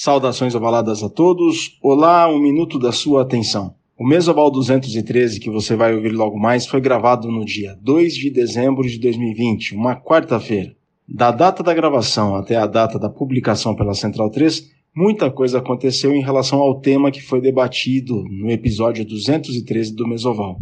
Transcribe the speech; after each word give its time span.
Saudações 0.00 0.54
ovaladas 0.54 1.02
a 1.02 1.10
todos. 1.10 1.76
Olá, 1.82 2.32
um 2.32 2.38
minuto 2.38 2.78
da 2.78 2.92
sua 2.92 3.22
atenção. 3.22 3.74
O 3.98 4.06
Mesoval 4.06 4.48
213 4.48 5.40
que 5.40 5.50
você 5.50 5.74
vai 5.74 5.92
ouvir 5.92 6.10
logo 6.10 6.38
mais 6.38 6.68
foi 6.68 6.80
gravado 6.80 7.28
no 7.32 7.44
dia 7.44 7.76
2 7.82 8.14
de 8.14 8.30
dezembro 8.30 8.88
de 8.88 8.96
2020, 9.00 9.74
uma 9.74 9.96
quarta-feira. 9.96 10.72
Da 11.08 11.32
data 11.32 11.64
da 11.64 11.74
gravação 11.74 12.36
até 12.36 12.54
a 12.54 12.64
data 12.64 12.96
da 12.96 13.10
publicação 13.10 13.74
pela 13.74 13.92
Central 13.92 14.30
3, 14.30 14.70
muita 14.94 15.32
coisa 15.32 15.58
aconteceu 15.58 16.12
em 16.12 16.22
relação 16.22 16.60
ao 16.60 16.78
tema 16.78 17.10
que 17.10 17.20
foi 17.20 17.40
debatido 17.40 18.22
no 18.30 18.48
episódio 18.52 19.04
213 19.04 19.96
do 19.96 20.06
Mesoval. 20.06 20.60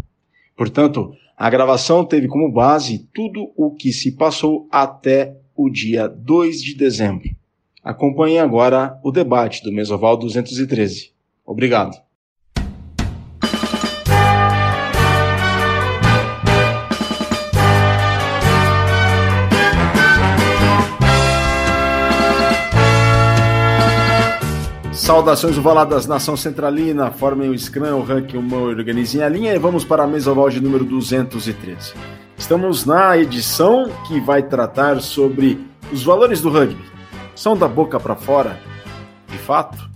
Portanto, 0.56 1.12
a 1.36 1.50
gravação 1.50 2.06
teve 2.06 2.26
como 2.26 2.50
base 2.50 3.06
tudo 3.12 3.52
o 3.54 3.70
que 3.72 3.92
se 3.92 4.12
passou 4.12 4.66
até 4.72 5.36
o 5.54 5.68
dia 5.68 6.08
2 6.08 6.62
de 6.62 6.74
dezembro. 6.74 7.28
Acompanhe 7.86 8.36
agora 8.40 8.98
o 9.00 9.12
debate 9.12 9.62
do 9.62 9.70
Mesoval 9.70 10.16
213. 10.16 11.12
Obrigado. 11.46 11.96
Saudações 24.92 25.56
ovaladas, 25.56 26.08
nação 26.08 26.36
centralina, 26.36 27.12
formem 27.12 27.50
o 27.50 27.56
Scrum, 27.56 27.98
o 27.98 28.02
ranking, 28.02 28.36
uma 28.36 28.56
organizem 28.56 29.22
a 29.22 29.28
linha 29.28 29.54
e 29.54 29.60
vamos 29.60 29.84
para 29.84 30.02
a 30.02 30.08
Mesoval 30.08 30.50
de 30.50 30.60
número 30.60 30.84
213. 30.84 31.94
Estamos 32.36 32.84
na 32.84 33.16
edição 33.16 33.88
que 34.08 34.18
vai 34.18 34.42
tratar 34.42 35.00
sobre 35.00 35.64
os 35.92 36.02
valores 36.02 36.40
do 36.40 36.50
rugby 36.50 36.95
são 37.36 37.56
da 37.56 37.68
boca 37.68 38.00
para 38.00 38.16
fora, 38.16 38.58
de 39.28 39.38
fato? 39.38 39.88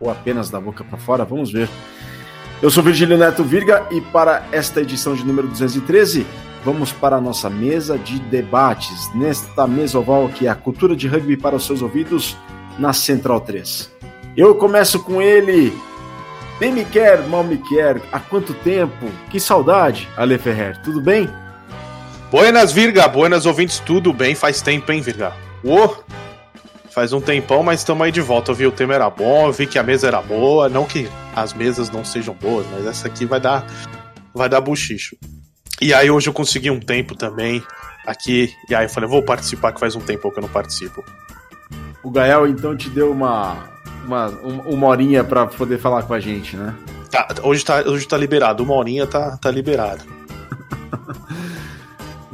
Ou 0.00 0.10
apenas 0.10 0.48
da 0.48 0.60
boca 0.60 0.82
para 0.82 0.96
fora? 0.96 1.24
Vamos 1.24 1.52
ver. 1.52 1.68
Eu 2.62 2.70
sou 2.70 2.82
Virgílio 2.82 3.18
Neto 3.18 3.42
Virga 3.42 3.86
e 3.90 4.00
para 4.00 4.46
esta 4.52 4.80
edição 4.80 5.14
de 5.14 5.24
número 5.24 5.48
213, 5.48 6.24
vamos 6.64 6.92
para 6.92 7.16
a 7.16 7.20
nossa 7.20 7.50
mesa 7.50 7.98
de 7.98 8.20
debates. 8.20 9.12
Nesta 9.14 9.66
mesa 9.66 9.98
oval 9.98 10.28
que 10.28 10.46
é 10.46 10.50
a 10.50 10.54
cultura 10.54 10.94
de 10.94 11.08
rugby 11.08 11.36
para 11.36 11.56
os 11.56 11.66
seus 11.66 11.82
ouvidos 11.82 12.36
na 12.78 12.92
Central 12.92 13.40
3. 13.40 13.90
Eu 14.36 14.54
começo 14.54 15.02
com 15.02 15.20
ele. 15.20 15.76
Bem 16.60 16.72
me 16.72 16.84
quer, 16.84 17.26
mal 17.26 17.42
me 17.42 17.58
quer. 17.58 18.00
Há 18.12 18.20
quanto 18.20 18.54
tempo? 18.54 19.10
Que 19.28 19.40
saudade, 19.40 20.08
Ale 20.16 20.38
Ferrer. 20.38 20.80
Tudo 20.82 21.00
bem? 21.00 21.28
Buenas, 22.30 22.72
Virga. 22.72 23.08
Buenas, 23.08 23.44
ouvintes. 23.44 23.80
Tudo 23.80 24.12
bem? 24.12 24.34
Faz 24.36 24.62
tempo, 24.62 24.90
hein, 24.92 25.00
Virga? 25.00 25.32
Ô, 25.64 25.96
Faz 26.94 27.12
um 27.12 27.20
tempão, 27.20 27.62
mas 27.62 27.80
estamos 27.80 28.04
aí 28.04 28.12
de 28.12 28.20
volta. 28.20 28.50
Eu 28.50 28.54
vi 28.54 28.66
o 28.66 28.72
tema 28.72 28.94
era 28.94 29.08
bom, 29.08 29.46
eu 29.46 29.52
vi 29.52 29.66
que 29.66 29.78
a 29.78 29.82
mesa 29.82 30.08
era 30.08 30.20
boa. 30.20 30.68
Não 30.68 30.84
que 30.84 31.08
as 31.34 31.54
mesas 31.54 31.90
não 31.90 32.04
sejam 32.04 32.34
boas, 32.34 32.66
mas 32.70 32.86
essa 32.86 33.08
aqui 33.08 33.24
vai 33.24 33.40
dar, 33.40 33.66
vai 34.34 34.48
dar 34.48 34.60
buchicho. 34.60 35.16
E 35.80 35.94
aí 35.94 36.10
hoje 36.10 36.28
eu 36.28 36.34
consegui 36.34 36.70
um 36.70 36.78
tempo 36.78 37.14
também 37.16 37.62
aqui. 38.06 38.52
E 38.68 38.74
aí 38.74 38.84
eu 38.84 38.90
falei, 38.90 39.08
vou 39.08 39.22
participar, 39.22 39.72
que 39.72 39.80
faz 39.80 39.96
um 39.96 40.00
tempo 40.00 40.30
que 40.30 40.38
eu 40.38 40.42
não 40.42 40.50
participo. 40.50 41.02
O 42.02 42.10
Gael 42.10 42.46
então 42.46 42.76
te 42.76 42.90
deu 42.90 43.10
uma, 43.10 43.56
uma, 44.04 44.26
uma 44.28 44.86
horinha 44.86 45.24
para 45.24 45.46
poder 45.46 45.78
falar 45.78 46.02
com 46.02 46.12
a 46.12 46.20
gente, 46.20 46.56
né? 46.56 46.74
Tá, 47.10 47.26
hoje, 47.42 47.64
tá, 47.64 47.80
hoje 47.80 48.06
tá 48.06 48.18
liberado, 48.18 48.62
uma 48.62 48.74
horinha 48.74 49.06
tá, 49.06 49.36
tá 49.38 49.50
liberado. 49.50 50.04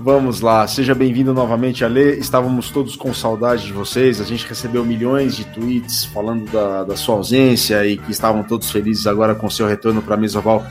Vamos 0.01 0.41
lá, 0.41 0.65
seja 0.69 0.95
bem-vindo 0.95 1.35
novamente, 1.35 1.85
Ale. 1.85 2.21
Estávamos 2.21 2.71
todos 2.71 2.95
com 2.95 3.13
saudade 3.13 3.67
de 3.67 3.73
vocês. 3.73 4.21
A 4.21 4.25
gente 4.25 4.47
recebeu 4.47 4.85
milhões 4.85 5.37
de 5.37 5.45
tweets 5.45 6.05
falando 6.05 6.49
da, 6.53 6.85
da 6.85 6.95
sua 6.97 7.17
ausência 7.17 7.85
e 7.85 7.97
que 7.97 8.13
estavam 8.13 8.45
todos 8.45 8.71
felizes 8.71 9.09
agora 9.09 9.35
com 9.35 9.51
seu 9.51 9.67
retorno 9.67 10.01
para 10.01 10.15
a 10.15 10.17
Mesoval 10.17 10.65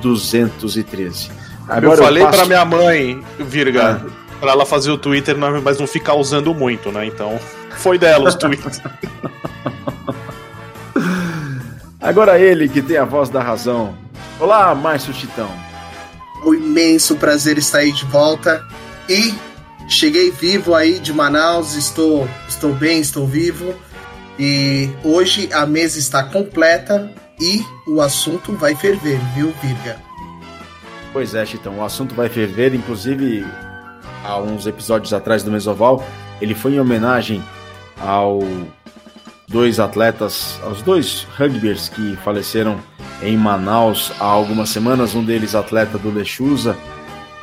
213. 0.00 1.30
Agora 1.68 2.00
eu 2.00 2.04
falei 2.04 2.24
eu 2.24 2.26
passo... 2.26 2.38
para 2.38 2.48
minha 2.48 2.64
mãe, 2.64 3.22
Virga, 3.38 4.02
ah. 4.04 4.10
para 4.40 4.50
ela 4.50 4.66
fazer 4.66 4.90
o 4.90 4.98
Twitter, 4.98 5.38
mas 5.38 5.78
não 5.78 5.86
ficar 5.86 6.14
usando 6.14 6.52
muito, 6.52 6.90
né? 6.90 7.06
Então, 7.06 7.38
foi 7.76 7.96
dela 7.98 8.30
os 8.30 8.34
tweets. 8.34 8.82
Agora 12.02 12.36
ele 12.36 12.68
que 12.68 12.82
tem 12.82 12.96
a 12.96 13.04
voz 13.04 13.30
da 13.30 13.40
razão. 13.40 13.94
Olá, 14.40 14.74
Márcio 14.74 15.14
Chitão 15.14 15.71
um 16.44 16.54
imenso 16.54 17.16
prazer 17.16 17.58
estar 17.58 17.78
aí 17.78 17.92
de 17.92 18.04
volta. 18.06 18.66
E 19.08 19.34
cheguei 19.88 20.30
vivo 20.30 20.74
aí 20.74 20.98
de 20.98 21.12
Manaus, 21.12 21.74
estou, 21.74 22.28
estou 22.48 22.72
bem, 22.72 23.00
estou 23.00 23.26
vivo. 23.26 23.74
E 24.38 24.90
hoje 25.04 25.48
a 25.52 25.66
mesa 25.66 25.98
está 25.98 26.22
completa 26.22 27.12
e 27.40 27.64
o 27.86 28.00
assunto 28.00 28.52
vai 28.52 28.74
ferver, 28.74 29.18
viu, 29.34 29.52
Virga? 29.62 29.96
Pois 31.12 31.34
é, 31.34 31.44
Chitão, 31.44 31.78
o 31.78 31.84
assunto 31.84 32.14
vai 32.14 32.28
ferver. 32.28 32.74
Inclusive, 32.74 33.44
há 34.24 34.38
uns 34.38 34.66
episódios 34.66 35.12
atrás 35.12 35.42
do 35.42 35.50
Mesoval, 35.50 36.04
ele 36.40 36.54
foi 36.54 36.74
em 36.74 36.80
homenagem 36.80 37.42
ao 38.00 38.40
dois 39.48 39.78
atletas, 39.78 40.58
aos 40.62 40.80
dois 40.80 41.26
rugbyers 41.36 41.88
que 41.88 42.16
faleceram 42.24 42.80
em 43.22 43.36
Manaus 43.36 44.12
há 44.18 44.24
algumas 44.24 44.68
semanas. 44.68 45.14
Um 45.14 45.24
deles, 45.24 45.54
atleta 45.54 45.98
do 45.98 46.10
Lechuza, 46.10 46.76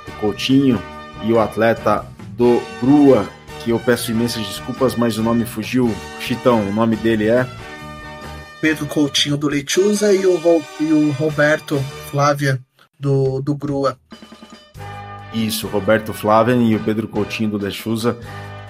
o 0.07 0.11
Coutinho, 0.19 0.81
e 1.23 1.33
o 1.33 1.39
atleta 1.39 2.05
do 2.37 2.61
Brua, 2.81 3.27
que 3.63 3.71
eu 3.71 3.79
peço 3.79 4.11
imensas 4.11 4.45
desculpas, 4.45 4.95
mas 4.95 5.17
o 5.17 5.23
nome 5.23 5.45
fugiu. 5.45 5.93
Chitão, 6.19 6.61
o 6.67 6.73
nome 6.73 6.95
dele 6.95 7.27
é? 7.27 7.47
Pedro 8.61 8.85
Coutinho 8.85 9.37
do 9.37 9.47
Lechuza 9.47 10.13
e 10.13 10.25
o, 10.25 10.63
e 10.79 10.91
o 10.91 11.11
Roberto 11.11 11.77
Flávia 12.09 12.59
do, 12.99 13.41
do 13.41 13.55
Grua. 13.55 13.97
Isso, 15.33 15.67
Roberto 15.67 16.13
Flávia 16.13 16.55
e 16.55 16.75
o 16.75 16.79
Pedro 16.79 17.07
Coutinho 17.07 17.51
do 17.51 17.57
Lechuza. 17.57 18.17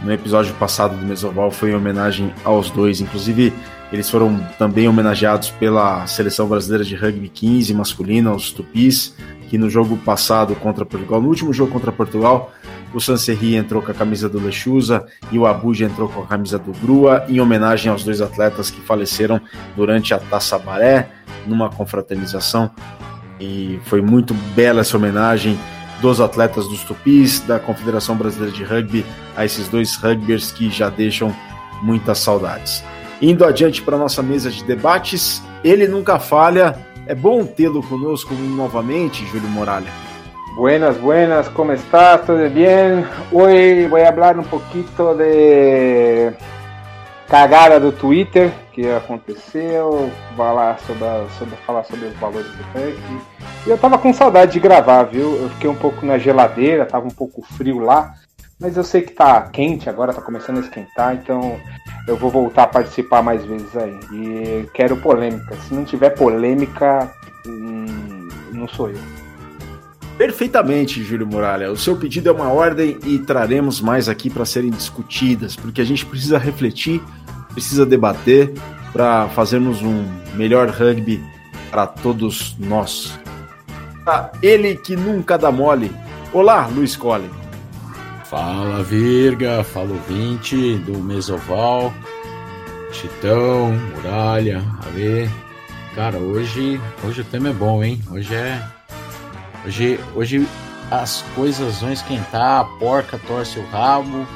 No 0.02 0.12
episódio 0.14 0.53
passado 0.56 0.96
do 0.96 1.06
Mesoval 1.06 1.52
foi 1.52 1.72
em 1.72 1.75
homenagem 1.75 2.34
aos 2.44 2.69
dois. 2.69 3.02
Inclusive, 3.02 3.53
eles 3.91 4.09
foram 4.09 4.38
também 4.57 4.88
homenageados 4.88 5.50
pela 5.50 6.05
Seleção 6.05 6.47
Brasileira 6.47 6.83
de 6.83 6.95
Rugby 6.95 7.29
15 7.29 7.73
masculina, 7.73 8.33
os 8.33 8.51
Tupis, 8.51 9.16
que 9.50 9.57
no 9.57 9.69
jogo 9.69 9.97
passado 9.97 10.55
contra 10.55 10.85
Portugal, 10.85 11.19
no 11.22 11.27
último 11.27 11.51
jogo 11.51 11.72
contra 11.72 11.91
Portugal, 11.91 12.51
o 12.94 13.00
Sanserri 13.00 13.55
entrou 13.55 13.81
com 13.81 13.91
a 13.91 13.94
camisa 13.94 14.29
do 14.29 14.39
Lechuza 14.39 15.05
e 15.31 15.38
o 15.38 15.45
Abuja 15.45 15.85
entrou 15.85 16.07
com 16.07 16.22
a 16.22 16.27
camisa 16.27 16.57
do 16.57 16.72
Grua, 16.72 17.25
em 17.27 17.39
homenagem 17.39 17.91
aos 17.91 18.03
dois 18.03 18.22
atletas 18.22 18.69
que 18.69 18.81
faleceram 18.81 19.41
durante 19.75 20.13
a 20.13 20.19
Taça 20.19 20.57
Baré, 20.57 21.09
numa 21.45 21.69
confraternização. 21.69 22.71
E 23.39 23.79
foi 23.85 24.01
muito 24.01 24.33
bela 24.56 24.81
essa 24.81 24.97
homenagem 24.97 25.57
dos 26.01 26.21
atletas 26.21 26.67
dos 26.67 26.83
Tupis, 26.83 27.39
da 27.41 27.59
Confederação 27.59 28.16
Brasileira 28.16 28.56
de 28.56 28.63
Rugby, 28.63 29.06
a 29.35 29.45
esses 29.45 29.67
dois 29.67 29.95
rugbyers 29.95 30.51
que 30.51 30.69
já 30.69 30.89
deixam 30.89 31.35
muitas 31.81 32.19
saudades. 32.19 32.83
Indo 33.22 33.46
adiante 33.46 33.81
para 33.81 33.97
nossa 33.97 34.24
mesa 34.24 34.50
de 34.50 34.63
debates, 34.63 35.44
ele 35.62 35.88
nunca 35.88 36.19
falha. 36.19 36.75
É 37.06 37.13
bom 37.13 37.46
tê-lo 37.46 37.84
conosco 37.84 38.34
novamente, 38.34 39.25
Júlio 39.25 39.50
Moralha. 39.50 39.91
Buenas, 40.56 40.97
buenas, 40.97 41.50
¿cómo 41.50 41.74
estás? 41.74 42.25
¿Todo 42.25 42.50
bien? 42.50 43.06
Hoy 43.31 43.88
voy 43.88 44.02
a 44.02 44.09
hablar 44.09 44.38
un 44.40 44.46
poquito 44.46 45.16
de 45.16 46.34
cagada 47.28 47.80
do 47.80 47.91
Twitter 47.91 48.52
que 48.74 48.90
aconteceu, 48.90 50.09
falar 50.38 50.80
sobre, 50.80 51.06
sobre, 51.38 51.56
falar 51.66 51.84
sobre 51.84 52.07
os 52.07 52.16
valores 52.16 52.51
do 52.51 52.63
ranking. 52.74 53.19
E 53.68 53.69
eu 53.69 53.78
tava 53.78 53.97
com 53.97 54.13
saudade 54.13 54.53
de 54.53 54.59
gravar, 54.59 55.03
viu? 55.03 55.36
Eu 55.41 55.50
fiquei 55.50 55.69
um 55.69 55.75
pouco 55.75 56.06
na 56.06 56.18
geladeira, 56.18 56.86
tava 56.86 57.06
um 57.06 57.12
pouco 57.12 57.41
frio 57.41 57.80
lá, 57.80 58.13
mas 58.59 58.75
eu 58.75 58.84
sei 58.84 59.02
que 59.02 59.14
tá 59.14 59.42
quente 59.44 59.90
agora, 59.90 60.14
tá 60.14 60.22
começando 60.22 60.58
a 60.58 60.62
esquentar, 60.62 61.16
então 61.16 61.59
eu 62.06 62.18
vou 62.18 62.30
voltar 62.30 62.64
a 62.64 62.68
participar 62.68 63.24
mais 63.24 63.46
vezes 63.46 63.75
aí. 63.78 63.97
E 64.12 64.69
quero 64.74 64.98
polêmica. 64.98 65.56
Se 65.56 65.74
não 65.74 65.86
tiver 65.86 66.10
polêmica, 66.10 67.10
hum, 67.48 68.28
não 68.51 68.68
sou 68.68 68.89
eu. 68.89 69.00
Perfeitamente, 70.18 71.01
Júlio 71.01 71.25
Muralha. 71.25 71.72
O 71.72 71.78
seu 71.78 71.95
pedido 71.95 72.28
é 72.28 72.31
uma 72.33 72.51
ordem 72.51 72.98
e 73.06 73.19
traremos 73.19 73.80
mais 73.80 74.10
aqui 74.10 74.30
para 74.30 74.44
serem 74.44 74.69
discutidas, 74.69 75.56
porque 75.56 75.80
a 75.80 75.86
gente 75.86 76.06
precisa 76.06 76.38
refletir, 76.38 77.01
precisa 77.54 77.86
debater 77.86 78.54
para 78.92 79.30
fazermos 79.30 79.81
um 79.81 80.04
melhor 80.33 80.68
rugby 80.68 81.24
para 81.72 81.88
todos 81.88 82.57
nós. 82.60 83.18
Ele 84.42 84.75
que 84.75 84.98
nunca 84.98 85.38
dá 85.38 85.50
mole. 85.50 85.89
Olá, 86.33 86.68
Luiz 86.68 86.98
Collin. 86.98 87.30
Fala 88.30 88.84
Virga, 88.84 89.64
fala 89.64 89.90
ouvinte 89.90 90.76
do 90.86 91.00
Mesoval, 91.00 91.92
Chitão, 92.92 93.72
Muralha, 93.72 94.64
Ale. 94.86 95.28
Cara, 95.96 96.20
hoje, 96.20 96.80
hoje 97.04 97.22
o 97.22 97.24
tema 97.26 97.50
é 97.50 97.54
bom, 97.54 97.84
hein? 97.84 98.00
Hoje 98.12 98.36
é. 98.36 98.64
Hoje, 99.66 100.00
hoje 100.16 100.48
as 100.92 101.24
coisas 101.34 101.81
vão 101.81 101.92
esquentar, 101.92 102.62
a 102.62 102.66
porca 102.66 103.20
torce 103.26 103.58
o 103.58 103.66
rabo, 103.66 104.28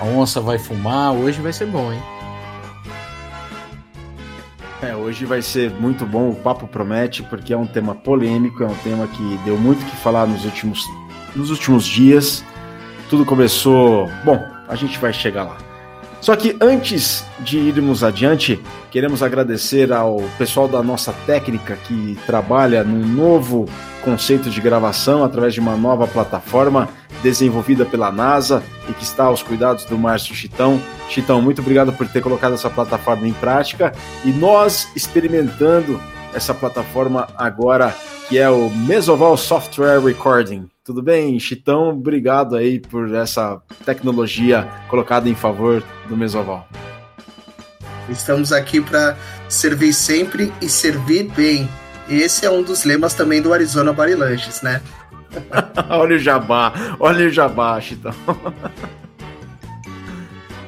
a 0.00 0.04
onça 0.06 0.40
vai 0.40 0.58
fumar, 0.58 1.12
hoje 1.12 1.40
vai 1.40 1.52
ser 1.52 1.66
bom, 1.66 1.92
hein? 1.92 2.02
É, 4.82 4.96
hoje 4.96 5.24
vai 5.24 5.42
ser 5.42 5.70
muito 5.70 6.04
bom, 6.04 6.30
o 6.30 6.34
papo 6.34 6.66
promete, 6.66 7.22
porque 7.22 7.52
é 7.52 7.56
um 7.56 7.68
tema 7.68 7.94
polêmico, 7.94 8.64
é 8.64 8.66
um 8.66 8.76
tema 8.78 9.06
que 9.06 9.38
deu 9.44 9.56
muito 9.56 9.88
que 9.88 9.96
falar 9.98 10.26
nos 10.26 10.44
últimos, 10.44 10.84
nos 11.36 11.50
últimos 11.50 11.84
dias. 11.84 12.44
Tudo 13.14 13.24
começou. 13.24 14.10
Bom, 14.24 14.44
a 14.66 14.74
gente 14.74 14.98
vai 14.98 15.12
chegar 15.12 15.44
lá. 15.44 15.56
Só 16.20 16.34
que 16.34 16.56
antes 16.60 17.24
de 17.38 17.58
irmos 17.58 18.02
adiante, 18.02 18.60
queremos 18.90 19.22
agradecer 19.22 19.92
ao 19.92 20.16
pessoal 20.36 20.66
da 20.66 20.82
nossa 20.82 21.12
técnica 21.24 21.78
que 21.84 22.18
trabalha 22.26 22.82
num 22.82 23.06
novo 23.06 23.68
conceito 24.02 24.50
de 24.50 24.60
gravação 24.60 25.22
através 25.22 25.54
de 25.54 25.60
uma 25.60 25.76
nova 25.76 26.08
plataforma 26.08 26.88
desenvolvida 27.22 27.84
pela 27.84 28.10
NASA 28.10 28.64
e 28.88 28.92
que 28.92 29.04
está 29.04 29.26
aos 29.26 29.44
cuidados 29.44 29.84
do 29.84 29.96
Márcio 29.96 30.34
Chitão. 30.34 30.80
Chitão, 31.08 31.40
muito 31.40 31.60
obrigado 31.60 31.92
por 31.92 32.08
ter 32.08 32.20
colocado 32.20 32.54
essa 32.54 32.68
plataforma 32.68 33.28
em 33.28 33.32
prática 33.32 33.92
e 34.24 34.30
nós 34.30 34.88
experimentando 34.96 36.00
essa 36.34 36.52
plataforma 36.52 37.28
agora, 37.36 37.94
que 38.28 38.38
é 38.38 38.50
o 38.50 38.68
Mesoval 38.70 39.36
Software 39.36 40.00
Recording. 40.00 40.68
Tudo 40.84 41.02
bem, 41.02 41.38
Chitão? 41.38 41.90
Obrigado 41.90 42.56
aí 42.56 42.78
por 42.78 43.14
essa 43.14 43.62
tecnologia 43.84 44.68
colocada 44.88 45.28
em 45.28 45.34
favor 45.34 45.82
do 46.08 46.16
Mesoval. 46.16 46.68
Estamos 48.08 48.52
aqui 48.52 48.80
para 48.80 49.16
servir 49.48 49.94
sempre 49.94 50.52
e 50.60 50.68
servir 50.68 51.24
bem. 51.34 51.68
Esse 52.08 52.44
é 52.44 52.50
um 52.50 52.62
dos 52.62 52.84
lemas 52.84 53.14
também 53.14 53.40
do 53.40 53.52
Arizona 53.52 53.92
Barilanches, 53.92 54.60
né? 54.60 54.82
olha 55.88 56.16
o 56.16 56.18
jabá, 56.18 56.72
olha 57.00 57.26
o 57.26 57.30
jabá, 57.30 57.80
Chitão. 57.80 58.12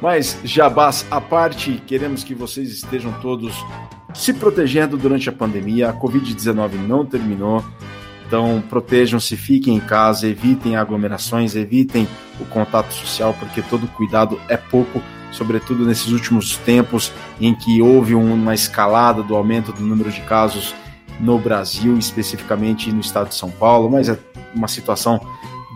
Mas, 0.01 0.39
jabás 0.45 1.05
à 1.11 1.21
parte, 1.21 1.83
queremos 1.87 2.23
que 2.23 2.35
vocês 2.35 2.71
estejam 2.71 3.13
todos 3.21 3.55
se 4.17 4.33
protegendo 4.33 4.97
durante 4.97 5.29
a 5.29 5.33
pandemia. 5.33 5.91
A 5.91 5.93
Covid-19 5.93 6.75
não 6.87 7.05
terminou. 7.05 7.65
Então, 8.27 8.63
protejam-se, 8.69 9.37
fiquem 9.37 9.77
em 9.77 9.81
casa, 9.81 10.27
evitem 10.27 10.75
aglomerações, 10.75 11.55
evitem 11.55 12.09
o 12.41 12.45
contato 12.47 12.93
social, 12.93 13.33
porque 13.39 13.63
todo 13.63 13.87
cuidado 13.87 14.41
é 14.49 14.57
pouco, 14.57 15.01
sobretudo 15.31 15.85
nesses 15.85 16.11
últimos 16.11 16.57
tempos 16.57 17.13
em 17.41 17.55
que 17.55 17.81
houve 17.81 18.17
uma 18.17 18.53
escalada 18.53 19.23
do 19.23 19.37
aumento 19.37 19.73
do 19.73 19.85
número 19.85 20.11
de 20.11 20.23
casos 20.23 20.75
no 21.21 21.39
Brasil, 21.39 21.97
especificamente 21.97 22.91
no 22.91 23.01
estado 23.01 23.29
de 23.29 23.37
São 23.37 23.51
Paulo, 23.51 23.89
mas 23.89 24.09
é 24.09 24.19
uma 24.53 24.67
situação 24.67 25.21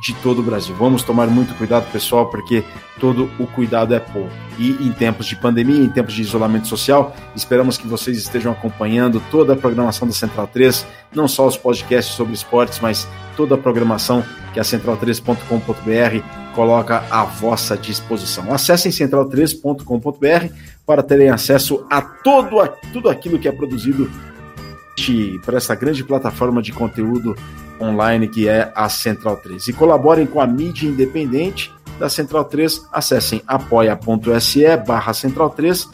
de 0.01 0.15
todo 0.15 0.41
o 0.41 0.43
Brasil. 0.43 0.75
Vamos 0.75 1.03
tomar 1.03 1.27
muito 1.27 1.55
cuidado, 1.55 1.91
pessoal, 1.93 2.27
porque 2.27 2.65
todo 2.99 3.31
o 3.39 3.47
cuidado 3.47 3.95
é 3.95 4.01
pouco. 4.01 4.31
E 4.59 4.71
em 4.81 4.93
tempos 4.93 5.27
de 5.27 5.37
pandemia, 5.37 5.83
em 5.83 5.89
tempos 5.89 6.15
de 6.15 6.23
isolamento 6.23 6.67
social, 6.67 7.15
esperamos 7.37 7.77
que 7.77 7.87
vocês 7.87 8.17
estejam 8.17 8.53
acompanhando 8.53 9.23
toda 9.31 9.53
a 9.53 9.57
programação 9.57 10.09
da 10.09 10.15
Central 10.15 10.47
3, 10.47 10.87
não 11.15 11.29
só 11.29 11.47
os 11.47 11.57
podcasts 11.57 12.15
sobre 12.15 12.35
esportes, 12.35 12.81
mas 12.81 13.07
toda 13.37 13.55
a 13.55 13.59
programação 13.59 14.25
que 14.53 14.61
a 14.61 14.63
central3.com.br 14.63 16.55
coloca 16.55 17.05
à 17.11 17.25
vossa 17.25 17.77
disposição. 17.77 18.53
Acessem 18.53 18.91
central3.com.br 18.91 20.55
para 20.85 21.03
terem 21.03 21.31
acesso 21.31 21.87
a 21.91 22.01
todo 22.03 22.59
a, 22.59 22.69
tudo 22.69 23.09
aquilo 23.09 23.39
que 23.39 23.49
é 23.49 23.53
produzido 23.53 24.11
para 25.45 25.57
essa 25.57 25.75
grande 25.75 26.05
plataforma 26.05 26.61
de 26.63 26.73
conteúdo 26.73 27.35
online 27.81 28.29
que 28.29 28.49
é 28.49 28.71
a 28.75 28.89
Central 28.89 29.37
3. 29.37 29.69
E 29.69 29.73
colaborem 29.73 30.27
com 30.27 30.41
a 30.41 30.47
mídia 30.47 30.89
independente 30.89 31.73
da 31.99 32.09
Central 32.09 32.45
3, 32.45 32.87
acessem 32.93 33.43
apoia.se 33.47 34.77
barra 34.87 35.13
Central 35.13 35.51
3, 35.51 35.89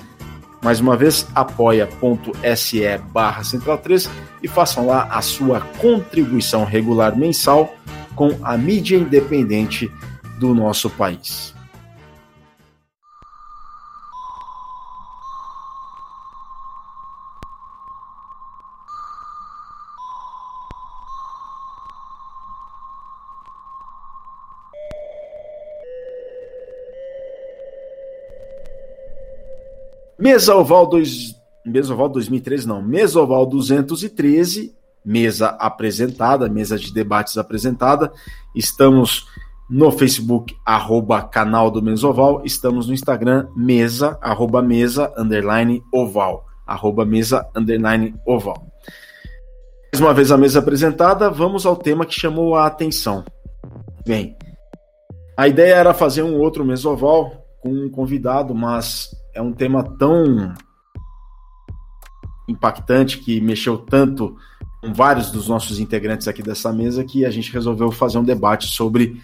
mais 0.62 0.80
uma 0.80 0.96
vez, 0.96 1.26
apoia.se 1.34 2.98
barra 3.12 3.44
Central 3.44 3.78
3 3.78 4.08
e 4.42 4.48
façam 4.48 4.86
lá 4.86 5.08
a 5.10 5.20
sua 5.20 5.60
contribuição 5.78 6.64
regular 6.64 7.16
mensal 7.16 7.74
com 8.14 8.36
a 8.42 8.56
mídia 8.56 8.96
independente 8.96 9.90
do 10.38 10.54
nosso 10.54 10.88
país. 10.90 11.55
Mesoval, 30.26 30.88
dois, 30.88 31.36
Mesoval 31.64 32.08
2013, 32.08 32.66
não, 32.66 32.82
Mesoval 32.82 33.46
213, 33.46 34.74
mesa 35.04 35.50
apresentada, 35.50 36.48
mesa 36.48 36.76
de 36.76 36.92
debates 36.92 37.38
apresentada. 37.38 38.12
Estamos 38.52 39.24
no 39.70 39.92
Facebook, 39.92 40.52
arroba 40.66 41.22
canal 41.22 41.70
do 41.70 41.80
Mesoval. 41.80 42.42
Estamos 42.44 42.88
no 42.88 42.92
Instagram, 42.92 43.46
mesa, 43.54 44.18
arroba 44.20 44.60
mesa, 44.60 45.12
underline 45.16 45.80
oval, 45.94 46.44
arroba 46.66 47.04
mesa, 47.04 47.46
underline 47.54 48.12
oval. 48.26 48.66
Mais 49.92 50.00
uma 50.00 50.12
vez 50.12 50.32
a 50.32 50.36
mesa 50.36 50.58
apresentada, 50.58 51.30
vamos 51.30 51.64
ao 51.64 51.76
tema 51.76 52.04
que 52.04 52.20
chamou 52.20 52.56
a 52.56 52.66
atenção. 52.66 53.24
Bem, 54.04 54.36
a 55.36 55.46
ideia 55.46 55.74
era 55.74 55.94
fazer 55.94 56.24
um 56.24 56.36
outro 56.36 56.64
Mesoval 56.64 57.46
com 57.60 57.70
um 57.70 57.88
convidado, 57.88 58.52
mas 58.56 59.08
é 59.36 59.42
um 59.42 59.52
tema 59.52 59.84
tão 59.84 60.54
impactante 62.48 63.18
que 63.18 63.38
mexeu 63.40 63.76
tanto 63.76 64.36
com 64.80 64.94
vários 64.94 65.30
dos 65.30 65.46
nossos 65.46 65.78
integrantes 65.78 66.26
aqui 66.26 66.42
dessa 66.42 66.72
mesa 66.72 67.04
que 67.04 67.24
a 67.24 67.30
gente 67.30 67.52
resolveu 67.52 67.92
fazer 67.92 68.16
um 68.16 68.24
debate 68.24 68.66
sobre 68.66 69.20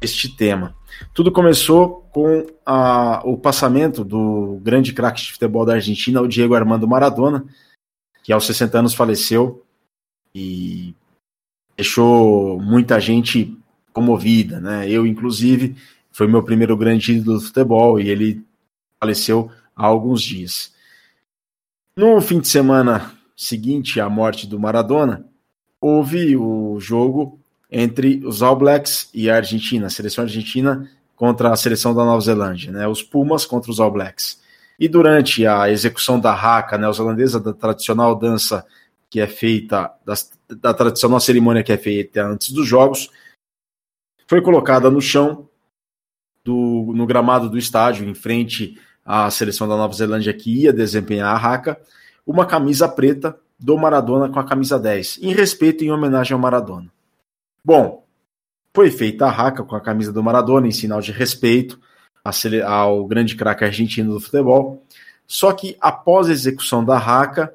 este 0.00 0.28
tema. 0.28 0.74
Tudo 1.12 1.30
começou 1.30 2.02
com 2.12 2.46
a, 2.66 3.22
o 3.24 3.38
passamento 3.38 4.04
do 4.04 4.58
grande 4.60 4.92
craque 4.92 5.22
de 5.22 5.32
futebol 5.32 5.64
da 5.64 5.74
Argentina, 5.74 6.20
o 6.20 6.28
Diego 6.28 6.54
Armando 6.54 6.88
Maradona, 6.88 7.44
que 8.24 8.32
aos 8.32 8.46
60 8.46 8.78
anos 8.78 8.94
faleceu 8.94 9.64
e 10.34 10.94
deixou 11.76 12.58
muita 12.60 12.98
gente 12.98 13.56
comovida, 13.92 14.58
né? 14.58 14.88
Eu, 14.90 15.06
inclusive, 15.06 15.76
foi 16.10 16.26
meu 16.26 16.42
primeiro 16.42 16.76
grande 16.76 17.12
ídolo 17.12 17.38
do 17.38 17.44
futebol 17.44 18.00
e 18.00 18.08
ele 18.08 18.44
faleceu 19.04 19.50
há 19.76 19.84
alguns 19.84 20.22
dias. 20.22 20.72
No 21.94 22.20
fim 22.20 22.40
de 22.40 22.48
semana 22.48 23.12
seguinte 23.36 24.00
à 24.00 24.08
morte 24.08 24.46
do 24.46 24.58
Maradona, 24.58 25.26
houve 25.80 26.36
o 26.36 26.78
jogo 26.80 27.38
entre 27.70 28.24
os 28.24 28.42
All 28.42 28.56
Blacks 28.56 29.10
e 29.12 29.28
a 29.28 29.36
Argentina, 29.36 29.86
a 29.86 29.90
seleção 29.90 30.24
argentina 30.24 30.90
contra 31.14 31.52
a 31.52 31.56
seleção 31.56 31.94
da 31.94 32.04
Nova 32.04 32.20
Zelândia, 32.20 32.72
né? 32.72 32.88
Os 32.88 33.02
Pumas 33.02 33.44
contra 33.44 33.70
os 33.70 33.78
All 33.78 33.90
Blacks. 33.90 34.42
E 34.78 34.88
durante 34.88 35.46
a 35.46 35.70
execução 35.70 36.18
da 36.18 36.32
haka 36.32 36.78
neozelandesa, 36.78 37.38
da 37.38 37.52
tradicional 37.52 38.16
dança 38.16 38.64
que 39.10 39.20
é 39.20 39.26
feita, 39.26 39.92
da, 40.04 40.14
da 40.56 40.74
tradicional 40.74 41.20
cerimônia 41.20 41.62
que 41.62 41.72
é 41.72 41.76
feita 41.76 42.24
antes 42.24 42.50
dos 42.50 42.66
jogos, 42.66 43.10
foi 44.26 44.40
colocada 44.40 44.90
no 44.90 45.00
chão 45.00 45.48
do, 46.44 46.92
no 46.94 47.06
gramado 47.06 47.48
do 47.48 47.58
estádio, 47.58 48.08
em 48.08 48.14
frente 48.14 48.76
à 49.04 49.30
seleção 49.30 49.68
da 49.68 49.76
Nova 49.76 49.94
Zelândia 49.94 50.32
que 50.32 50.62
ia 50.62 50.72
desempenhar 50.72 51.34
a 51.34 51.38
raca, 51.38 51.78
uma 52.26 52.46
camisa 52.46 52.88
preta 52.88 53.36
do 53.58 53.76
Maradona 53.76 54.28
com 54.28 54.38
a 54.38 54.44
camisa 54.44 54.78
10, 54.78 55.18
em 55.22 55.32
respeito 55.32 55.84
e 55.84 55.88
em 55.88 55.90
homenagem 55.90 56.32
ao 56.32 56.40
Maradona. 56.40 56.90
Bom, 57.64 58.04
foi 58.74 58.90
feita 58.90 59.26
a 59.26 59.30
raca 59.30 59.62
com 59.62 59.76
a 59.76 59.80
camisa 59.80 60.12
do 60.12 60.22
Maradona 60.22 60.66
em 60.66 60.72
sinal 60.72 61.00
de 61.00 61.12
respeito 61.12 61.80
ao 62.66 63.06
grande 63.06 63.36
craque 63.36 63.64
argentino 63.64 64.14
do 64.14 64.20
futebol. 64.20 64.82
Só 65.26 65.52
que 65.52 65.76
após 65.80 66.28
a 66.28 66.32
execução 66.32 66.84
da 66.84 66.98
raca, 66.98 67.54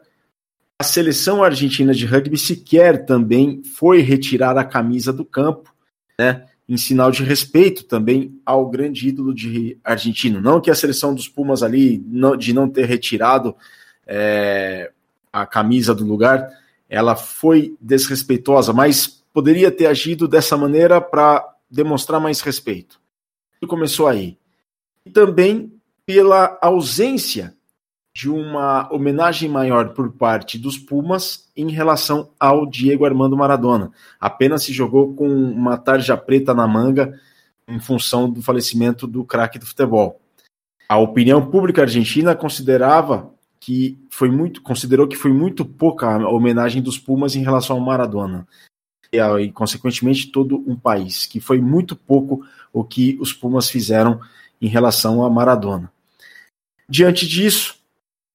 a 0.78 0.84
seleção 0.84 1.44
argentina 1.44 1.94
de 1.94 2.06
rugby 2.06 2.38
sequer 2.38 3.06
também 3.06 3.62
foi 3.64 4.02
retirar 4.02 4.58
a 4.58 4.64
camisa 4.64 5.12
do 5.12 5.26
campo, 5.26 5.74
né? 6.18 6.46
Em 6.70 6.78
sinal 6.78 7.10
de 7.10 7.24
respeito 7.24 7.84
também 7.84 8.40
ao 8.46 8.70
grande 8.70 9.10
ídolo 9.10 9.34
de 9.34 9.80
argentino. 9.84 10.40
Não 10.40 10.62
que 10.62 10.70
a 10.70 10.76
seleção 10.76 11.16
dos 11.16 11.28
Pumas 11.28 11.64
ali, 11.64 12.02
não, 12.06 12.38
de 12.38 12.54
não 12.54 12.70
ter 12.70 12.86
retirado 12.86 13.56
é, 14.06 14.92
a 15.34 15.48
camisa 15.48 15.96
do 15.96 16.06
lugar, 16.06 16.48
ela 16.88 17.16
foi 17.16 17.76
desrespeitosa, 17.82 18.72
mas 18.72 19.24
poderia 19.34 19.72
ter 19.72 19.88
agido 19.88 20.28
dessa 20.28 20.56
maneira 20.56 21.02
para 21.02 21.44
demonstrar 21.70 22.22
mais 22.22 22.40
respeito. 22.40 23.02
Tudo 23.60 23.68
começou 23.68 24.08
aí. 24.08 24.38
E 25.04 25.10
também 25.10 25.74
pela 26.06 26.56
ausência 26.62 27.56
de 28.20 28.30
uma 28.30 28.94
homenagem 28.94 29.48
maior 29.48 29.94
por 29.94 30.12
parte 30.12 30.60
dos 30.60 30.78
Pumas 30.78 31.50
em 31.56 31.72
relação 31.72 32.32
ao 32.38 32.66
Diego 32.66 33.06
Armando 33.06 33.38
Maradona. 33.38 33.94
Apenas 34.20 34.64
se 34.64 34.74
jogou 34.74 35.16
com 35.16 35.26
uma 35.26 35.78
tarja 35.78 36.18
preta 36.18 36.54
na 36.54 36.68
manga 36.68 37.18
em 37.66 37.80
função 37.80 38.30
do 38.30 38.42
falecimento 38.42 39.08
do 39.08 39.24
craque 39.24 39.58
do 39.58 39.66
futebol. 39.66 40.20
A 40.90 40.98
opinião 40.98 41.50
pública 41.50 41.84
argentina 41.84 42.36
considerava 42.36 43.34
que 43.58 43.98
foi 44.10 44.30
muito, 44.30 44.62
considerou 44.62 45.08
que 45.08 45.16
foi 45.16 45.32
muito 45.32 45.64
pouca 45.64 46.14
a 46.14 46.30
homenagem 46.30 46.82
dos 46.82 47.00
Pumas 47.00 47.38
em 47.38 47.42
relação 47.42 47.78
ao 47.78 47.82
Maradona. 47.82 48.46
E, 49.14 49.18
e, 49.18 49.50
consequentemente, 49.54 50.28
todo 50.28 50.62
um 50.68 50.76
país, 50.76 51.26
que 51.26 51.40
foi 51.40 51.62
muito 51.62 51.96
pouco 51.96 52.46
o 52.74 52.84
que 52.84 53.18
os 53.22 53.32
Pumas 53.32 53.70
fizeram 53.70 54.20
em 54.62 54.68
relação 54.68 55.24
a 55.24 55.30
Maradona. 55.30 55.90
Diante 56.90 57.26
disso, 57.26 57.79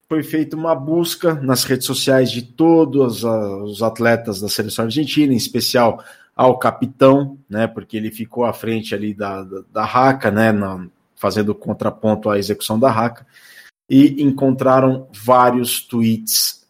foi 0.09 0.23
feita 0.23 0.57
uma 0.57 0.75
busca 0.75 1.35
nas 1.35 1.65
redes 1.65 1.87
sociais 1.87 2.31
de 2.31 2.43
todos 2.43 3.25
os 3.25 3.83
atletas 3.83 4.41
da 4.41 4.49
seleção 4.49 4.85
argentina, 4.85 5.33
em 5.33 5.37
especial 5.37 6.05
ao 6.37 6.59
capitão, 6.59 7.39
né, 7.49 7.67
porque 7.67 7.97
ele 7.97 8.11
ficou 8.11 8.45
à 8.45 8.53
frente 8.53 8.95
ali 8.95 9.15
da, 9.15 9.43
da, 9.45 9.65
da 9.73 9.85
Raca, 9.85 10.31
né, 10.31 10.53
na, 10.53 10.87
fazendo 11.15 11.55
contraponto 11.55 12.29
à 12.29 12.39
execução 12.39 12.79
da 12.79 12.91
Raca, 12.91 13.27
e 13.89 14.23
encontraram 14.23 15.09
vários 15.13 15.81
tweets 15.81 16.67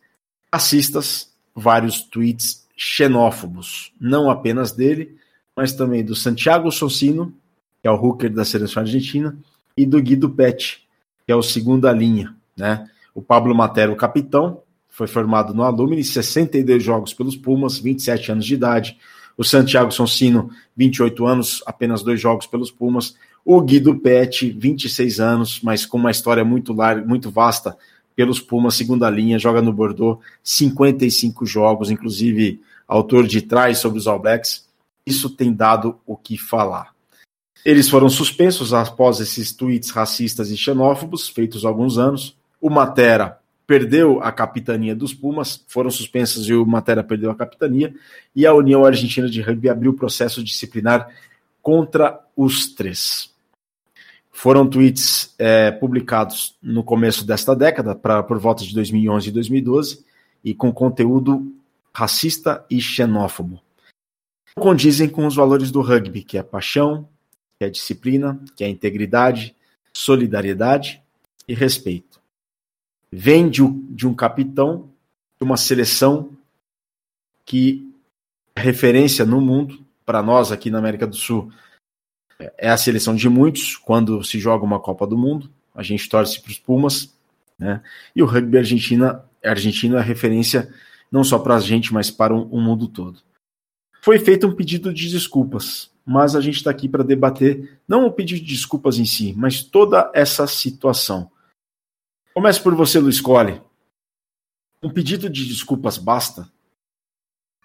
racistas, 0.53 1.33
vários 1.55 2.03
tweets 2.03 2.67
xenófobos, 2.76 3.93
não 4.00 4.31
apenas 4.31 4.73
dele, 4.73 5.17
mas 5.57 5.73
também 5.73 6.05
do 6.05 6.14
Santiago 6.14 6.71
Socino, 6.71 7.35
que 7.81 7.88
é 7.88 7.91
o 7.91 7.97
hooker 7.97 8.33
da 8.33 8.45
seleção 8.45 8.83
argentina, 8.83 9.37
e 9.76 9.87
do 9.87 10.00
Guido 10.00 10.29
Pet, 10.31 10.87
que 11.25 11.33
é 11.33 11.37
o 11.37 11.43
segunda 11.43 11.93
linha, 11.93 12.35
né? 12.57 12.88
O 13.14 13.23
Pablo 13.23 13.54
Matero, 13.54 13.94
capitão, 13.94 14.61
foi 14.88 15.06
formado 15.06 15.54
no 15.54 15.62
Alumni, 15.62 16.02
62 16.02 16.83
jogos 16.83 17.14
pelos 17.14 17.37
Pumas, 17.37 17.78
27 17.78 18.33
anos 18.33 18.44
de 18.44 18.54
idade. 18.54 18.99
O 19.37 19.44
Santiago 19.44 19.90
Sonsino, 19.90 20.50
28 20.76 21.26
anos, 21.26 21.62
apenas 21.66 22.02
dois 22.02 22.21
jogos 22.21 22.47
pelos 22.47 22.71
Pumas. 22.71 23.16
O 23.44 23.61
Guido 23.61 23.99
Pet, 23.99 24.50
26 24.50 25.21
anos, 25.21 25.61
mas 25.62 25.85
com 25.85 25.99
uma 25.99 26.11
história 26.11 26.44
muito 26.44 26.73
larga, 26.73 27.06
muito 27.06 27.30
vasta 27.30 27.76
pelos 28.14 28.40
Pumas, 28.40 28.75
segunda 28.75 29.11
linha, 29.11 29.38
joga 29.38 29.61
no 29.61 29.73
Bordeaux, 29.73 30.25
55 30.42 31.44
jogos, 31.44 31.90
inclusive 31.90 32.61
autor 32.87 33.26
de 33.26 33.42
trás 33.42 33.78
sobre 33.78 33.99
os 33.99 34.06
All 34.06 34.21
Blacks. 34.21 34.68
Isso 35.06 35.28
tem 35.28 35.52
dado 35.52 35.99
o 36.06 36.16
que 36.16 36.38
falar. 36.38 36.94
Eles 37.64 37.88
foram 37.88 38.09
suspensos 38.09 38.73
após 38.73 39.21
esses 39.21 39.52
tweets 39.52 39.90
racistas 39.90 40.50
e 40.50 40.56
xenófobos 40.56 41.28
feitos 41.28 41.64
há 41.64 41.68
alguns 41.68 41.99
anos. 41.99 42.37
O 42.64 42.71
Matera 42.71 43.38
perdeu 43.66 44.23
a 44.23 44.33
capitania 44.33 44.97
dos 44.97 45.12
Pumas, 45.12 45.62
foram 45.68 45.90
suspensos 45.90 46.49
e 46.49 46.54
o 46.54 46.64
Matera 46.64 47.04
perdeu 47.04 47.30
a 47.30 47.35
capitania, 47.35 47.94
e 48.35 48.47
a 48.47 48.54
União 48.54 48.87
Argentina 48.87 49.28
de 49.28 49.42
Rugby 49.42 49.68
abriu 49.68 49.92
processo 49.92 50.42
disciplinar 50.42 51.14
contra 51.61 52.18
os 52.35 52.68
três. 52.68 53.30
Foram 54.33 54.66
tweets 54.66 55.35
é, 55.38 55.73
publicados 55.73 56.56
no 56.62 56.83
começo 56.83 57.26
desta 57.26 57.54
década, 57.54 57.94
pra, 57.94 58.23
por 58.23 58.38
volta 58.38 58.64
de 58.64 58.73
2011 58.73 59.28
e 59.28 59.33
2012, 59.33 60.06
e 60.42 60.54
com 60.54 60.73
conteúdo 60.73 61.54
racista 61.92 62.64
e 62.71 62.80
xenófobo. 62.80 63.61
Condizem 64.56 65.06
com 65.06 65.26
os 65.26 65.37
valores 65.37 65.71
do 65.71 65.83
rugby, 65.83 66.23
que 66.23 66.38
é 66.38 66.42
paixão, 66.42 67.06
que 67.59 67.66
é 67.66 67.68
disciplina, 67.68 68.40
que 68.56 68.64
é 68.64 68.68
integridade, 68.71 69.54
solidariedade 69.92 71.02
e 71.47 71.52
respeito 71.52 72.24
vem 73.14 73.49
de 73.49 73.62
um, 73.62 73.87
de 73.90 74.06
um 74.09 74.14
capitão 74.14 74.90
de 75.38 75.44
uma 75.44 75.56
seleção 75.56 76.30
que 77.44 77.88
é 78.56 78.61
referência 78.61 79.25
no 79.25 79.40
mundo, 79.40 79.85
para 80.04 80.23
nós 80.23 80.50
aqui 80.50 80.71
na 80.71 80.78
América 80.78 81.06
do 81.06 81.16
Sul, 81.16 81.50
é 82.59 82.68
a 82.68 82.76
seleção 82.76 83.14
de 83.14 83.28
muitos 83.28 83.76
quando 83.76 84.23
se 84.25 84.38
joga 84.38 84.64
uma 84.64 84.80
Copa 84.80 85.06
do 85.06 85.16
Mundo. 85.16 85.49
A 85.75 85.83
gente 85.83 86.09
torce 86.09 86.40
para 86.40 86.50
os 86.50 86.59
Pumas, 86.59 87.14
né? 87.59 87.80
E 88.14 88.23
o 88.23 88.26
rugby 88.26 88.59
argentina, 88.59 89.25
argentino 89.42 89.97
é 89.97 90.02
referência 90.02 90.73
não 91.11 91.23
só 91.23 91.38
para 91.38 91.54
a 91.54 91.61
gente, 91.61 91.94
mas 91.94 92.11
para 92.11 92.35
o 92.35 92.61
mundo 92.61 92.88
todo. 92.88 93.21
Foi 94.02 94.18
feito 94.18 94.47
um 94.47 94.54
pedido 94.54 94.92
de 94.92 95.09
desculpas, 95.09 95.90
mas 96.04 96.35
a 96.35 96.40
gente 96.40 96.56
está 96.56 96.71
aqui 96.71 96.88
para 96.88 97.04
debater 97.04 97.78
não 97.87 98.06
o 98.06 98.12
pedido 98.12 98.40
de 98.40 98.52
desculpas 98.52 98.99
em 98.99 99.04
si, 99.04 99.33
mas 99.37 99.62
toda 99.62 100.11
essa 100.12 100.47
situação. 100.47 101.30
Comece 102.35 102.61
por 102.61 102.75
você, 102.75 102.99
Luiz 102.99 103.21
Cole. 103.21 103.62
Um 104.83 104.93
pedido 104.93 105.31
de 105.31 105.47
desculpas 105.47 105.97
basta? 105.97 106.50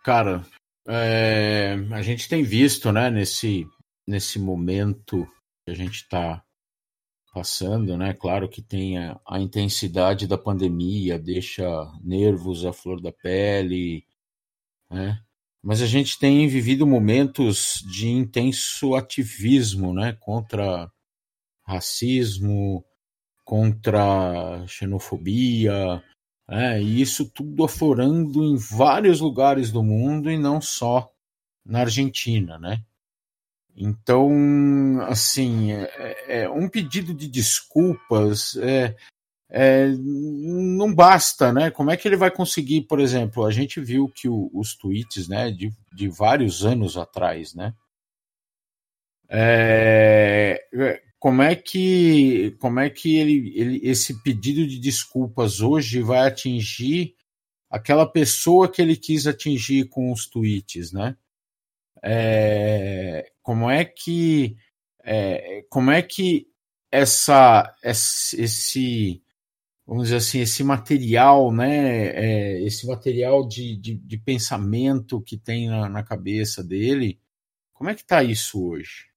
Cara, 0.04 0.46
é, 0.88 1.74
a 1.92 2.04
gente 2.04 2.30
tem 2.30 2.44
visto, 2.44 2.92
né, 2.92 3.10
nesse, 3.10 3.68
nesse 4.06 4.38
momento 4.38 5.28
que 5.66 5.72
a 5.72 5.74
gente 5.74 5.96
está 5.96 6.44
passando, 7.34 7.98
né? 7.98 8.14
Claro 8.14 8.48
que 8.48 8.62
tem 8.62 9.00
a, 9.00 9.20
a, 9.28 9.40
intensidade 9.40 10.28
da 10.28 10.38
pandemia, 10.38 11.18
deixa 11.18 11.66
nervos 12.04 12.64
à 12.64 12.72
flor 12.72 13.02
da 13.02 13.12
pele, 13.12 14.06
né? 14.88 15.20
Mas 15.64 15.82
a 15.82 15.88
gente 15.88 16.20
tem 16.20 16.48
vivido 16.48 16.86
momentos 16.86 17.84
de 17.92 18.08
intenso 18.08 18.94
ativismo, 18.94 19.94
né? 19.96 20.16
Contra 20.20 20.92
racismo, 21.66 22.86
contra 23.50 24.64
xenofobia, 24.68 26.04
é, 26.48 26.80
e 26.80 27.02
isso 27.02 27.28
tudo 27.28 27.64
aflorando 27.64 28.44
em 28.44 28.56
vários 28.56 29.22
lugares 29.22 29.72
do 29.72 29.82
mundo 29.82 30.30
e 30.30 30.38
não 30.38 30.62
só 30.62 31.12
na 31.66 31.80
Argentina, 31.80 32.60
né? 32.60 32.84
Então, 33.76 34.30
assim, 35.08 35.72
é, 35.72 35.90
é, 35.98 36.42
é 36.44 36.50
um 36.50 36.70
pedido 36.70 37.12
de 37.12 37.28
desculpas 37.28 38.56
é, 38.58 38.96
é, 39.50 39.88
não 39.88 40.94
basta, 40.94 41.52
né? 41.52 41.72
Como 41.72 41.90
é 41.90 41.98
que 41.98 42.08
ele 42.08 42.18
vai 42.18 42.30
conseguir, 42.30 42.84
por 42.84 43.00
exemplo, 43.00 43.48
a 43.48 43.52
gente 43.52 43.82
viu 43.82 44.08
que 44.10 44.30
o, 44.30 44.52
os 44.54 44.76
tweets, 44.76 45.28
né, 45.28 45.50
de, 45.50 45.72
de 45.92 46.08
vários 46.08 46.64
anos 46.64 46.98
atrás, 46.98 47.56
né? 47.56 47.74
É, 49.28 51.09
como 51.20 51.42
é 51.42 51.56
que 51.56 52.56
como 52.60 52.80
é 52.80 52.90
que 52.90 53.18
ele, 53.18 53.54
ele, 53.56 53.80
esse 53.84 54.24
pedido 54.24 54.66
de 54.66 54.80
desculpas 54.80 55.60
hoje 55.60 56.02
vai 56.02 56.26
atingir 56.28 57.16
aquela 57.70 58.10
pessoa 58.10 58.72
que 58.72 58.82
ele 58.82 58.96
quis 58.96 59.28
atingir 59.28 59.90
com 59.90 60.12
os 60.12 60.26
tweets, 60.28 60.92
né? 60.92 61.18
É, 62.02 63.32
como 63.44 63.70
é 63.70 63.84
que 63.84 64.56
é, 65.04 65.66
como 65.70 65.92
é 65.92 66.02
que 66.02 66.48
essa 66.92 67.76
esse 67.84 69.22
vamos 69.86 70.06
dizer 70.06 70.18
assim 70.18 70.40
esse 70.40 70.64
material 70.64 71.52
né 71.52 72.08
é, 72.16 72.62
esse 72.64 72.88
material 72.88 73.46
de, 73.48 73.76
de, 73.76 73.96
de, 73.96 74.18
pensamento 74.18 75.22
que 75.22 75.38
tem 75.38 75.68
na, 75.68 75.90
na 75.90 76.04
cabeça 76.04 76.64
dele 76.64 77.20
como 77.74 77.90
é 77.90 77.96
que 77.96 78.02
está 78.02 78.24
isso 78.24 78.64
hoje 78.66 79.08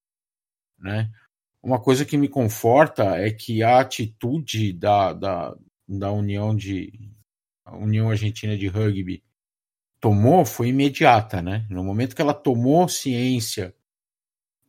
né 0.78 1.11
uma 1.62 1.81
coisa 1.81 2.04
que 2.04 2.16
me 2.16 2.28
conforta 2.28 3.16
é 3.16 3.31
que 3.31 3.62
a 3.62 3.81
atitude 3.81 4.73
da, 4.73 5.12
da, 5.12 5.57
da 5.88 6.12
União 6.12 6.54
de 6.54 6.92
União 7.66 8.11
Argentina 8.11 8.57
de 8.57 8.66
Rugby 8.66 9.23
tomou 10.00 10.45
foi 10.45 10.69
imediata, 10.69 11.40
né? 11.40 11.64
No 11.71 11.85
momento 11.85 12.16
que 12.16 12.21
ela 12.21 12.35
tomou 12.35 12.88
ciência 12.88 13.75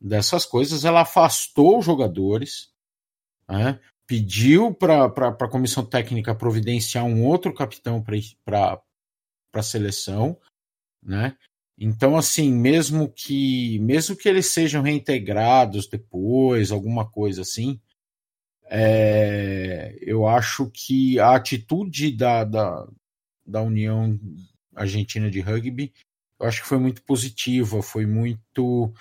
dessas 0.00 0.46
coisas, 0.46 0.84
ela 0.84 1.00
afastou 1.00 1.78
os 1.78 1.84
jogadores, 1.84 2.72
né? 3.48 3.80
pediu 4.06 4.72
para 4.74 5.06
a 5.06 5.48
comissão 5.48 5.84
técnica 5.84 6.34
providenciar 6.34 7.04
um 7.04 7.24
outro 7.24 7.54
capitão 7.54 8.02
para 8.44 8.80
a 9.52 9.62
seleção, 9.62 10.38
né? 11.02 11.36
Então, 11.78 12.16
assim, 12.16 12.52
mesmo 12.52 13.12
que 13.12 13.78
mesmo 13.80 14.16
que 14.16 14.28
eles 14.28 14.46
sejam 14.46 14.82
reintegrados 14.82 15.88
depois, 15.88 16.70
alguma 16.70 17.08
coisa 17.08 17.42
assim, 17.42 17.80
é, 18.66 19.96
eu 20.00 20.26
acho 20.26 20.70
que 20.70 21.18
a 21.18 21.34
atitude 21.34 22.12
da, 22.16 22.44
da, 22.44 22.88
da 23.46 23.62
União 23.62 24.18
Argentina 24.74 25.30
de 25.30 25.40
Rugby, 25.40 25.92
eu 26.40 26.46
acho 26.46 26.62
que 26.62 26.68
foi 26.68 26.78
muito 26.78 27.02
positiva, 27.02 27.82
foi 27.82 28.06
muito 28.06 28.92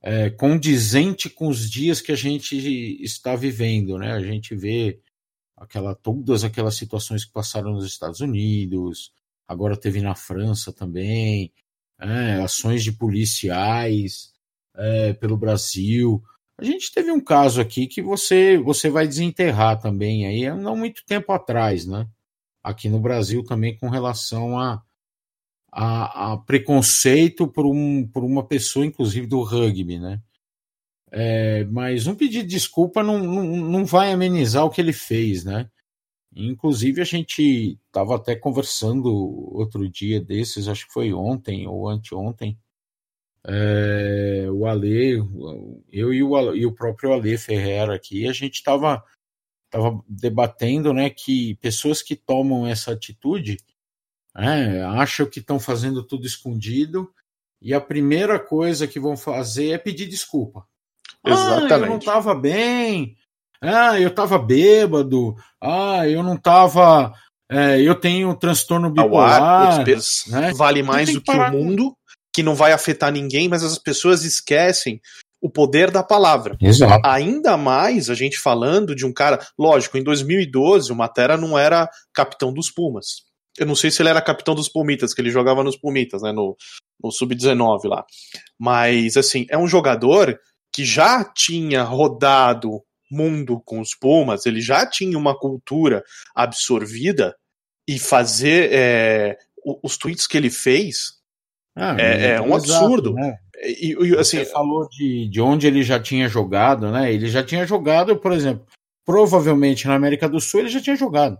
é, 0.00 0.30
condizente 0.30 1.30
com 1.30 1.48
os 1.48 1.70
dias 1.70 2.00
que 2.00 2.12
a 2.12 2.16
gente 2.16 2.56
está 3.02 3.36
vivendo, 3.36 3.98
né? 3.98 4.12
A 4.12 4.20
gente 4.20 4.54
vê 4.54 5.00
aquela, 5.56 5.94
todas 5.94 6.44
aquelas 6.44 6.74
situações 6.76 7.24
que 7.24 7.32
passaram 7.32 7.72
nos 7.72 7.86
Estados 7.86 8.20
Unidos, 8.20 9.12
agora 9.46 9.76
teve 9.76 10.00
na 10.00 10.14
França 10.14 10.72
também, 10.72 11.52
é, 12.02 12.42
ações 12.42 12.82
de 12.82 12.92
policiais 12.92 14.32
é, 14.74 15.12
pelo 15.14 15.36
Brasil. 15.36 16.22
A 16.58 16.64
gente 16.64 16.92
teve 16.92 17.10
um 17.10 17.20
caso 17.20 17.60
aqui 17.60 17.86
que 17.86 18.02
você 18.02 18.58
você 18.58 18.90
vai 18.90 19.06
desenterrar 19.06 19.80
também 19.80 20.26
aí, 20.26 20.50
não 20.54 20.76
muito 20.76 21.04
tempo 21.06 21.32
atrás, 21.32 21.86
né? 21.86 22.06
Aqui 22.62 22.88
no 22.88 23.00
Brasil 23.00 23.44
também 23.44 23.76
com 23.76 23.88
relação 23.88 24.58
a, 24.58 24.82
a, 25.70 26.32
a 26.32 26.36
preconceito 26.38 27.48
por, 27.48 27.66
um, 27.66 28.06
por 28.06 28.24
uma 28.24 28.46
pessoa, 28.46 28.86
inclusive 28.86 29.26
do 29.26 29.42
rugby, 29.42 29.98
né? 29.98 30.20
É, 31.10 31.64
mas 31.64 32.06
um 32.06 32.14
pedido 32.14 32.46
de 32.46 32.54
desculpa 32.54 33.02
não, 33.02 33.18
não, 33.18 33.44
não 33.44 33.84
vai 33.84 34.12
amenizar 34.12 34.64
o 34.64 34.70
que 34.70 34.80
ele 34.80 34.92
fez, 34.92 35.44
né? 35.44 35.68
Inclusive, 36.34 37.00
a 37.00 37.04
gente 37.04 37.78
estava 37.86 38.16
até 38.16 38.34
conversando 38.34 39.12
outro 39.54 39.88
dia 39.88 40.20
desses, 40.20 40.66
acho 40.66 40.86
que 40.86 40.92
foi 40.92 41.12
ontem 41.12 41.66
ou 41.66 41.88
anteontem. 41.88 42.58
É, 43.44 44.46
o 44.50 44.66
Ale, 44.66 45.16
eu 45.90 46.14
e 46.14 46.22
o, 46.22 46.54
e 46.54 46.64
o 46.64 46.72
próprio 46.72 47.12
Ale 47.12 47.36
Ferreira 47.36 47.94
aqui, 47.94 48.26
a 48.26 48.32
gente 48.32 48.54
estava 48.54 49.04
tava 49.68 50.04
debatendo 50.06 50.92
né, 50.92 51.08
que 51.08 51.54
pessoas 51.54 52.02
que 52.02 52.14
tomam 52.14 52.66
essa 52.66 52.92
atitude 52.92 53.56
é, 54.36 54.82
acham 54.82 55.24
que 55.24 55.40
estão 55.40 55.58
fazendo 55.58 56.02
tudo 56.02 56.26
escondido 56.26 57.10
e 57.60 57.72
a 57.72 57.80
primeira 57.80 58.38
coisa 58.38 58.86
que 58.86 59.00
vão 59.00 59.16
fazer 59.16 59.70
é 59.70 59.78
pedir 59.78 60.06
desculpa. 60.06 60.66
Exatamente. 61.24 61.72
Ah, 61.72 61.78
eu 61.78 61.86
não 61.86 61.98
estava 61.98 62.34
bem, 62.34 63.16
ah, 63.62 64.00
eu 64.00 64.08
estava 64.08 64.38
bêbado, 64.38 65.36
ah, 65.62 66.06
eu 66.08 66.22
não 66.22 66.34
estava. 66.34 67.12
É, 67.50 67.80
eu 67.80 67.94
tenho 67.94 68.34
transtorno 68.34 68.90
bipolar. 68.90 69.76
né? 70.28 70.52
Vale 70.54 70.82
mais 70.82 71.12
do 71.12 71.20
que, 71.20 71.30
que 71.30 71.38
o 71.38 71.52
mundo, 71.52 71.96
que 72.34 72.42
não 72.42 72.54
vai 72.54 72.72
afetar 72.72 73.12
ninguém, 73.12 73.48
mas 73.48 73.62
as 73.62 73.78
pessoas 73.78 74.24
esquecem 74.24 75.00
o 75.40 75.50
poder 75.50 75.90
da 75.90 76.02
palavra. 76.02 76.56
Exato. 76.60 77.06
Ainda 77.06 77.56
mais 77.56 78.08
a 78.08 78.14
gente 78.14 78.38
falando 78.38 78.94
de 78.94 79.04
um 79.04 79.12
cara. 79.12 79.38
Lógico, 79.58 79.98
em 79.98 80.02
2012 80.02 80.90
o 80.90 80.96
Matera 80.96 81.36
não 81.36 81.58
era 81.58 81.88
capitão 82.12 82.52
dos 82.52 82.70
Pumas. 82.70 83.22
Eu 83.58 83.66
não 83.66 83.74
sei 83.74 83.90
se 83.90 84.00
ele 84.00 84.08
era 84.08 84.22
capitão 84.22 84.54
dos 84.54 84.68
Pumitas, 84.68 85.12
que 85.12 85.20
ele 85.20 85.30
jogava 85.30 85.62
nos 85.62 85.76
Pumitas, 85.76 86.22
né? 86.22 86.32
No, 86.32 86.56
no 87.02 87.10
Sub-19 87.10 87.84
lá. 87.84 88.04
Mas, 88.58 89.16
assim, 89.16 89.44
é 89.50 89.58
um 89.58 89.68
jogador 89.68 90.38
que 90.74 90.84
já 90.84 91.22
tinha 91.22 91.82
rodado 91.82 92.82
mundo 93.12 93.60
com 93.64 93.80
os 93.80 93.94
Pumas, 93.94 94.46
ele 94.46 94.60
já 94.60 94.86
tinha 94.86 95.18
uma 95.18 95.38
cultura 95.38 96.02
absorvida 96.34 97.36
e 97.86 97.98
fazer 97.98 98.70
é, 98.72 99.36
os 99.82 99.96
tweets 99.96 100.26
que 100.26 100.36
ele 100.36 100.50
fez 100.50 101.20
ah, 101.76 101.96
é, 101.98 102.32
é, 102.32 102.40
um 102.40 102.54
absurdo. 102.54 103.14
né? 103.14 103.36
e, 103.62 103.92
e, 103.92 104.18
assim, 104.18 104.38
Você 104.38 104.44
falou 104.46 104.88
de, 104.88 105.28
de 105.28 105.40
onde 105.40 105.66
ele 105.66 105.82
já 105.82 105.98
tinha 105.98 106.28
jogado, 106.28 106.90
né? 106.90 107.12
Ele 107.12 107.28
já 107.28 107.42
tinha 107.42 107.66
jogado, 107.66 108.16
por 108.16 108.32
exemplo, 108.32 108.66
provavelmente 109.04 109.86
na 109.86 109.94
América 109.94 110.28
do 110.28 110.40
Sul 110.40 110.60
ele 110.60 110.68
já 110.68 110.80
tinha 110.80 110.96
jogado. 110.96 111.38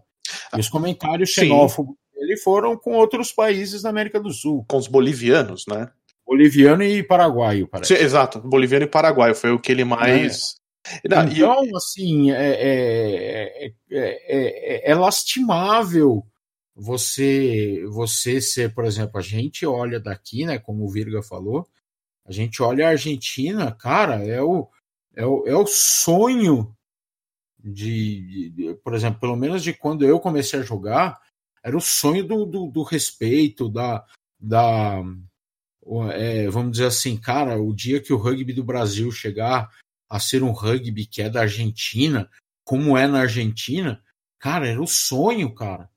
E 0.56 0.60
os 0.60 0.68
comentários 0.68 1.30
xenófobos 1.30 1.96
dele 2.14 2.36
foram 2.38 2.76
com 2.76 2.92
outros 2.92 3.32
países 3.32 3.82
da 3.82 3.90
América 3.90 4.20
do 4.20 4.30
Sul. 4.30 4.64
Com 4.68 4.76
os 4.76 4.88
bolivianos, 4.88 5.64
né? 5.68 5.88
Boliviano 6.26 6.82
e 6.82 7.02
paraguaio, 7.02 7.68
parece. 7.68 7.94
Sim, 7.94 8.02
exato, 8.02 8.40
boliviano 8.40 8.84
e 8.84 8.88
paraguaio 8.88 9.34
foi 9.34 9.50
o 9.50 9.58
que 9.58 9.72
ele 9.72 9.84
mais. 9.84 10.54
É. 10.84 11.08
Não, 11.08 11.24
então, 11.24 11.64
e... 11.64 11.76
assim, 11.76 12.30
é, 12.32 12.52
é, 12.52 13.74
é, 13.90 14.90
é, 14.90 14.94
lastimável 14.94 16.26
você 16.74 17.84
você 17.86 18.40
ser, 18.40 18.74
por 18.74 18.84
exemplo, 18.84 19.18
a 19.18 19.22
gente 19.22 19.64
olha 19.66 20.00
daqui, 20.00 20.44
né, 20.44 20.58
como 20.58 20.84
o 20.84 20.90
Virga 20.90 21.22
falou, 21.22 21.68
a 22.24 22.32
gente 22.32 22.62
olha 22.62 22.86
a 22.86 22.90
Argentina, 22.90 23.72
cara, 23.72 24.24
é 24.24 24.40
o, 24.42 24.68
é 25.14 25.24
o, 25.24 25.46
é 25.46 25.56
o 25.56 25.66
sonho 25.66 26.74
de, 27.58 28.22
de, 28.22 28.50
de, 28.50 28.74
por 28.76 28.94
exemplo, 28.94 29.20
pelo 29.20 29.36
menos 29.36 29.62
de 29.62 29.72
quando 29.72 30.04
eu 30.04 30.18
comecei 30.18 30.60
a 30.60 30.64
jogar, 30.64 31.20
era 31.62 31.76
o 31.76 31.80
sonho 31.80 32.24
do, 32.26 32.44
do, 32.44 32.66
do 32.66 32.82
respeito, 32.82 33.68
da, 33.68 34.04
da 34.38 35.02
é, 36.14 36.48
vamos 36.48 36.72
dizer 36.72 36.86
assim, 36.86 37.16
cara, 37.16 37.60
o 37.60 37.74
dia 37.74 38.00
que 38.00 38.12
o 38.12 38.16
rugby 38.16 38.52
do 38.52 38.64
Brasil 38.64 39.10
chegar 39.10 39.70
a 40.12 40.20
ser 40.20 40.42
um 40.42 40.52
rugby 40.52 41.06
que 41.06 41.22
é 41.22 41.30
da 41.30 41.40
Argentina, 41.40 42.28
como 42.62 42.98
é 42.98 43.06
na 43.06 43.20
Argentina, 43.20 44.04
cara, 44.38 44.68
era 44.68 44.82
o 44.82 44.86
sonho, 44.86 45.54
cara. 45.54 45.88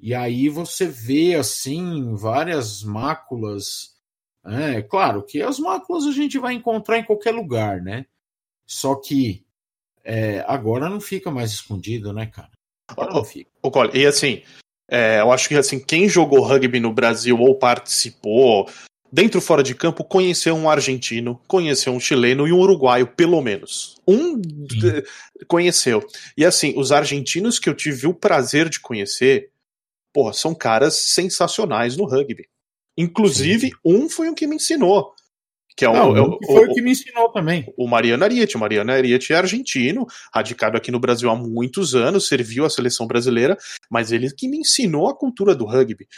E 0.00 0.12
aí 0.12 0.48
você 0.48 0.88
vê 0.88 1.36
assim 1.36 2.12
várias 2.16 2.82
máculas. 2.82 3.94
É 4.44 4.82
claro 4.82 5.22
que 5.22 5.40
as 5.40 5.60
máculas 5.60 6.06
a 6.06 6.10
gente 6.10 6.40
vai 6.40 6.54
encontrar 6.54 6.98
em 6.98 7.04
qualquer 7.04 7.30
lugar, 7.30 7.80
né? 7.80 8.06
Só 8.66 8.96
que 8.96 9.46
é, 10.02 10.44
agora 10.48 10.88
não 10.88 11.00
fica 11.00 11.30
mais 11.30 11.52
escondido, 11.52 12.12
né, 12.12 12.26
cara? 12.26 12.50
Agora 12.88 13.14
não 13.14 13.24
fica. 13.24 13.48
E 13.94 14.04
assim, 14.04 14.42
é, 14.90 15.20
eu 15.20 15.30
acho 15.30 15.48
que 15.48 15.54
assim, 15.54 15.78
quem 15.78 16.08
jogou 16.08 16.42
rugby 16.42 16.80
no 16.80 16.92
Brasil 16.92 17.38
ou 17.38 17.56
participou, 17.56 18.68
dentro 19.12 19.40
fora 19.40 19.62
de 19.62 19.74
campo, 19.74 20.04
conheceu 20.04 20.54
um 20.54 20.68
argentino, 20.68 21.40
conheceu 21.46 21.92
um 21.92 22.00
chileno 22.00 22.46
e 22.46 22.52
um 22.52 22.58
uruguaio, 22.58 23.06
pelo 23.06 23.40
menos. 23.40 23.96
Um 24.06 24.40
conheceu. 25.46 26.06
E 26.36 26.44
assim, 26.44 26.74
os 26.76 26.92
argentinos 26.92 27.58
que 27.58 27.68
eu 27.68 27.74
tive 27.74 28.06
o 28.06 28.14
prazer 28.14 28.68
de 28.68 28.80
conhecer, 28.80 29.50
porra, 30.12 30.32
são 30.32 30.54
caras 30.54 30.94
sensacionais 30.94 31.96
no 31.96 32.04
rugby. 32.04 32.48
Inclusive, 32.96 33.68
Sim. 33.68 33.74
um 33.84 34.08
foi 34.08 34.28
o 34.28 34.34
que 34.34 34.46
me 34.46 34.56
ensinou. 34.56 35.14
Que 35.76 35.84
é 35.84 35.88
o, 35.90 35.92
Não, 35.92 36.16
é 36.16 36.22
o, 36.22 36.38
foi 36.46 36.66
o, 36.66 36.70
o, 36.70 36.74
que 36.74 36.80
me 36.80 36.92
ensinou 36.92 37.30
também. 37.30 37.70
O 37.76 37.86
Mariano 37.86 38.24
Ariete. 38.24 38.56
O 38.56 38.60
Mariano 38.60 38.90
Ariete 38.90 39.34
é 39.34 39.36
argentino, 39.36 40.06
radicado 40.32 40.76
aqui 40.76 40.90
no 40.90 40.98
Brasil 40.98 41.28
há 41.28 41.36
muitos 41.36 41.94
anos, 41.94 42.28
serviu 42.28 42.64
a 42.64 42.70
seleção 42.70 43.06
brasileira, 43.06 43.58
mas 43.90 44.10
ele 44.10 44.30
que 44.30 44.48
me 44.48 44.58
ensinou 44.58 45.06
a 45.06 45.14
cultura 45.14 45.54
do 45.54 45.66
rugby. 45.66 46.08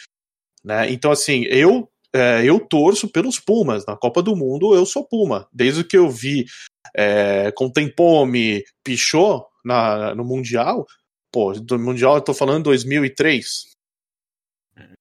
Né? 0.64 0.92
Então, 0.92 1.10
assim, 1.10 1.44
eu 1.46 1.90
é, 2.14 2.44
eu 2.44 2.60
torço 2.60 3.08
pelos 3.08 3.38
Pumas. 3.38 3.84
Na 3.86 3.96
Copa 3.96 4.22
do 4.22 4.34
Mundo 4.34 4.74
eu 4.74 4.86
sou 4.86 5.04
Puma. 5.06 5.48
Desde 5.52 5.84
que 5.84 5.96
eu 5.96 6.10
vi 6.10 6.46
é, 6.94 7.52
Contempome, 7.52 8.64
Pichot 8.82 9.44
na, 9.64 10.14
no 10.14 10.24
Mundial, 10.24 10.86
pô, 11.32 11.52
do 11.52 11.78
Mundial 11.78 12.16
eu 12.16 12.22
tô 12.22 12.34
falando 12.34 12.64
2003. 12.64 13.68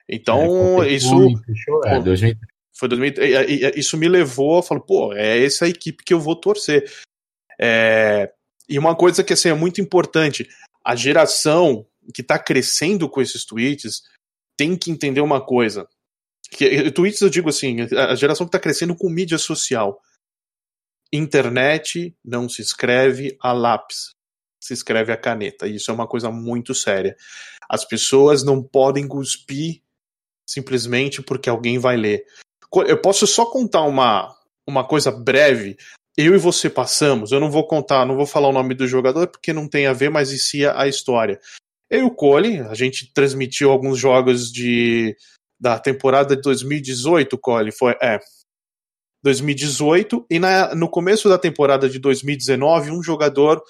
Então, 0.10 0.84
é, 0.84 0.90
isso. 0.90 1.16
Pichot, 1.46 1.88
é, 1.88 2.00
2003 2.00 2.58
foi 2.78 2.88
2000, 2.88 3.14
isso 3.76 3.98
me 3.98 4.08
levou 4.08 4.60
a 4.60 4.64
falar, 4.64 4.82
pô, 4.82 5.12
é 5.14 5.44
essa 5.44 5.68
equipe 5.68 6.04
que 6.04 6.14
eu 6.14 6.20
vou 6.20 6.36
torcer. 6.36 6.90
É, 7.60 8.32
e 8.70 8.78
uma 8.78 8.96
coisa 8.96 9.24
que 9.24 9.34
assim, 9.34 9.50
é 9.50 9.54
muito 9.54 9.82
importante, 9.82 10.48
a 10.86 10.96
geração 10.96 11.86
que 12.14 12.22
está 12.22 12.38
crescendo 12.38 13.10
com 13.10 13.20
esses 13.20 13.46
tweets 13.46 14.04
tem 14.56 14.78
que 14.78 14.92
entender 14.92 15.22
uma 15.22 15.44
coisa. 15.44 15.88
Que, 16.50 16.92
tweets 16.92 17.22
eu 17.22 17.30
digo 17.30 17.50
assim, 17.50 17.82
a 17.82 18.16
geração 18.16 18.46
que 18.46 18.50
está 18.50 18.60
crescendo 18.60 18.96
com 18.96 19.10
mídia 19.10 19.38
social. 19.38 20.02
Internet 21.12 22.16
não 22.24 22.50
se 22.50 22.62
escreve 22.62 23.38
a 23.42 23.54
lápis, 23.54 24.12
se 24.62 24.74
escreve 24.74 25.12
a 25.12 25.18
caneta. 25.18 25.68
Isso 25.68 25.90
é 25.90 25.94
uma 25.94 26.08
coisa 26.08 26.30
muito 26.30 26.76
séria. 26.76 27.16
As 27.70 27.86
pessoas 27.86 28.44
não 28.44 28.64
podem 28.64 29.08
cuspir 29.08 29.82
simplesmente 30.48 31.22
porque 31.22 31.50
alguém 31.50 31.78
vai 31.78 31.98
ler. 31.98 32.26
Eu 32.88 33.02
posso 33.02 33.28
só 33.28 33.46
contar 33.46 33.82
uma, 33.82 34.34
uma 34.68 34.86
coisa 34.86 35.12
breve. 35.12 35.78
Eu 36.18 36.34
e 36.34 36.38
você 36.38 36.70
passamos, 36.70 37.32
eu 37.32 37.40
não 37.40 37.52
vou 37.52 37.68
contar, 37.68 38.06
não 38.06 38.16
vou 38.16 38.26
falar 38.26 38.48
o 38.48 38.54
nome 38.54 38.74
do 38.74 38.88
jogador 38.88 39.28
porque 39.28 39.54
não 39.54 39.68
tem 39.68 39.86
a 39.86 39.94
ver, 39.94 40.10
mas 40.10 40.30
si 40.30 40.66
a 40.66 40.88
história. 40.88 41.40
Eu 41.90 42.00
e 42.00 42.04
o 42.04 42.12
Cole, 42.12 42.60
a 42.62 42.74
gente 42.74 43.14
transmitiu 43.14 43.72
alguns 43.72 44.00
jogos 44.00 44.52
de 44.52 45.16
da 45.60 45.80
temporada 45.80 46.36
de 46.36 46.42
2018, 46.42 47.38
Cole, 47.38 47.72
foi, 47.72 47.96
é, 48.02 48.20
2018, 49.24 50.26
e 50.30 50.40
na, 50.40 50.76
no 50.76 50.90
começo 50.90 51.28
da 51.28 51.38
temporada 51.38 51.90
de 51.90 52.00
2019, 52.00 52.92
um 52.92 53.02
jogador 53.02 53.62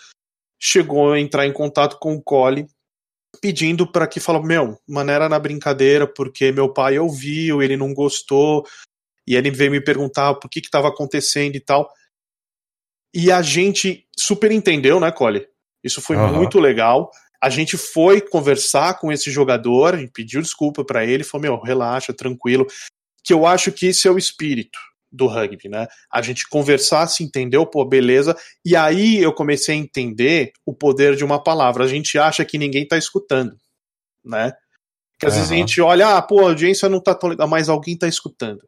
chegou 0.60 1.14
a 1.14 1.20
entrar 1.20 1.46
em 1.46 1.54
contato 1.54 1.98
com 2.00 2.16
o 2.16 2.22
Cole 2.22 2.68
pedindo 3.42 3.90
para 3.90 4.08
que 4.08 4.20
falou 4.20 4.44
meu, 4.44 4.78
maneira 4.88 5.30
na 5.30 5.38
brincadeira, 5.38 6.08
porque 6.08 6.52
meu 6.52 6.72
pai 6.72 6.98
ouviu, 6.98 7.62
ele 7.62 7.78
não 7.78 7.94
gostou, 7.94 8.66
e 9.28 9.36
ele 9.36 9.52
veio 9.52 9.72
me 9.72 9.82
perguntar 9.82 10.36
por 10.36 10.50
que 10.50 10.60
estava 10.60 10.88
acontecendo 10.88 11.56
e 11.56 11.60
tal. 11.60 11.90
E 13.14 13.32
a 13.32 13.42
gente 13.42 14.08
super 14.18 14.52
entendeu, 14.52 15.00
né, 15.00 15.12
Cole? 15.12 15.48
Isso 15.84 16.02
foi 16.02 16.16
uhum. 16.16 16.34
muito 16.34 16.60
legal. 16.60 17.12
A 17.42 17.50
gente 17.50 17.78
foi 17.78 18.22
conversar 18.22 19.00
com 19.00 19.12
esse 19.12 19.30
jogador, 19.30 19.94
a 19.94 19.98
gente 19.98 20.12
pediu 20.12 20.42
desculpa 20.42 20.84
para 20.84 21.06
ele, 21.06 21.24
falou: 21.24 21.42
meu, 21.44 21.62
relaxa, 21.62 22.14
tranquilo. 22.14 22.66
Que 23.24 23.34
eu 23.34 23.46
acho 23.46 23.72
que 23.72 23.88
esse 23.88 24.08
é 24.08 24.12
o 24.12 24.18
espírito 24.18 24.80
do 25.12 25.28
rugby, 25.28 25.70
né? 25.70 25.88
A 26.12 26.22
gente 26.22 26.48
conversar, 26.48 27.08
se 27.08 27.24
entendeu, 27.24 27.66
pô, 27.66 27.84
beleza. 27.86 28.36
E 28.64 28.76
aí 28.76 29.18
eu 29.18 29.34
comecei 29.34 29.76
a 29.76 29.78
entender 29.78 30.52
o 30.66 30.74
poder 30.74 31.16
de 31.16 31.24
uma 31.24 31.42
palavra. 31.42 31.84
A 31.84 31.88
gente 31.88 32.18
acha 32.18 32.44
que 32.46 32.58
ninguém 32.58 32.88
tá 32.88 32.98
escutando, 32.98 33.56
né? 34.24 34.54
Que 35.20 35.26
às 35.26 35.34
uhum. 35.34 35.40
vezes 35.40 35.52
a 35.52 35.56
gente 35.56 35.82
olha, 35.82 36.16
ah, 36.16 36.22
pô, 36.22 36.42
a 36.42 36.50
audiência 36.50 36.88
não 36.90 37.02
tá 37.02 37.16
tão 37.16 37.30
legal, 37.30 37.48
mas 37.48 37.70
alguém 37.70 37.98
tá 37.98 38.08
escutando. 38.08 38.64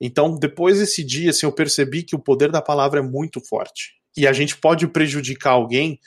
Então, 0.00 0.38
depois 0.38 0.78
desse 0.78 1.02
dia, 1.02 1.30
assim, 1.30 1.46
eu 1.46 1.52
percebi 1.52 2.02
que 2.02 2.14
o 2.14 2.18
poder 2.18 2.50
da 2.50 2.62
palavra 2.62 3.00
é 3.00 3.02
muito 3.02 3.40
forte. 3.40 3.94
E 4.16 4.26
a 4.26 4.32
gente 4.32 4.56
pode 4.56 4.86
prejudicar 4.88 5.52
alguém. 5.52 5.98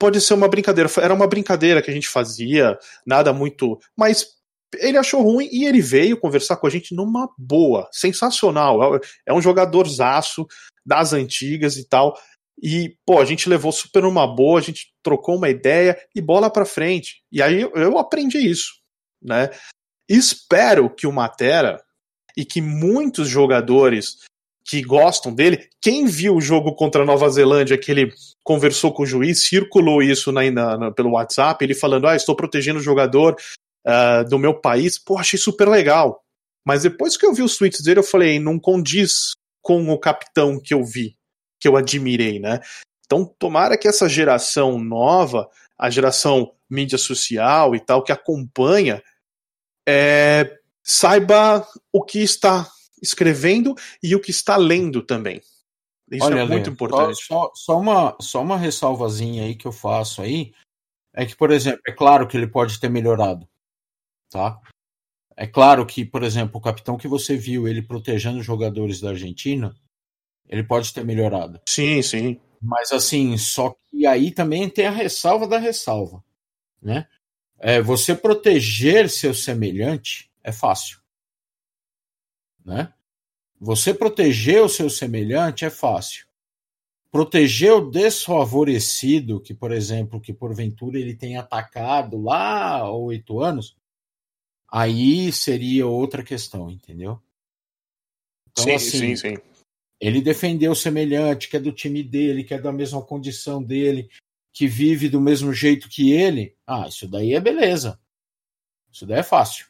Pode 0.00 0.20
ser 0.20 0.32
uma 0.32 0.48
brincadeira. 0.48 0.90
Era 0.98 1.12
uma 1.12 1.26
brincadeira 1.26 1.82
que 1.82 1.90
a 1.90 1.94
gente 1.94 2.08
fazia, 2.08 2.78
nada 3.06 3.32
muito. 3.34 3.78
Mas 3.94 4.26
ele 4.78 4.96
achou 4.96 5.22
ruim 5.22 5.48
e 5.52 5.66
ele 5.66 5.82
veio 5.82 6.18
conversar 6.18 6.56
com 6.56 6.66
a 6.66 6.70
gente 6.70 6.94
numa 6.94 7.28
boa, 7.36 7.88
sensacional. 7.92 8.98
É 9.26 9.32
um 9.32 9.42
jogador 9.42 9.86
zaço 9.86 10.46
das 10.86 11.12
antigas 11.12 11.76
e 11.76 11.86
tal. 11.86 12.16
E, 12.62 12.96
pô, 13.06 13.18
a 13.20 13.24
gente 13.24 13.48
levou 13.48 13.72
super 13.72 14.02
numa 14.02 14.26
boa, 14.26 14.58
a 14.58 14.62
gente 14.62 14.92
trocou 15.02 15.36
uma 15.36 15.48
ideia 15.48 15.98
e 16.14 16.20
bola 16.20 16.50
pra 16.50 16.64
frente. 16.64 17.22
E 17.30 17.42
aí 17.42 17.60
eu, 17.60 17.72
eu 17.74 17.98
aprendi 17.98 18.38
isso, 18.38 18.72
né? 19.22 19.50
Espero 20.08 20.88
que 20.90 21.06
o 21.06 21.12
Matera 21.12 21.82
e 22.36 22.44
que 22.44 22.60
muitos 22.60 23.28
jogadores 23.28 24.18
que 24.70 24.82
gostam 24.82 25.34
dele, 25.34 25.68
quem 25.80 26.06
viu 26.06 26.36
o 26.36 26.40
jogo 26.40 26.76
contra 26.76 27.02
a 27.02 27.04
Nova 27.04 27.28
Zelândia, 27.28 27.76
que 27.76 27.90
ele 27.90 28.12
conversou 28.44 28.92
com 28.94 29.02
o 29.02 29.06
juiz, 29.06 29.48
circulou 29.48 30.00
isso 30.00 30.30
na, 30.30 30.48
na, 30.48 30.92
pelo 30.92 31.10
WhatsApp, 31.10 31.64
ele 31.64 31.74
falando, 31.74 32.06
ah, 32.06 32.14
estou 32.14 32.36
protegendo 32.36 32.78
o 32.78 32.82
jogador 32.82 33.34
uh, 33.84 34.28
do 34.28 34.38
meu 34.38 34.54
país, 34.54 34.96
pô, 34.96 35.18
achei 35.18 35.36
super 35.36 35.68
legal. 35.68 36.22
Mas 36.64 36.84
depois 36.84 37.16
que 37.16 37.26
eu 37.26 37.34
vi 37.34 37.42
os 37.42 37.56
tweets 37.56 37.82
dele, 37.82 37.98
eu 37.98 38.04
falei, 38.04 38.38
não 38.38 38.60
condiz 38.60 39.34
com 39.60 39.90
o 39.90 39.98
capitão 39.98 40.60
que 40.62 40.72
eu 40.72 40.84
vi, 40.84 41.16
que 41.58 41.66
eu 41.66 41.76
admirei, 41.76 42.38
né? 42.38 42.60
Então, 43.04 43.24
tomara 43.40 43.76
que 43.76 43.88
essa 43.88 44.08
geração 44.08 44.78
nova, 44.78 45.48
a 45.76 45.90
geração 45.90 46.52
mídia 46.70 46.96
social 46.96 47.74
e 47.74 47.80
tal, 47.80 48.04
que 48.04 48.12
acompanha, 48.12 49.02
é, 49.88 50.48
saiba 50.84 51.66
o 51.92 52.04
que 52.04 52.20
está 52.20 52.70
escrevendo 53.02 53.74
e 54.02 54.14
o 54.14 54.20
que 54.20 54.30
está 54.30 54.56
lendo 54.56 55.02
também. 55.02 55.40
Isso 56.10 56.24
Olha, 56.24 56.40
é 56.40 56.44
muito 56.44 56.66
Lê, 56.66 56.72
importante. 56.72 57.24
Só, 57.24 57.50
só, 57.54 57.78
uma, 57.78 58.16
só 58.20 58.42
uma 58.42 58.56
ressalvazinha 58.56 59.44
aí 59.44 59.54
que 59.54 59.66
eu 59.66 59.72
faço 59.72 60.20
aí. 60.20 60.52
É 61.12 61.24
que, 61.24 61.36
por 61.36 61.50
exemplo, 61.50 61.80
é 61.86 61.92
claro 61.92 62.26
que 62.26 62.36
ele 62.36 62.46
pode 62.46 62.78
ter 62.80 62.88
melhorado. 62.88 63.48
Tá? 64.30 64.60
É 65.36 65.46
claro 65.46 65.86
que, 65.86 66.04
por 66.04 66.22
exemplo, 66.22 66.58
o 66.58 66.60
capitão 66.60 66.96
que 66.96 67.08
você 67.08 67.36
viu 67.36 67.66
ele 67.66 67.80
protegendo 67.80 68.38
os 68.38 68.46
jogadores 68.46 69.00
da 69.00 69.10
Argentina, 69.10 69.74
ele 70.48 70.62
pode 70.62 70.92
ter 70.92 71.04
melhorado. 71.04 71.60
Sim, 71.66 72.02
sim. 72.02 72.40
Mas 72.60 72.92
assim, 72.92 73.38
só 73.38 73.74
que 73.88 74.04
aí 74.04 74.30
também 74.32 74.68
tem 74.68 74.86
a 74.86 74.90
ressalva 74.90 75.48
da 75.48 75.58
ressalva, 75.58 76.22
né? 76.82 77.08
É, 77.58 77.80
você 77.80 78.14
proteger 78.14 79.08
seu 79.08 79.32
semelhante 79.32 80.30
é 80.42 80.52
fácil, 80.52 80.99
né? 82.64 82.92
Você 83.60 83.92
proteger 83.92 84.62
o 84.62 84.68
seu 84.68 84.88
semelhante 84.88 85.64
é 85.64 85.70
fácil. 85.70 86.26
Proteger 87.10 87.72
o 87.72 87.90
desfavorecido, 87.90 89.40
que 89.40 89.52
por 89.52 89.72
exemplo, 89.72 90.20
que 90.20 90.32
porventura 90.32 90.98
ele 90.98 91.14
tenha 91.14 91.40
atacado 91.40 92.20
lá 92.20 92.78
há 92.78 92.90
oito 92.90 93.40
anos, 93.40 93.76
aí 94.70 95.32
seria 95.32 95.86
outra 95.86 96.22
questão, 96.22 96.70
entendeu? 96.70 97.20
Então, 98.50 98.64
sim, 98.64 98.72
assim, 98.72 98.98
sim, 98.98 99.16
sim. 99.16 99.36
Ele 100.00 100.22
defendeu 100.22 100.72
o 100.72 100.76
semelhante, 100.76 101.48
que 101.48 101.56
é 101.56 101.60
do 101.60 101.72
time 101.72 102.02
dele, 102.02 102.44
que 102.44 102.54
é 102.54 102.58
da 102.58 102.72
mesma 102.72 103.02
condição 103.02 103.62
dele, 103.62 104.08
que 104.52 104.66
vive 104.66 105.08
do 105.08 105.20
mesmo 105.20 105.52
jeito 105.52 105.88
que 105.88 106.12
ele. 106.12 106.56
Ah, 106.66 106.88
isso 106.88 107.06
daí 107.06 107.34
é 107.34 107.40
beleza. 107.40 108.00
Isso 108.90 109.06
daí 109.06 109.18
é 109.18 109.22
fácil. 109.22 109.66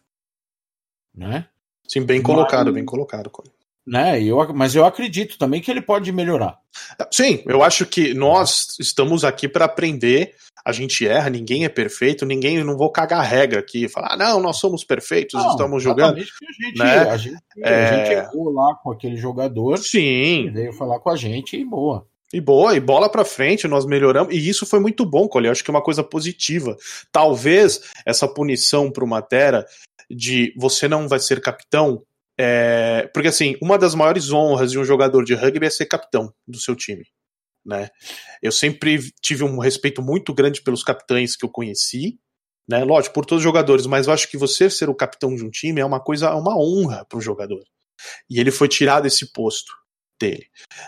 Né? 1.13 1.49
Sim, 1.91 2.03
bem 2.03 2.23
colocado, 2.23 2.67
mas, 2.67 2.75
bem 2.75 2.85
colocado. 2.85 3.31
Né, 3.87 4.23
eu, 4.23 4.37
mas 4.55 4.77
eu 4.77 4.85
acredito 4.85 5.37
também 5.37 5.61
que 5.61 5.71
ele 5.71 5.81
pode 5.81 6.13
melhorar. 6.13 6.59
Sim, 7.11 7.43
eu 7.47 7.63
acho 7.63 7.85
que 7.87 8.15
nós 8.15 8.77
estamos 8.79 9.25
aqui 9.25 9.49
para 9.49 9.65
aprender 9.65 10.35
a 10.65 10.73
gente 10.73 11.07
erra, 11.07 11.31
ninguém 11.31 11.65
é 11.65 11.69
perfeito, 11.69 12.27
ninguém, 12.27 12.63
não 12.63 12.77
vou 12.77 12.91
cagar 12.91 13.25
regra 13.25 13.61
aqui, 13.61 13.89
falar, 13.89 14.13
ah, 14.13 14.17
não, 14.17 14.41
nós 14.41 14.59
somos 14.59 14.85
perfeitos, 14.85 15.43
não, 15.43 15.51
estamos 15.51 15.83
jogando. 15.83 16.17
A 16.17 16.21
gente, 16.21 16.79
né? 16.79 16.99
a, 16.99 17.17
gente, 17.17 17.39
é... 17.59 17.89
a 17.89 17.97
gente 17.97 18.13
errou 18.13 18.53
lá 18.53 18.75
com 18.83 18.93
aquele 18.93 19.17
jogador, 19.17 19.79
Sim. 19.79 20.51
veio 20.53 20.73
falar 20.73 21.01
com 21.01 21.11
a 21.11 21.17
gente 21.17 21.57
e 21.57 21.65
boa. 21.65 22.07
E 22.33 22.41
boa, 22.41 22.77
e 22.77 22.81
bola 22.81 23.09
para 23.09 23.25
frente, 23.25 23.67
nós 23.67 23.85
melhoramos, 23.85 24.33
e 24.33 24.49
isso 24.49 24.65
foi 24.65 24.79
muito 24.79 25.05
bom, 25.05 25.27
Cole, 25.27 25.47
eu 25.47 25.53
acho 25.53 25.65
que 25.65 25.71
é 25.71 25.75
uma 25.75 25.83
coisa 25.83 26.05
positiva. 26.05 26.77
Talvez 27.11 27.81
essa 28.07 28.29
punição 28.29 28.91
pro 28.91 29.07
Matera 29.07 29.67
de 30.11 30.53
você 30.57 30.89
não 30.89 31.09
vai 31.09 31.21
ser 31.21 31.41
capitão, 31.41 32.05
é... 32.39 33.09
porque 33.15 33.29
assim, 33.29 33.57
uma 33.63 33.79
das 33.79 33.95
maiores 33.95 34.33
honras 34.33 34.71
de 34.73 34.79
um 34.79 34.85
jogador 34.85 35.25
de 35.25 35.35
rugby 35.35 35.67
é 35.67 35.71
ser 35.71 35.87
capitão 35.87 36.33
do 36.47 36.59
seu 36.59 36.75
time 36.75 37.05
né? 37.65 37.89
Eu 38.43 38.53
sempre 38.53 38.99
tive 39.21 39.45
um 39.45 39.59
respeito 39.59 40.03
muito 40.03 40.33
grande 40.33 40.63
pelos 40.63 40.83
capitães 40.83 41.37
que 41.37 41.45
eu 41.45 41.49
conheci, 41.49 42.19
né? 42.69 42.85
Lógico, 42.85 43.15
por 43.15 43.27
todos 43.27 43.41
os 43.41 43.45
jogadores, 43.45 43.87
mas 43.87 44.07
eu 44.07 44.13
acho 44.13 44.29
que 44.31 44.37
você 44.37 44.71
ser 44.71 44.89
o 44.89 44.95
capitão 44.95 45.35
de 45.35 45.45
um 45.45 45.51
time 45.51 45.81
é 45.81 45.85
uma 45.85 46.01
coisa, 46.01 46.29
é 46.29 46.35
uma 46.35 46.57
honra 46.57 47.05
para 47.09 47.19
o 47.19 47.23
jogador. 47.23 47.63
E 48.29 48.41
ele 48.41 48.51
foi 48.51 48.69
tirado 48.69 49.07
esse 49.07 49.33
posto 49.33 49.73
dele. 50.19 50.47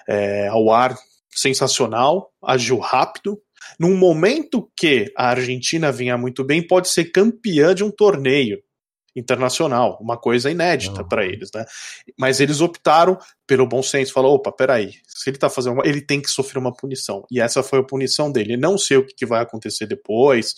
É, 0.08 0.48
ao 0.48 0.70
ar 0.70 0.96
sensacional, 1.30 2.30
agiu 2.42 2.78
rápido. 2.78 3.40
Num 3.78 3.96
momento 3.96 4.70
que 4.76 5.12
a 5.16 5.28
Argentina 5.28 5.92
vinha 5.92 6.16
muito 6.16 6.44
bem, 6.44 6.66
pode 6.66 6.88
ser 6.88 7.06
campeã 7.06 7.74
de 7.74 7.84
um 7.84 7.90
torneio 7.90 8.62
internacional, 9.14 9.98
uma 10.00 10.16
coisa 10.16 10.50
inédita 10.50 11.04
para 11.04 11.24
eles, 11.24 11.50
né? 11.54 11.64
Mas 12.18 12.40
eles 12.40 12.60
optaram 12.60 13.18
pelo 13.46 13.66
bom 13.66 13.82
senso, 13.82 14.12
falou, 14.12 14.34
opa, 14.34 14.50
peraí, 14.50 14.94
se 15.06 15.30
ele 15.30 15.38
tá 15.38 15.50
fazendo 15.50 15.74
uma, 15.74 15.86
ele 15.86 16.00
tem 16.00 16.20
que 16.20 16.30
sofrer 16.30 16.58
uma 16.58 16.74
punição, 16.74 17.24
e 17.30 17.40
essa 17.40 17.62
foi 17.62 17.80
a 17.80 17.84
punição 17.84 18.32
dele, 18.32 18.56
não 18.56 18.78
sei 18.78 18.96
o 18.96 19.06
que, 19.06 19.14
que 19.14 19.26
vai 19.26 19.42
acontecer 19.42 19.86
depois, 19.86 20.54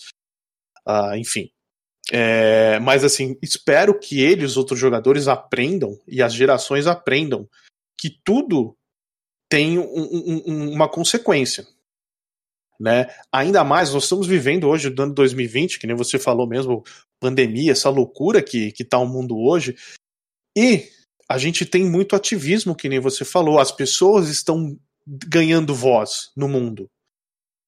uh, 0.87 1.15
enfim. 1.15 1.49
É, 2.11 2.79
mas 2.79 3.03
assim, 3.03 3.35
espero 3.41 3.99
que 3.99 4.21
ele 4.21 4.43
e 4.43 4.45
os 4.45 4.57
outros 4.57 4.79
jogadores 4.79 5.27
aprendam, 5.27 5.99
e 6.07 6.21
as 6.21 6.33
gerações 6.33 6.87
aprendam, 6.87 7.49
que 7.99 8.19
tudo 8.23 8.77
tem 9.49 9.79
um, 9.79 10.43
um, 10.47 10.71
uma 10.71 10.89
consequência, 10.89 11.67
né? 12.79 13.07
Ainda 13.31 13.63
mais, 13.63 13.93
nós 13.93 14.03
estamos 14.03 14.27
vivendo 14.27 14.67
hoje, 14.67 14.89
do 14.89 15.03
ano 15.03 15.13
2020, 15.13 15.79
que 15.79 15.87
nem 15.87 15.95
você 15.95 16.19
falou 16.19 16.47
mesmo, 16.47 16.83
pandemia, 17.25 17.71
essa 17.71 17.89
loucura 17.89 18.41
que, 18.41 18.71
que 18.71 18.83
tá 18.83 18.97
o 18.97 19.07
mundo 19.07 19.37
hoje. 19.37 19.75
E 20.57 20.87
a 21.29 21.37
gente 21.37 21.65
tem 21.65 21.83
muito 21.89 22.15
ativismo, 22.15 22.75
que 22.75 22.89
nem 22.89 22.99
você 22.99 23.25
falou, 23.25 23.59
as 23.59 23.71
pessoas 23.71 24.29
estão 24.29 24.77
ganhando 25.05 25.73
voz 25.73 26.31
no 26.35 26.47
mundo. 26.47 26.89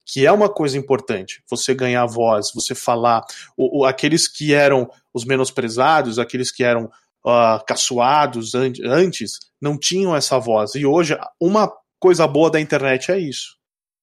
Que 0.06 0.26
é 0.26 0.32
uma 0.32 0.48
coisa 0.48 0.78
importante, 0.78 1.44
você 1.50 1.74
ganhar 1.74 2.06
voz, 2.06 2.52
você 2.54 2.74
falar. 2.74 3.26
O, 3.58 3.80
o 3.82 3.86
aqueles 3.86 4.28
que 4.28 4.54
eram 4.54 4.90
os 5.14 5.26
menosprezados, 5.26 6.18
aqueles 6.18 6.52
que 6.52 6.64
eram 6.64 6.86
uh, 7.26 7.64
caçoados 7.68 8.56
an 8.56 8.72
antes, 8.86 9.40
não 9.62 9.78
tinham 9.78 10.16
essa 10.16 10.40
voz. 10.40 10.76
E 10.76 10.86
hoje, 10.86 11.18
uma 11.42 11.72
coisa 12.00 12.26
boa 12.26 12.50
da 12.50 12.62
internet 12.62 13.12
é 13.12 13.20
isso 13.20 13.58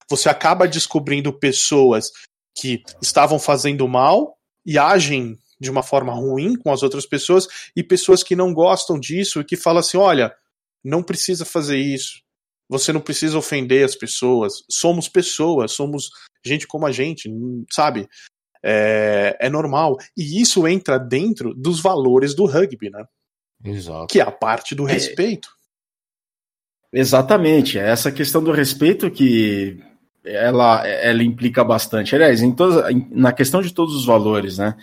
você 0.09 0.29
acaba 0.29 0.69
descobrindo 0.69 1.33
pessoas 1.33 2.11
que 2.57 2.83
estavam 3.03 3.39
fazendo 3.39 3.87
mal 3.89 4.37
e 4.65 4.79
agem 4.79 5.39
de 5.61 5.71
uma 5.71 5.83
forma 5.83 6.13
ruim 6.13 6.57
com 6.57 6.73
as 6.73 6.83
outras 6.83 7.07
pessoas 7.07 7.47
e 7.77 7.83
pessoas 7.83 8.23
que 8.23 8.37
não 8.37 8.53
gostam 8.53 8.99
disso 8.99 9.41
e 9.41 9.45
que 9.45 9.57
falam 9.57 9.81
assim: 9.81 9.97
olha, 9.97 10.35
não 10.83 11.03
precisa 11.03 11.45
fazer 11.45 11.79
isso. 11.79 12.23
Você 12.69 12.93
não 12.93 13.01
precisa 13.01 13.39
ofender 13.39 13.85
as 13.85 13.95
pessoas. 13.95 14.65
Somos 14.71 15.09
pessoas, 15.09 15.73
somos 15.73 16.11
gente 16.45 16.67
como 16.67 16.87
a 16.87 16.93
gente, 16.93 17.31
sabe? 17.71 18.09
É, 18.63 19.37
é 19.41 19.51
normal. 19.51 19.97
E 20.17 20.41
isso 20.41 20.67
entra 20.67 20.99
dentro 20.99 21.55
dos 21.55 21.81
valores 21.81 22.35
do 22.35 22.47
rugby, 22.47 22.91
né? 22.91 23.05
Exato. 23.65 24.07
Que 24.07 24.21
é 24.21 24.23
a 24.23 24.31
parte 24.31 24.75
do 24.75 24.89
é. 24.89 24.93
respeito. 24.93 25.49
Exatamente. 26.93 27.79
É 27.79 27.89
essa 27.89 28.11
questão 28.11 28.43
do 28.43 28.53
respeito 28.53 29.11
que 29.11 29.79
ela, 30.25 30.87
ela 30.87 31.23
implica 31.23 31.63
bastante. 31.63 32.15
Aliás, 32.15 32.41
em 32.41 32.53
todas, 32.53 32.85
na 33.11 33.33
questão 33.33 33.61
de 33.61 33.73
todos 33.75 33.95
os 33.95 34.07
valores, 34.07 34.59
né? 34.59 34.75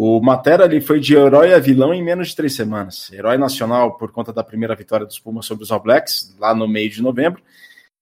O 0.00 0.20
Matera 0.20 0.64
ele 0.64 0.80
foi 0.80 1.00
de 1.00 1.16
herói 1.16 1.52
a 1.52 1.58
vilão 1.58 1.92
em 1.92 2.04
menos 2.04 2.28
de 2.28 2.36
três 2.36 2.54
semanas. 2.54 3.10
Herói 3.12 3.36
nacional 3.36 3.98
por 3.98 4.12
conta 4.12 4.32
da 4.32 4.44
primeira 4.44 4.76
vitória 4.76 5.04
dos 5.04 5.18
Pumas 5.18 5.44
sobre 5.44 5.64
os 5.64 5.72
All 5.72 5.82
Blacks, 5.82 6.36
lá 6.38 6.54
no 6.54 6.68
meio 6.68 6.88
de 6.88 7.02
novembro, 7.02 7.42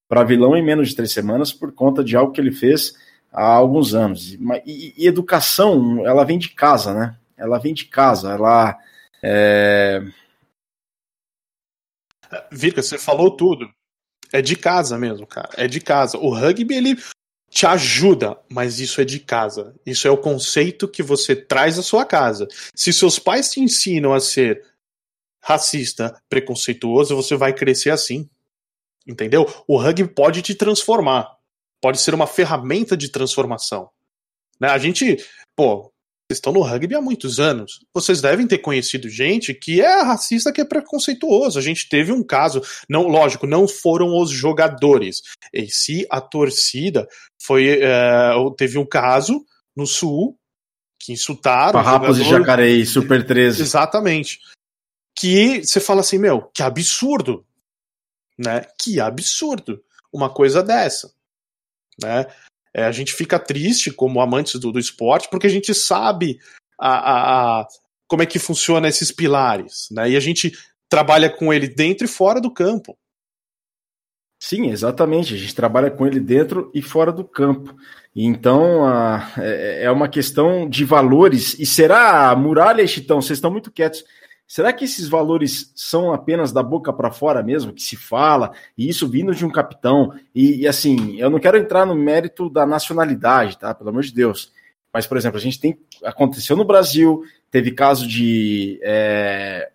para 0.06 0.22
vilão 0.22 0.54
em 0.54 0.62
menos 0.62 0.90
de 0.90 0.94
três 0.94 1.11
semanas 1.11 1.54
por 1.54 1.72
conta 1.72 2.04
de 2.04 2.14
algo 2.14 2.35
que 2.35 2.40
ele 2.42 2.52
fez 2.52 2.94
há 3.32 3.46
alguns 3.46 3.94
anos. 3.94 4.35
E, 4.66 4.92
e 4.94 5.06
educação, 5.06 6.06
ela 6.06 6.22
vem 6.22 6.38
de 6.38 6.50
casa, 6.50 6.92
né? 6.92 7.16
Ela 7.35 7.59
vem 7.59 7.72
de 7.72 7.87
casa, 7.87 8.30
ela. 8.30 8.78
É... 9.22 10.02
Virka, 12.52 12.82
você 12.82 12.98
falou 12.98 13.30
tudo. 13.30 13.70
É 14.30 14.42
de 14.42 14.54
casa 14.54 14.98
mesmo, 14.98 15.26
cara. 15.26 15.48
É 15.56 15.66
de 15.66 15.80
casa. 15.80 16.18
O 16.18 16.28
rugby, 16.28 16.74
ele 16.74 16.98
te 17.57 17.64
ajuda, 17.64 18.38
mas 18.51 18.81
isso 18.81 19.01
é 19.01 19.05
de 19.05 19.19
casa. 19.19 19.75
Isso 19.87 20.07
é 20.07 20.11
o 20.11 20.19
conceito 20.19 20.87
que 20.87 21.03
você 21.03 21.35
traz 21.35 21.77
da 21.77 21.83
sua 21.83 22.05
casa. 22.05 22.47
Se 22.75 22.92
seus 22.92 23.19
pais 23.19 23.51
te 23.51 23.61
ensinam 23.61 24.12
a 24.12 24.21
ser 24.21 24.62
racista, 25.42 26.23
preconceituoso, 26.29 27.16
você 27.16 27.35
vai 27.35 27.55
crescer 27.55 27.88
assim. 27.88 28.29
Entendeu? 29.07 29.47
O 29.66 29.79
rugby 29.79 30.07
pode 30.07 30.42
te 30.42 30.55
transformar. 30.55 31.35
Pode 31.81 31.99
ser 31.99 32.12
uma 32.12 32.27
ferramenta 32.27 32.95
de 32.95 33.09
transformação. 33.09 33.88
Né? 34.61 34.69
A 34.69 34.77
gente, 34.77 35.16
pô, 35.57 35.90
estão 36.31 36.53
no 36.53 36.61
rugby 36.61 36.95
há 36.95 37.01
muitos 37.01 37.39
anos. 37.39 37.81
Vocês 37.95 38.21
devem 38.21 38.47
ter 38.47 38.59
conhecido 38.59 39.09
gente 39.09 39.55
que 39.55 39.81
é 39.81 40.03
racista, 40.03 40.53
que 40.53 40.61
é 40.61 40.65
preconceituoso. 40.65 41.59
A 41.59 41.62
gente 41.62 41.89
teve 41.89 42.12
um 42.12 42.23
caso, 42.23 42.62
não, 42.89 43.07
lógico, 43.07 43.47
não 43.47 43.69
foram 43.69 44.19
os 44.19 44.31
jogadores. 44.31 45.23
E 45.53 45.69
se 45.69 46.07
a 46.11 46.21
torcida 46.21 47.09
foi, 47.41 47.81
é, 47.81 48.33
teve 48.57 48.79
um 48.79 48.87
caso 48.87 49.45
no 49.77 49.87
sul 49.87 50.37
que 50.99 51.12
insultaram. 51.12 51.73
Farrapos 51.73 52.19
e 52.19 52.25
Jacareí, 52.25 52.85
Super 52.85 53.25
13. 53.25 53.62
Exatamente. 53.62 54.41
Que 55.17 55.65
você 55.65 55.81
fala 55.81 56.01
assim, 56.01 56.19
meu, 56.19 56.51
que 56.53 56.62
absurdo. 56.62 57.47
Né? 58.37 58.62
Que 58.81 59.01
absurdo. 59.01 59.83
Uma 60.12 60.29
coisa 60.33 60.62
dessa. 60.62 61.12
Né? 62.03 62.27
É, 62.77 62.85
a 62.85 62.93
gente 62.93 63.15
fica 63.15 63.39
triste 63.39 63.91
como 63.91 64.21
amantes 64.21 64.61
do, 64.61 64.71
do 64.71 64.79
esporte, 64.79 65.31
porque 65.31 65.47
a 65.47 65.51
gente 65.51 65.73
sabe 65.73 66.39
a, 66.79 66.91
a, 66.91 67.61
a, 67.61 67.69
como 68.07 68.23
é 68.23 68.27
que 68.27 68.39
funciona 68.39 68.87
esses 68.87 69.11
pilares. 69.11 69.89
Né? 69.91 70.11
E 70.11 70.17
a 70.17 70.21
gente 70.21 70.53
trabalha 70.87 71.31
com 71.31 71.55
ele 71.55 71.69
dentro 71.69 72.05
e 72.05 72.09
fora 72.09 72.39
do 72.39 72.53
campo. 72.53 72.95
Sim, 74.39 74.69
exatamente. 74.69 75.33
A 75.33 75.39
gente 75.39 75.55
trabalha 75.55 75.91
com 75.91 76.07
ele 76.07 76.21
dentro 76.21 76.71
e 76.75 76.83
fora 76.83 77.11
do 77.11 77.25
campo. 77.25 77.75
Então, 78.15 78.85
a, 78.85 79.27
é, 79.39 79.85
é 79.85 79.91
uma 79.91 80.07
questão 80.07 80.69
de 80.69 80.85
valores. 80.85 81.59
E 81.59 81.65
será, 81.65 82.37
Muralha 82.37 82.83
e 82.83 82.89
Chitão, 82.89 83.23
vocês 83.23 83.39
estão 83.39 83.51
muito 83.51 83.73
quietos. 83.73 84.05
Será 84.46 84.72
que 84.72 84.85
esses 84.85 85.09
valores 85.09 85.72
são 85.74 86.12
apenas 86.12 86.52
da 86.52 86.62
boca 86.62 86.92
para 86.92 87.11
fora 87.11 87.42
mesmo, 87.42 87.72
que 87.72 87.82
se 87.82 87.96
fala, 87.96 88.52
e 88.78 88.88
isso 88.88 89.09
vindo 89.09 89.35
de 89.35 89.44
um 89.44 89.50
capitão? 89.50 90.12
E, 90.32 90.62
e, 90.62 90.68
assim, 90.68 91.16
eu 91.18 91.28
não 91.28 91.40
quero 91.40 91.56
entrar 91.56 91.85
no 91.85 91.96
mérito 91.96 92.48
da 92.48 92.64
nacionalidade, 92.64 93.59
tá? 93.59 93.74
Pelo 93.74 93.90
amor 93.90 94.04
de 94.04 94.14
Deus. 94.14 94.52
Mas, 94.92 95.06
por 95.06 95.16
exemplo, 95.16 95.37
a 95.37 95.40
gente 95.40 95.61
tem. 95.61 95.78
Aconteceu 96.04 96.56
no 96.56 96.64
Brasil, 96.64 97.22
teve 97.50 97.72
caso 97.72 98.06
de. 98.06 98.78
É, 98.82 99.70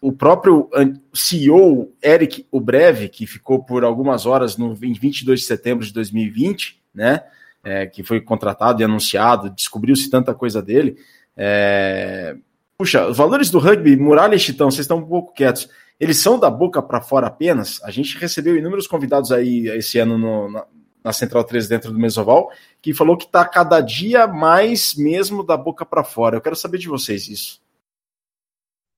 o 0.00 0.10
próprio 0.10 0.70
CEO 1.12 1.92
Eric 2.02 2.46
Obreve, 2.50 3.08
que 3.08 3.26
ficou 3.26 3.62
por 3.62 3.84
algumas 3.84 4.26
horas 4.26 4.56
no 4.56 4.74
22 4.74 5.40
de 5.40 5.46
setembro 5.46 5.84
de 5.84 5.92
2020, 5.92 6.80
né? 6.94 7.22
É, 7.62 7.86
que 7.86 8.02
foi 8.02 8.20
contratado 8.20 8.80
e 8.80 8.84
anunciado, 8.84 9.50
descobriu-se 9.50 10.08
tanta 10.08 10.34
coisa 10.34 10.62
dele. 10.62 10.96
É, 11.36 12.36
puxa, 12.78 13.08
os 13.08 13.16
valores 13.16 13.50
do 13.50 13.58
rugby, 13.58 13.96
Muralha 13.96 14.36
e 14.36 14.38
Chitão, 14.38 14.70
vocês 14.70 14.84
estão 14.84 14.98
um 14.98 15.06
pouco 15.06 15.32
quietos. 15.32 15.68
Eles 15.98 16.18
são 16.18 16.38
da 16.38 16.48
boca 16.48 16.80
para 16.80 17.00
fora 17.00 17.26
apenas? 17.26 17.82
A 17.82 17.90
gente 17.90 18.16
recebeu 18.16 18.56
inúmeros 18.56 18.86
convidados 18.86 19.32
aí 19.32 19.66
esse 19.68 19.98
ano 19.98 20.16
no, 20.16 20.48
na, 20.48 20.66
na, 21.02 21.12
Central 21.12 21.42
3 21.42 21.66
dentro 21.66 21.90
do 21.90 21.98
Mesoval, 21.98 22.52
que 22.80 22.94
falou 22.94 23.16
que 23.16 23.24
está 23.24 23.44
cada 23.44 23.80
dia 23.80 24.28
mais 24.28 24.94
mesmo 24.94 25.42
da 25.42 25.56
boca 25.56 25.84
para 25.84 26.04
fora. 26.04 26.36
Eu 26.36 26.40
quero 26.40 26.54
saber 26.54 26.78
de 26.78 26.88
vocês 26.88 27.26
isso. 27.26 27.60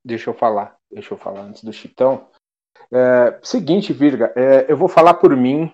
Deixa 0.04 0.28
eu 0.28 0.34
falar, 0.34 0.76
deixa 0.92 1.14
eu 1.14 1.18
falar 1.18 1.40
antes 1.40 1.64
do 1.64 1.72
Chitão. 1.72 2.28
É, 2.92 3.38
seguinte, 3.42 3.94
Virga, 3.94 4.32
é, 4.36 4.70
eu 4.70 4.76
vou 4.76 4.88
falar 4.88 5.14
por 5.14 5.34
mim, 5.34 5.72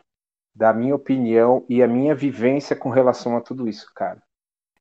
da 0.54 0.72
minha 0.72 0.94
opinião 0.94 1.64
e 1.68 1.82
a 1.82 1.88
minha 1.88 2.14
vivência 2.14 2.76
com 2.76 2.88
relação 2.88 3.36
a 3.36 3.40
tudo 3.40 3.68
isso, 3.68 3.92
cara. 3.92 4.22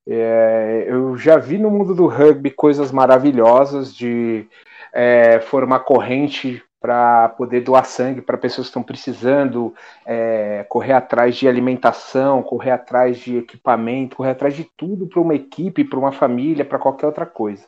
É, 0.07 0.85
eu 0.87 1.17
já 1.17 1.37
vi 1.37 1.57
no 1.57 1.71
mundo 1.71 1.95
do 1.95 2.07
rugby 2.07 2.51
coisas 2.51 2.91
maravilhosas 2.91 3.93
de 3.93 4.47
é, 4.93 5.39
formar 5.39 5.79
corrente 5.79 6.63
para 6.79 7.29
poder 7.29 7.61
doar 7.61 7.83
sangue 7.83 8.21
para 8.21 8.37
pessoas 8.37 8.67
que 8.67 8.69
estão 8.69 8.83
precisando, 8.83 9.73
é, 10.05 10.63
correr 10.69 10.93
atrás 10.93 11.35
de 11.35 11.47
alimentação, 11.47 12.43
correr 12.43 12.69
atrás 12.69 13.17
de 13.17 13.37
equipamento, 13.37 14.17
correr 14.17 14.29
atrás 14.29 14.55
de 14.55 14.69
tudo 14.77 15.07
para 15.07 15.19
uma 15.19 15.33
equipe, 15.33 15.83
para 15.83 15.97
uma 15.97 16.11
família, 16.11 16.63
para 16.63 16.77
qualquer 16.77 17.07
outra 17.07 17.25
coisa. 17.25 17.65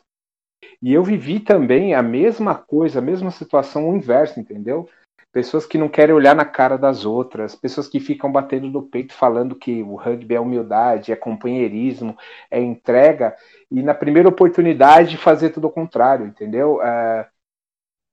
E 0.80 0.92
eu 0.92 1.02
vivi 1.02 1.40
também 1.40 1.94
a 1.94 2.02
mesma 2.02 2.54
coisa, 2.54 3.00
a 3.00 3.02
mesma 3.02 3.32
situação, 3.32 3.90
o 3.90 3.96
inverso, 3.96 4.38
entendeu? 4.38 4.88
Pessoas 5.32 5.66
que 5.66 5.78
não 5.78 5.88
querem 5.88 6.14
olhar 6.14 6.34
na 6.34 6.44
cara 6.44 6.76
das 6.76 7.04
outras, 7.04 7.54
pessoas 7.54 7.88
que 7.88 8.00
ficam 8.00 8.30
batendo 8.30 8.68
no 8.68 8.82
peito 8.82 9.12
falando 9.12 9.54
que 9.54 9.82
o 9.82 9.94
rugby 9.94 10.34
é 10.34 10.40
humildade, 10.40 11.12
é 11.12 11.16
companheirismo, 11.16 12.16
é 12.50 12.60
entrega, 12.60 13.36
e 13.70 13.82
na 13.82 13.94
primeira 13.94 14.28
oportunidade 14.28 15.16
fazer 15.16 15.50
tudo 15.50 15.66
ao 15.66 15.72
contrário, 15.72 16.26
entendeu? 16.26 16.82
É, 16.82 17.28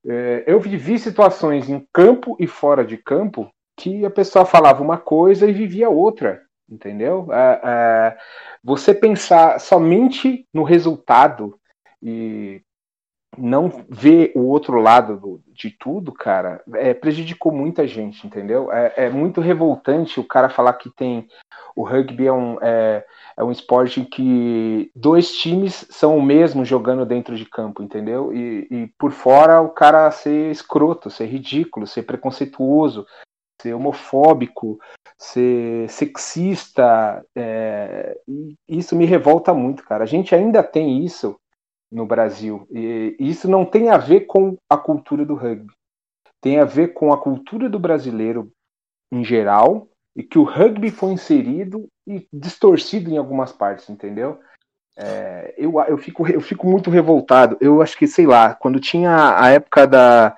é, 0.05 0.43
eu 0.45 0.59
vivi 0.59 0.99
situações 0.99 1.69
em 1.69 1.85
campo 1.91 2.35
e 2.39 2.47
fora 2.47 2.85
de 2.85 2.97
campo 2.97 3.49
que 3.77 4.05
a 4.05 4.09
pessoa 4.09 4.45
falava 4.45 4.83
uma 4.83 4.97
coisa 4.97 5.47
e 5.47 5.53
vivia 5.53 5.89
outra, 5.89 6.41
entendeu? 6.69 7.27
É, 7.31 7.61
é 7.63 8.17
você 8.63 8.93
pensar 8.93 9.59
somente 9.59 10.47
no 10.53 10.63
resultado 10.63 11.59
e 12.01 12.61
não 13.37 13.85
ver 13.89 14.31
o 14.35 14.41
outro 14.41 14.79
lado 14.79 15.17
do, 15.17 15.41
de 15.53 15.69
tudo, 15.69 16.11
cara, 16.11 16.61
é, 16.73 16.93
prejudicou 16.93 17.51
muita 17.51 17.87
gente, 17.87 18.25
entendeu? 18.25 18.71
É, 18.71 18.93
é, 18.97 19.09
muito 19.09 19.41
revoltante 19.41 20.19
o 20.19 20.23
cara 20.23 20.49
falar 20.49 20.73
que 20.73 20.89
tem. 20.89 21.27
O 21.75 21.83
rugby 21.83 22.27
é 22.27 22.33
um, 22.33 22.57
é, 22.61 23.05
é 23.37 23.43
um 23.43 23.51
esporte 23.51 23.99
em 23.99 24.05
que 24.05 24.91
dois 24.95 25.31
times 25.31 25.85
são 25.89 26.17
o 26.17 26.21
mesmo 26.21 26.63
jogando 26.63 27.05
dentro 27.05 27.35
de 27.35 27.45
campo, 27.45 27.83
entendeu? 27.83 28.33
E, 28.33 28.67
e 28.71 28.87
por 28.97 29.11
fora 29.11 29.61
o 29.61 29.69
cara 29.69 30.09
ser 30.11 30.51
escroto, 30.51 31.09
ser 31.09 31.25
ridículo, 31.25 31.85
ser 31.85 32.03
preconceituoso, 32.03 33.05
ser 33.61 33.73
homofóbico, 33.73 34.79
ser 35.17 35.89
sexista. 35.89 37.25
É, 37.35 38.17
isso 38.67 38.95
me 38.95 39.05
revolta 39.05 39.53
muito, 39.53 39.83
cara. 39.83 40.03
A 40.03 40.07
gente 40.07 40.33
ainda 40.33 40.63
tem 40.63 41.03
isso 41.03 41.37
no 41.95 42.05
Brasil. 42.05 42.67
E 42.69 43.15
isso 43.17 43.49
não 43.49 43.65
tem 43.65 43.89
a 43.89 43.97
ver 43.97 44.21
com 44.21 44.57
a 44.69 44.77
cultura 44.77 45.25
do 45.25 45.33
rugby. 45.33 45.73
Tem 46.41 46.59
a 46.59 46.65
ver 46.65 46.89
com 46.89 47.13
a 47.13 47.17
cultura 47.17 47.69
do 47.69 47.79
brasileiro 47.79 48.51
em 49.11 49.23
geral 49.23 49.87
e 50.15 50.21
que 50.21 50.37
o 50.37 50.43
rugby 50.43 50.91
foi 50.91 51.13
inserido 51.13 51.87
e 52.05 52.27
distorcido 52.31 53.09
em 53.09 53.17
algumas 53.17 53.51
partes, 53.51 53.89
entendeu? 53.89 54.39
É, 54.97 55.53
eu, 55.57 55.73
eu, 55.87 55.97
fico, 55.97 56.27
eu 56.27 56.41
fico 56.41 56.67
muito 56.67 56.89
revoltado. 56.89 57.57
Eu 57.61 57.81
acho 57.81 57.97
que, 57.97 58.07
sei 58.07 58.27
lá, 58.27 58.53
quando 58.53 58.79
tinha 58.79 59.39
a 59.39 59.49
época 59.49 59.87
da, 59.87 60.35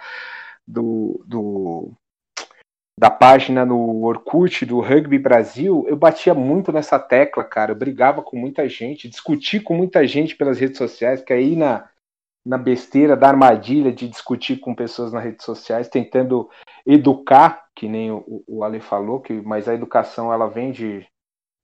do, 0.65 1.24
do 1.26 1.91
da 3.00 3.12
página 3.12 3.64
no 3.64 4.04
Orkut 4.04 4.66
do 4.66 4.80
Rugby 4.80 5.20
Brasil, 5.20 5.86
eu 5.88 5.96
batia 5.96 6.34
muito 6.34 6.72
nessa 6.72 6.98
tecla, 6.98 7.44
cara. 7.44 7.72
Eu 7.72 7.76
brigava 7.76 8.24
com 8.24 8.36
muita 8.36 8.68
gente, 8.68 9.08
discuti 9.08 9.60
com 9.60 9.76
muita 9.76 10.08
gente 10.08 10.36
pelas 10.36 10.60
redes 10.60 10.80
sociais, 10.80 11.22
que 11.22 11.32
aí 11.32 11.56
na, 11.56 11.88
na 12.44 12.58
besteira 12.58 13.16
da 13.16 13.28
armadilha 13.28 13.92
de 13.92 14.08
discutir 14.08 14.58
com 14.58 14.74
pessoas 14.74 15.14
nas 15.14 15.24
redes 15.24 15.46
sociais, 15.46 15.88
tentando 15.88 16.50
educar, 16.86 17.68
que 17.76 17.88
nem 17.88 18.12
o, 18.12 18.44
o 18.48 18.64
Ale 18.64 18.80
falou, 18.80 19.22
que, 19.22 19.34
mas 19.34 19.68
a 19.68 19.76
educação 19.76 20.34
ela 20.34 20.48
vem 20.48 20.72
de, 20.72 21.06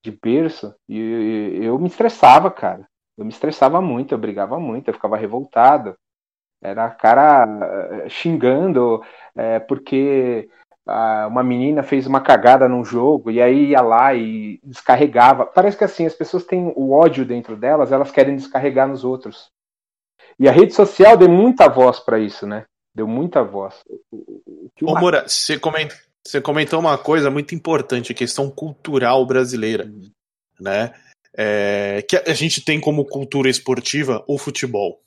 de 0.03 0.11
berço, 0.11 0.75
e 0.87 1.59
eu 1.63 1.79
me 1.79 1.87
estressava, 1.87 2.51
cara. 2.51 2.87
Eu 3.17 3.25
me 3.25 3.31
estressava 3.31 3.81
muito, 3.81 4.13
eu 4.13 4.17
brigava 4.19 4.59
muito, 4.59 4.89
eu 4.89 4.93
ficava 4.93 5.17
revoltado. 5.17 5.95
Era 6.61 6.89
cara 6.89 7.45
eh, 8.05 8.09
xingando, 8.09 9.03
é, 9.35 9.59
porque 9.59 10.49
uma 10.85 11.43
menina 11.43 11.81
fez 11.81 12.05
uma 12.05 12.21
cagada 12.21 12.67
num 12.67 12.83
jogo 12.83 13.31
e 13.31 13.41
aí 13.41 13.69
ia 13.69 13.81
lá 13.81 14.13
e 14.13 14.59
descarregava. 14.63 15.45
Parece 15.45 15.77
que 15.77 15.83
assim, 15.83 16.05
as 16.05 16.13
pessoas 16.13 16.43
têm 16.43 16.73
o 16.75 16.91
ódio 16.91 17.25
dentro 17.25 17.55
delas, 17.55 17.91
elas 17.91 18.11
querem 18.11 18.35
descarregar 18.35 18.87
nos 18.87 19.03
outros. 19.03 19.49
E 20.39 20.49
a 20.49 20.51
rede 20.51 20.73
social 20.73 21.15
deu 21.15 21.29
muita 21.29 21.69
voz 21.69 21.99
para 21.99 22.19
isso, 22.19 22.45
né? 22.45 22.65
Deu 22.93 23.07
muita 23.07 23.43
voz. 23.43 23.75
Ô, 24.81 24.99
Moura, 24.99 25.27
você 25.27 25.57
comentou, 25.57 25.97
você 26.25 26.41
comentou 26.41 26.79
uma 26.79 26.97
coisa 26.97 27.31
muito 27.31 27.55
importante, 27.55 28.11
a 28.11 28.15
questão 28.15 28.49
cultural 28.49 29.25
brasileira, 29.25 29.91
né? 30.59 30.93
É, 31.35 32.05
que 32.07 32.15
a 32.17 32.33
gente 32.33 32.63
tem 32.63 32.79
como 32.79 33.05
cultura 33.05 33.49
esportiva 33.49 34.23
o 34.27 34.37
futebol. 34.37 35.01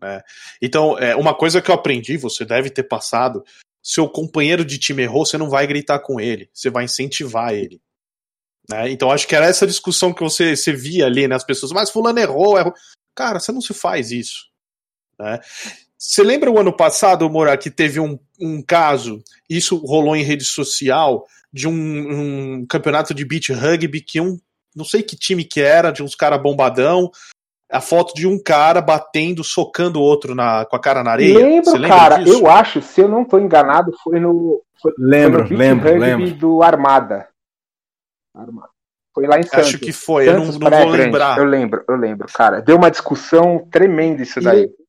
Né? 0.00 0.20
Então, 0.60 0.98
é, 0.98 1.14
uma 1.14 1.34
coisa 1.34 1.62
que 1.62 1.70
eu 1.70 1.74
aprendi, 1.74 2.16
você 2.16 2.44
deve 2.44 2.68
ter 2.68 2.82
passado, 2.82 3.44
seu 3.86 4.08
companheiro 4.08 4.64
de 4.64 4.78
time 4.78 5.04
errou, 5.04 5.24
você 5.24 5.38
não 5.38 5.48
vai 5.48 5.64
gritar 5.64 6.00
com 6.00 6.18
ele, 6.18 6.50
você 6.52 6.68
vai 6.68 6.84
incentivar 6.84 7.54
ele. 7.54 7.80
Né? 8.68 8.90
Então 8.90 9.12
acho 9.12 9.28
que 9.28 9.36
era 9.36 9.46
essa 9.46 9.64
discussão 9.64 10.12
que 10.12 10.24
você, 10.24 10.56
você 10.56 10.72
via 10.72 11.06
ali, 11.06 11.28
né? 11.28 11.36
As 11.36 11.44
pessoas, 11.44 11.70
mas 11.70 11.88
fulano 11.88 12.18
errou, 12.18 12.58
errou. 12.58 12.74
Cara, 13.14 13.38
você 13.38 13.52
não 13.52 13.60
se 13.60 13.72
faz 13.72 14.10
isso. 14.10 14.48
Né? 15.16 15.38
Você 15.96 16.24
lembra 16.24 16.50
o 16.50 16.58
ano 16.58 16.76
passado, 16.76 17.30
Moura, 17.30 17.56
que 17.56 17.70
teve 17.70 18.00
um, 18.00 18.18
um 18.40 18.60
caso, 18.60 19.22
isso 19.48 19.76
rolou 19.76 20.16
em 20.16 20.24
rede 20.24 20.44
social, 20.44 21.24
de 21.52 21.68
um, 21.68 21.72
um 21.72 22.66
campeonato 22.66 23.14
de 23.14 23.24
beach 23.24 23.52
rugby 23.52 24.00
que 24.00 24.20
um, 24.20 24.36
não 24.74 24.84
sei 24.84 25.00
que 25.00 25.14
time 25.14 25.44
que 25.44 25.60
era, 25.60 25.92
de 25.92 26.02
uns 26.02 26.16
caras 26.16 26.42
bombadão, 26.42 27.08
a 27.70 27.80
foto 27.80 28.14
de 28.14 28.26
um 28.26 28.40
cara 28.40 28.80
batendo, 28.80 29.42
socando 29.42 29.98
o 29.98 30.02
outro 30.02 30.34
na, 30.34 30.64
com 30.64 30.76
a 30.76 30.80
cara 30.80 31.02
na 31.02 31.12
areia. 31.12 31.38
Lembro, 31.38 31.80
cara, 31.88 32.18
disso? 32.18 32.38
eu 32.38 32.48
acho, 32.48 32.80
se 32.80 33.00
eu 33.00 33.08
não 33.08 33.22
estou 33.22 33.40
enganado, 33.40 33.92
foi 34.02 34.20
no. 34.20 34.62
Foi, 34.80 34.92
lembro, 34.98 35.46
foi 35.46 35.56
no 35.56 35.58
lembro, 35.58 35.98
lembro. 35.98 36.30
do 36.34 36.62
Armada. 36.62 37.28
Armada. 38.34 38.68
Foi 39.14 39.26
lá 39.26 39.38
em 39.38 39.42
Santos. 39.42 39.68
Acho 39.68 39.78
que 39.78 39.92
foi, 39.92 40.26
Santos, 40.26 40.54
eu 40.54 40.60
não, 40.60 40.70
não 40.70 40.78
vou 40.78 40.90
lembrar. 40.90 41.38
Eu 41.38 41.44
lembro, 41.44 41.84
eu 41.88 41.96
lembro, 41.96 42.28
cara. 42.32 42.60
Deu 42.60 42.76
uma 42.76 42.90
discussão 42.90 43.66
tremenda 43.70 44.22
isso 44.22 44.40
daí. 44.40 44.64
E 44.64 44.86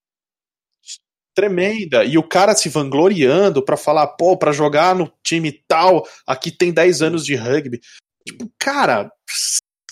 tremenda. 1.37 2.03
E 2.03 2.17
o 2.17 2.23
cara 2.23 2.55
se 2.55 2.67
vangloriando 2.67 3.63
para 3.63 3.77
falar, 3.77 4.07
pô, 4.07 4.35
para 4.35 4.51
jogar 4.51 4.95
no 4.95 5.11
time 5.23 5.51
tal, 5.67 6.03
aqui 6.25 6.49
tem 6.49 6.73
10 6.73 7.03
anos 7.03 7.23
de 7.23 7.35
rugby. 7.35 7.79
Tipo, 8.27 8.51
cara, 8.59 9.11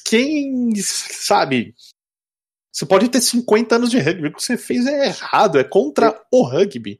quem 0.04 0.74
sabe? 0.76 1.76
Você 2.75 2.85
pode 2.85 3.07
ter 3.07 3.21
50 3.21 3.73
anos 3.73 3.89
de 3.89 3.97
rugby, 3.97 4.27
o 4.27 4.33
que 4.33 4.43
você 4.43 4.57
fez 4.57 4.85
é 4.85 5.05
errado, 5.05 5.57
é 5.57 5.63
contra 5.63 6.21
o 6.29 6.43
rugby. 6.43 6.99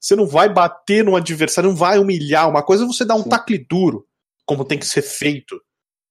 Você 0.00 0.16
não 0.16 0.26
vai 0.26 0.48
bater 0.48 1.04
no 1.04 1.14
adversário, 1.14 1.70
não 1.70 1.76
vai 1.76 1.98
humilhar. 1.98 2.50
Uma 2.50 2.64
coisa 2.64 2.82
é 2.82 2.86
você 2.86 3.04
dar 3.04 3.14
um 3.14 3.22
Sim. 3.22 3.28
tacle 3.28 3.56
duro, 3.58 4.08
como 4.44 4.64
tem 4.64 4.76
que 4.76 4.84
ser 4.84 5.02
feito. 5.02 5.62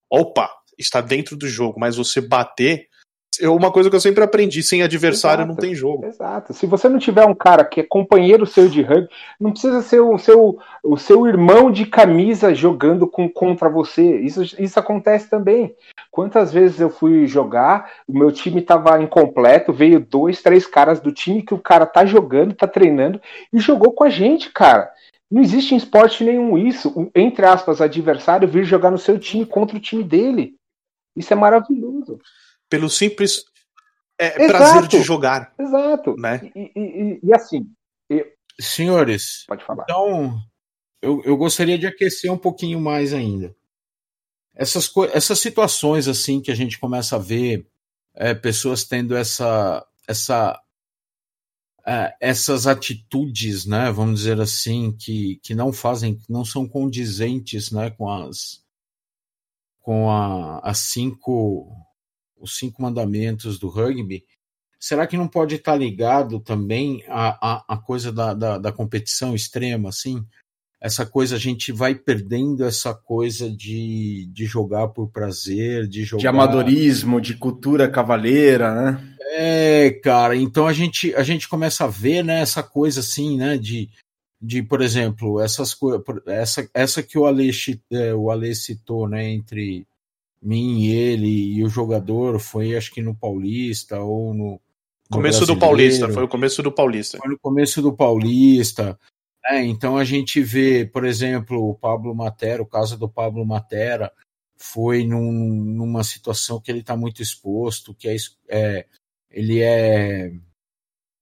Opa, 0.10 0.50
está 0.78 1.02
dentro 1.02 1.36
do 1.36 1.50
jogo, 1.50 1.82
mas 1.82 1.98
você 1.98 2.22
bater 2.22 2.88
uma 3.42 3.72
coisa 3.72 3.90
que 3.90 3.96
eu 3.96 4.00
sempre 4.00 4.24
aprendi, 4.24 4.62
sem 4.62 4.84
adversário 4.84 5.42
exato, 5.42 5.48
não 5.48 5.56
tem 5.56 5.74
jogo. 5.74 6.06
Exato. 6.06 6.54
Se 6.54 6.66
você 6.66 6.88
não 6.88 7.00
tiver 7.00 7.26
um 7.26 7.34
cara 7.34 7.66
que 7.66 7.80
é 7.80 7.84
companheiro 7.84 8.46
seu 8.46 8.68
de 8.68 8.82
rugby, 8.82 9.10
não 9.40 9.52
precisa 9.52 9.82
ser 9.82 10.02
o 10.02 10.18
seu, 10.18 10.60
o 10.84 10.98
seu 10.98 11.26
irmão 11.28 11.72
de 11.72 11.86
camisa 11.86 12.54
jogando 12.54 13.08
com, 13.08 13.28
contra 13.30 13.70
você. 13.70 14.20
Isso, 14.20 14.44
isso 14.60 14.80
acontece 14.80 15.30
também. 15.30 15.76
Quantas 16.12 16.54
vezes 16.54 16.80
eu 16.80 16.90
fui 16.90 17.26
jogar, 17.26 17.92
o 18.08 18.18
meu 18.18 18.32
time 18.32 18.62
estava 18.62 19.02
incompleto, 19.02 19.74
veio 19.74 20.00
dois, 20.00 20.42
três 20.42 20.68
caras 20.68 21.00
do 21.00 21.12
time 21.12 21.42
que 21.42 21.54
o 21.54 21.60
cara 21.60 21.86
tá 21.86 22.06
jogando, 22.06 22.54
tá 22.54 22.68
treinando 22.68 23.20
e 23.52 23.60
jogou 23.60 23.94
com 23.94 24.04
a 24.04 24.10
gente, 24.10 24.52
cara. 24.52 24.92
Não 25.32 25.42
existe 25.42 25.74
em 25.74 25.78
esporte 25.78 26.24
nenhum 26.24 26.56
isso, 26.58 27.10
entre 27.16 27.46
aspas, 27.46 27.82
adversário 27.82 28.48
vir 28.48 28.64
jogar 28.64 28.92
no 28.92 28.98
seu 29.00 29.18
time 29.18 29.46
contra 29.46 29.76
o 29.76 29.80
time 29.80 30.04
dele. 30.04 30.56
Isso 31.16 31.34
é 31.34 31.36
maravilhoso 31.36 32.20
pelo 32.74 32.90
simples 32.90 33.46
é, 34.18 34.48
prazer 34.48 34.88
de 34.88 35.04
jogar. 35.04 35.54
Exato. 35.60 36.16
Né? 36.18 36.52
E, 36.56 36.72
e, 36.76 37.20
e 37.22 37.34
assim. 37.36 37.70
Eu... 38.10 38.26
Senhores, 38.60 39.46
pode 39.48 39.64
falar. 39.64 39.84
Então, 39.84 40.42
eu, 41.00 41.22
eu 41.24 41.38
gostaria 41.38 41.78
de 41.78 41.86
aquecer 41.86 42.32
um 42.32 42.38
pouquinho 42.38 42.82
mais 42.82 43.14
ainda. 43.14 43.56
Essas, 44.56 44.92
essas 45.14 45.38
situações 45.38 46.08
assim 46.08 46.42
que 46.42 46.50
a 46.50 46.56
gente 46.56 46.80
começa 46.80 47.16
a 47.16 47.20
ver 47.20 47.68
é, 48.16 48.34
pessoas 48.34 48.84
tendo 48.84 49.16
essa, 49.16 49.86
essa 50.08 50.60
é, 51.86 52.16
essas 52.20 52.66
atitudes, 52.66 53.68
né, 53.68 53.92
vamos 53.92 54.22
dizer 54.22 54.42
assim, 54.42 54.92
que, 54.92 55.40
que 55.44 55.54
não 55.54 55.72
fazem, 55.72 56.20
não 56.28 56.44
são 56.44 56.68
condizentes, 56.68 57.72
né, 57.72 57.92
com 57.92 58.10
as 58.10 58.64
com 59.80 60.10
a, 60.10 60.60
as 60.60 60.80
cinco 60.80 61.76
os 62.44 62.58
cinco 62.58 62.82
mandamentos 62.82 63.58
do 63.58 63.70
rugby, 63.70 64.26
será 64.78 65.08
que 65.08 65.16
não 65.16 65.30
pode 65.30 65.56
estar 65.56 65.78
ligado 65.78 66.42
também 66.42 67.06
à, 67.08 67.54
à, 67.54 67.66
à 67.70 67.78
coisa 67.78 68.12
da, 68.12 68.34
da, 68.34 68.58
da, 68.58 68.72
competição 68.72 69.34
extrema, 69.34 69.88
assim? 69.88 70.26
Essa 70.82 71.06
coisa, 71.06 71.38
a 71.38 71.40
gente 71.40 71.72
vai 71.72 71.96
perdendo 71.96 72.66
essa 72.66 72.94
coisa 72.94 73.50
de, 73.50 74.30
de 74.34 74.46
jogar 74.46 74.90
por 74.90 75.10
prazer, 75.10 75.88
de 75.88 76.04
jogar. 76.04 76.20
De 76.20 76.28
amadorismo, 76.28 77.22
de 77.22 77.36
cultura 77.36 77.90
cavaleira, 77.90 78.76
né? 78.76 79.16
É, 79.36 79.92
cara, 80.04 80.36
então 80.36 80.68
a 80.68 80.74
gente, 80.74 81.16
a 81.16 81.24
gente 81.24 81.48
começa 81.48 81.86
a 81.86 81.88
ver, 81.88 82.22
né, 82.22 82.42
essa 82.42 82.62
coisa 82.62 83.00
assim, 83.00 83.38
né, 83.38 83.58
de, 83.58 83.90
de 84.40 84.62
por 84.62 84.82
exemplo, 84.82 85.40
essas 85.40 85.76
essa, 86.28 86.70
essa 86.74 87.02
que 87.02 87.18
o 87.18 87.26
Ale, 87.26 87.50
é, 87.90 88.14
o 88.14 88.30
Ale 88.30 88.54
citou, 88.54 89.08
né, 89.08 89.32
entre 89.32 89.88
mim, 90.44 90.86
ele 90.86 91.54
e 91.56 91.64
o 91.64 91.70
jogador 91.70 92.40
foi 92.40 92.76
acho 92.76 92.92
que 92.92 93.02
no 93.02 93.16
Paulista 93.16 94.00
ou 94.00 94.34
no. 94.34 94.52
no 94.52 94.60
começo 95.12 95.46
do 95.46 95.58
Paulista, 95.58 96.10
foi 96.10 96.24
o 96.24 96.28
começo 96.28 96.62
do 96.62 96.72
Paulista. 96.72 97.18
Foi 97.18 97.30
no 97.30 97.40
começo 97.40 97.82
do 97.82 97.94
Paulista. 97.94 99.00
É, 99.46 99.62
então 99.64 99.98
a 99.98 100.04
gente 100.04 100.42
vê, 100.42 100.86
por 100.86 101.06
exemplo, 101.06 101.70
o 101.70 101.76
Pablo 101.76 102.16
Matera, 102.16 102.62
o 102.62 102.66
caso 102.66 102.98
do 102.98 103.10
Pablo 103.10 103.46
Matera, 103.46 104.12
foi 104.56 105.06
num, 105.06 105.32
numa 105.32 106.04
situação 106.04 106.62
que 106.62 106.72
ele 106.72 106.80
está 106.80 106.96
muito 106.96 107.22
exposto, 107.22 107.94
que 107.94 108.08
é, 108.08 108.16
é 108.50 108.86
ele 109.30 109.62
é 109.62 110.32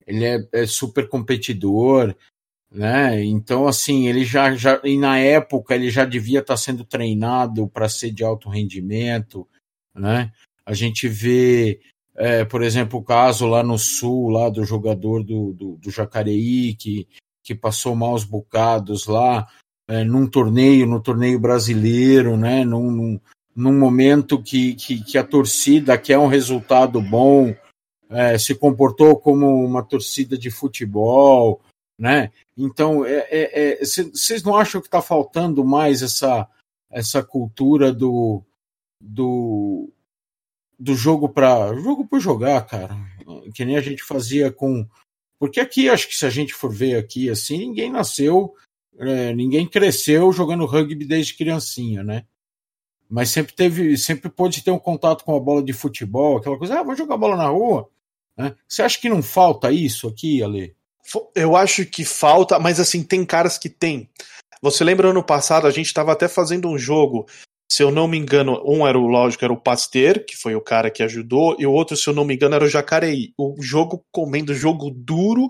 ele 0.05 0.25
é, 0.25 0.47
é 0.51 0.65
super 0.65 1.07
competidor, 1.07 2.15
né? 2.71 3.21
Então, 3.23 3.67
assim, 3.67 4.07
ele 4.07 4.23
já, 4.23 4.53
já 4.55 4.79
e 4.83 4.97
na 4.97 5.19
época 5.19 5.75
ele 5.75 5.89
já 5.89 6.05
devia 6.05 6.39
estar 6.39 6.55
sendo 6.55 6.85
treinado 6.85 7.67
para 7.67 7.89
ser 7.89 8.11
de 8.11 8.23
alto 8.23 8.49
rendimento, 8.49 9.45
né? 9.93 10.31
A 10.65 10.73
gente 10.73 11.07
vê, 11.07 11.81
é, 12.15 12.45
por 12.45 12.63
exemplo, 12.63 12.99
o 12.99 13.03
caso 13.03 13.45
lá 13.45 13.61
no 13.61 13.77
sul, 13.77 14.29
lá 14.29 14.47
do 14.49 14.63
jogador 14.63 15.23
do, 15.23 15.51
do, 15.51 15.75
do 15.77 15.91
Jacareí, 15.91 16.73
que, 16.75 17.07
que 17.43 17.53
passou 17.53 17.93
maus 17.93 18.23
bocados 18.23 19.05
lá, 19.05 19.47
é, 19.87 20.05
num 20.05 20.25
torneio, 20.25 20.87
no 20.87 21.01
torneio 21.01 21.39
brasileiro, 21.39 22.37
né? 22.37 22.63
Num, 22.63 22.89
num, 22.89 23.19
num 23.53 23.77
momento 23.77 24.41
que, 24.41 24.75
que, 24.75 25.03
que, 25.03 25.17
a 25.17 25.23
torcida 25.25 25.97
quer 25.97 26.17
um 26.17 26.27
resultado 26.27 27.01
bom, 27.01 27.53
é, 28.09 28.37
se 28.37 28.55
comportou 28.55 29.17
como 29.17 29.65
uma 29.65 29.83
torcida 29.83 30.37
de 30.37 30.49
futebol, 30.49 31.59
né? 32.01 32.31
Então, 32.57 33.01
vocês 33.01 34.41
é, 34.41 34.41
é, 34.41 34.41
é 34.41 34.43
não 34.43 34.57
acham 34.57 34.81
que 34.81 34.87
está 34.87 35.03
faltando 35.03 35.63
mais 35.63 36.01
essa, 36.01 36.47
essa 36.89 37.21
cultura 37.21 37.93
do, 37.93 38.43
do, 38.99 39.87
do 40.79 40.95
jogo 40.95 41.29
para 41.29 41.71
jogo 41.75 42.03
por 42.07 42.19
jogar, 42.19 42.65
cara? 42.65 42.97
Que 43.53 43.63
nem 43.63 43.77
a 43.77 43.81
gente 43.81 44.01
fazia 44.01 44.51
com. 44.51 44.83
Porque 45.37 45.59
aqui, 45.59 45.89
acho 45.89 46.07
que 46.07 46.15
se 46.15 46.25
a 46.25 46.31
gente 46.31 46.55
for 46.55 46.73
ver 46.73 46.95
aqui 46.95 47.29
assim, 47.29 47.59
ninguém 47.59 47.91
nasceu, 47.91 48.55
é, 48.97 49.31
ninguém 49.35 49.67
cresceu 49.67 50.33
jogando 50.33 50.65
rugby 50.65 51.05
desde 51.05 51.37
criancinha, 51.37 52.03
né? 52.03 52.25
Mas 53.07 53.29
sempre 53.29 53.53
teve, 53.53 53.95
sempre 53.95 54.27
pôde 54.27 54.63
ter 54.63 54.71
um 54.71 54.79
contato 54.79 55.23
com 55.23 55.35
a 55.35 55.39
bola 55.39 55.61
de 55.61 55.71
futebol, 55.71 56.37
aquela 56.37 56.57
coisa, 56.57 56.79
ah, 56.79 56.83
vou 56.83 56.95
jogar 56.95 57.15
bola 57.17 57.37
na 57.37 57.47
rua. 57.47 57.87
Né? 58.35 58.55
Você 58.67 58.81
acha 58.81 58.99
que 58.99 59.09
não 59.09 59.21
falta 59.21 59.71
isso 59.71 60.07
aqui, 60.07 60.41
Ale? 60.41 60.75
Eu 61.35 61.55
acho 61.55 61.85
que 61.85 62.05
falta, 62.05 62.59
mas 62.59 62.79
assim, 62.79 63.03
tem 63.03 63.25
caras 63.25 63.57
que 63.57 63.69
tem. 63.69 64.09
Você 64.61 64.83
lembra 64.83 65.09
ano 65.09 65.23
passado, 65.23 65.65
a 65.65 65.71
gente 65.71 65.87
estava 65.87 66.11
até 66.11 66.27
fazendo 66.27 66.69
um 66.69 66.77
jogo, 66.77 67.25
se 67.71 67.81
eu 67.81 67.89
não 67.89 68.07
me 68.07 68.17
engano, 68.17 68.61
um 68.65 68.85
era 68.85 68.97
o 68.97 69.07
lógico, 69.07 69.43
era 69.43 69.53
o 69.53 69.59
Pasteur, 69.59 70.23
que 70.25 70.37
foi 70.37 70.55
o 70.55 70.61
cara 70.61 70.91
que 70.91 71.01
ajudou, 71.01 71.55
e 71.57 71.65
o 71.65 71.71
outro, 71.71 71.97
se 71.97 72.07
eu 72.07 72.13
não 72.13 72.23
me 72.23 72.35
engano, 72.35 72.55
era 72.55 72.65
o 72.65 72.69
Jacareí. 72.69 73.33
O 73.37 73.55
jogo 73.59 74.05
comendo 74.11 74.53
jogo 74.53 74.91
duro 74.91 75.49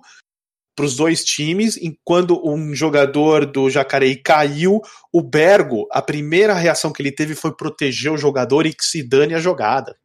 para 0.76 0.86
os 0.86 0.96
dois 0.96 1.24
times, 1.24 1.78
enquanto 1.78 2.42
um 2.48 2.74
jogador 2.74 3.46
do 3.46 3.70
Jacareí 3.70 4.16
caiu, 4.16 4.82
o 5.12 5.22
Bergo, 5.22 5.86
a 5.92 6.02
primeira 6.02 6.54
reação 6.54 6.94
que 6.94 7.02
ele 7.02 7.12
teve 7.12 7.36
foi 7.36 7.54
proteger 7.54 8.12
o 8.12 8.18
jogador 8.18 8.66
e 8.66 8.74
que 8.74 8.86
se 8.86 9.04
dane 9.04 9.34
a 9.34 9.40
jogada. 9.40 9.96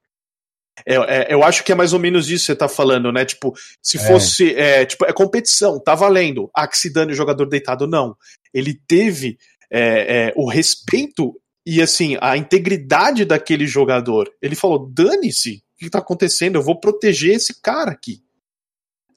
É, 0.84 0.94
é, 0.94 1.26
eu 1.30 1.42
acho 1.42 1.64
que 1.64 1.72
é 1.72 1.74
mais 1.74 1.92
ou 1.92 1.98
menos 1.98 2.28
isso 2.28 2.46
que 2.46 2.52
você 2.52 2.56
tá 2.56 2.68
falando, 2.68 3.10
né? 3.12 3.24
Tipo, 3.24 3.54
se 3.82 3.96
é. 3.96 4.00
fosse. 4.00 4.54
É, 4.54 4.84
tipo, 4.84 5.04
é 5.06 5.12
competição, 5.12 5.80
tá 5.80 5.94
valendo. 5.94 6.50
Ah, 6.54 6.68
que 6.68 6.76
se 6.76 6.92
dane 6.92 7.12
o 7.12 7.16
jogador 7.16 7.46
deitado. 7.46 7.86
Não. 7.86 8.16
Ele 8.52 8.74
teve 8.86 9.38
é, 9.70 10.28
é, 10.28 10.32
o 10.36 10.48
respeito 10.48 11.40
e, 11.64 11.80
assim, 11.80 12.16
a 12.20 12.36
integridade 12.36 13.24
daquele 13.24 13.66
jogador. 13.66 14.30
Ele 14.42 14.54
falou: 14.54 14.90
dane-se, 14.92 15.62
o 15.74 15.84
que 15.84 15.90
tá 15.90 15.98
acontecendo? 15.98 16.56
Eu 16.56 16.62
vou 16.62 16.78
proteger 16.78 17.34
esse 17.34 17.60
cara 17.60 17.90
aqui. 17.90 18.22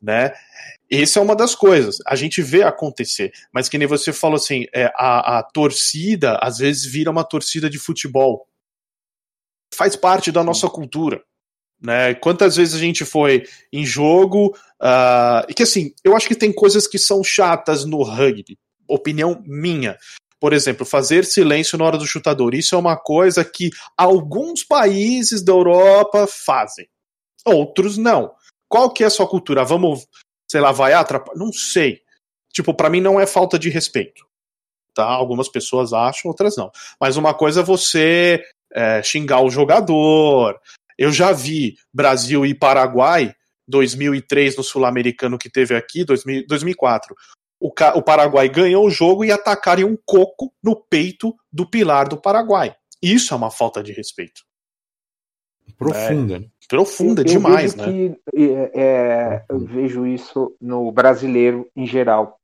Né? 0.02 0.34
Essa 0.90 1.20
é 1.20 1.22
uma 1.22 1.36
das 1.36 1.54
coisas. 1.54 1.98
A 2.08 2.16
gente 2.16 2.42
vê 2.42 2.64
acontecer. 2.64 3.32
Mas 3.54 3.68
que 3.68 3.78
nem 3.78 3.88
você 3.88 4.14
falou 4.14 4.38
assim, 4.38 4.66
a, 4.96 5.40
a 5.40 5.44
torcida 5.44 6.38
às 6.42 6.58
vezes 6.60 6.86
vira 6.86 7.12
uma 7.12 7.24
torcida 7.24 7.70
de 7.70 7.78
futebol. 7.78 8.48
Faz 9.74 9.96
parte 9.96 10.32
da 10.32 10.44
nossa 10.44 10.68
cultura. 10.68 11.22
Né? 11.82 12.14
Quantas 12.16 12.58
vezes 12.58 12.76
a 12.76 12.80
gente 12.80 13.06
foi 13.06 13.46
em 13.72 13.86
jogo 13.86 14.56
uh, 14.82 15.46
e 15.48 15.54
que 15.54 15.64
assim, 15.64 15.94
eu 16.04 16.16
acho 16.16 16.28
que 16.28 16.36
tem 16.36 16.52
coisas 16.52 16.86
que 16.86 17.00
são 17.00 17.24
chatas 17.24 17.86
no 17.86 18.04
rugby, 18.04 18.58
opinião 18.88 19.42
minha. 19.46 19.98
Por 20.40 20.54
exemplo, 20.54 20.86
fazer 20.86 21.26
silêncio 21.26 21.78
na 21.78 21.86
hora 21.86 21.98
do 21.98 22.08
chutador. 22.08 22.56
Isso 22.56 22.76
é 22.76 22.78
uma 22.78 22.98
coisa 22.98 23.44
que 23.44 23.70
alguns 23.98 24.64
países 24.64 25.44
da 25.44 25.52
Europa 25.52 26.28
fazem, 26.28 26.88
outros 27.46 27.98
não. 27.98 28.32
Qual 28.70 28.92
que 28.92 29.04
é 29.04 29.08
a 29.08 29.10
sua 29.10 29.28
cultura? 29.28 29.66
Vamos, 29.66 30.08
sei 30.50 30.62
lá, 30.62 30.72
vai 30.72 30.94
atrapalhar? 30.94 31.38
Não 31.38 31.52
sei. 31.52 32.02
Tipo, 32.54 32.74
para 32.74 32.90
mim 32.90 33.02
não 33.02 33.20
é 33.20 33.26
falta 33.26 33.58
de 33.58 33.70
respeito. 33.70 34.26
Tá? 34.94 35.06
Algumas 35.06 35.50
pessoas 35.50 35.92
acham, 35.92 36.30
outras 36.30 36.56
não. 36.56 36.72
Mas 37.00 37.18
uma 37.18 37.34
coisa 37.34 37.62
é 37.62 37.64
você 37.64 38.42
é, 38.74 39.02
xingar 39.04 39.42
o 39.42 39.50
jogador, 39.50 40.60
eu 41.00 41.14
já 41.14 41.32
vi 41.32 41.78
Brasil 41.94 42.46
e 42.46 42.54
Paraguai, 42.54 43.34
2003 43.70 44.58
no 44.58 44.64
Sul-Americano 44.64 45.38
que 45.38 45.50
teve 45.50 45.74
aqui, 45.74 46.04
2000, 46.04 46.46
2004. 46.46 47.16
O, 47.58 47.70
o 47.70 48.04
Paraguai 48.04 48.50
ganhou 48.50 48.86
o 48.86 48.90
jogo 48.90 49.24
e 49.24 49.32
atacarem 49.32 49.86
um 49.86 49.98
coco 50.06 50.54
no 50.62 50.76
peito 50.76 51.34
do 51.52 51.66
pilar 51.70 52.10
do 52.10 52.20
Paraguai. 52.20 52.76
Isso 53.02 53.34
é 53.34 53.38
uma 53.38 53.50
falta 53.50 53.82
de 53.82 53.94
respeito. 53.94 54.42
Profunda. 55.78 56.36
É, 56.36 56.68
profunda 56.68 57.22
eu, 57.22 57.26
demais, 57.26 57.78
eu 57.78 57.86
né? 57.86 57.86
Que, 57.86 58.22
é, 58.36 58.82
é, 58.82 59.46
eu 59.50 59.60
vejo 59.60 60.06
isso 60.06 60.54
no 60.60 60.92
brasileiro 60.92 61.70
em 61.74 61.88
geral. 61.88 62.38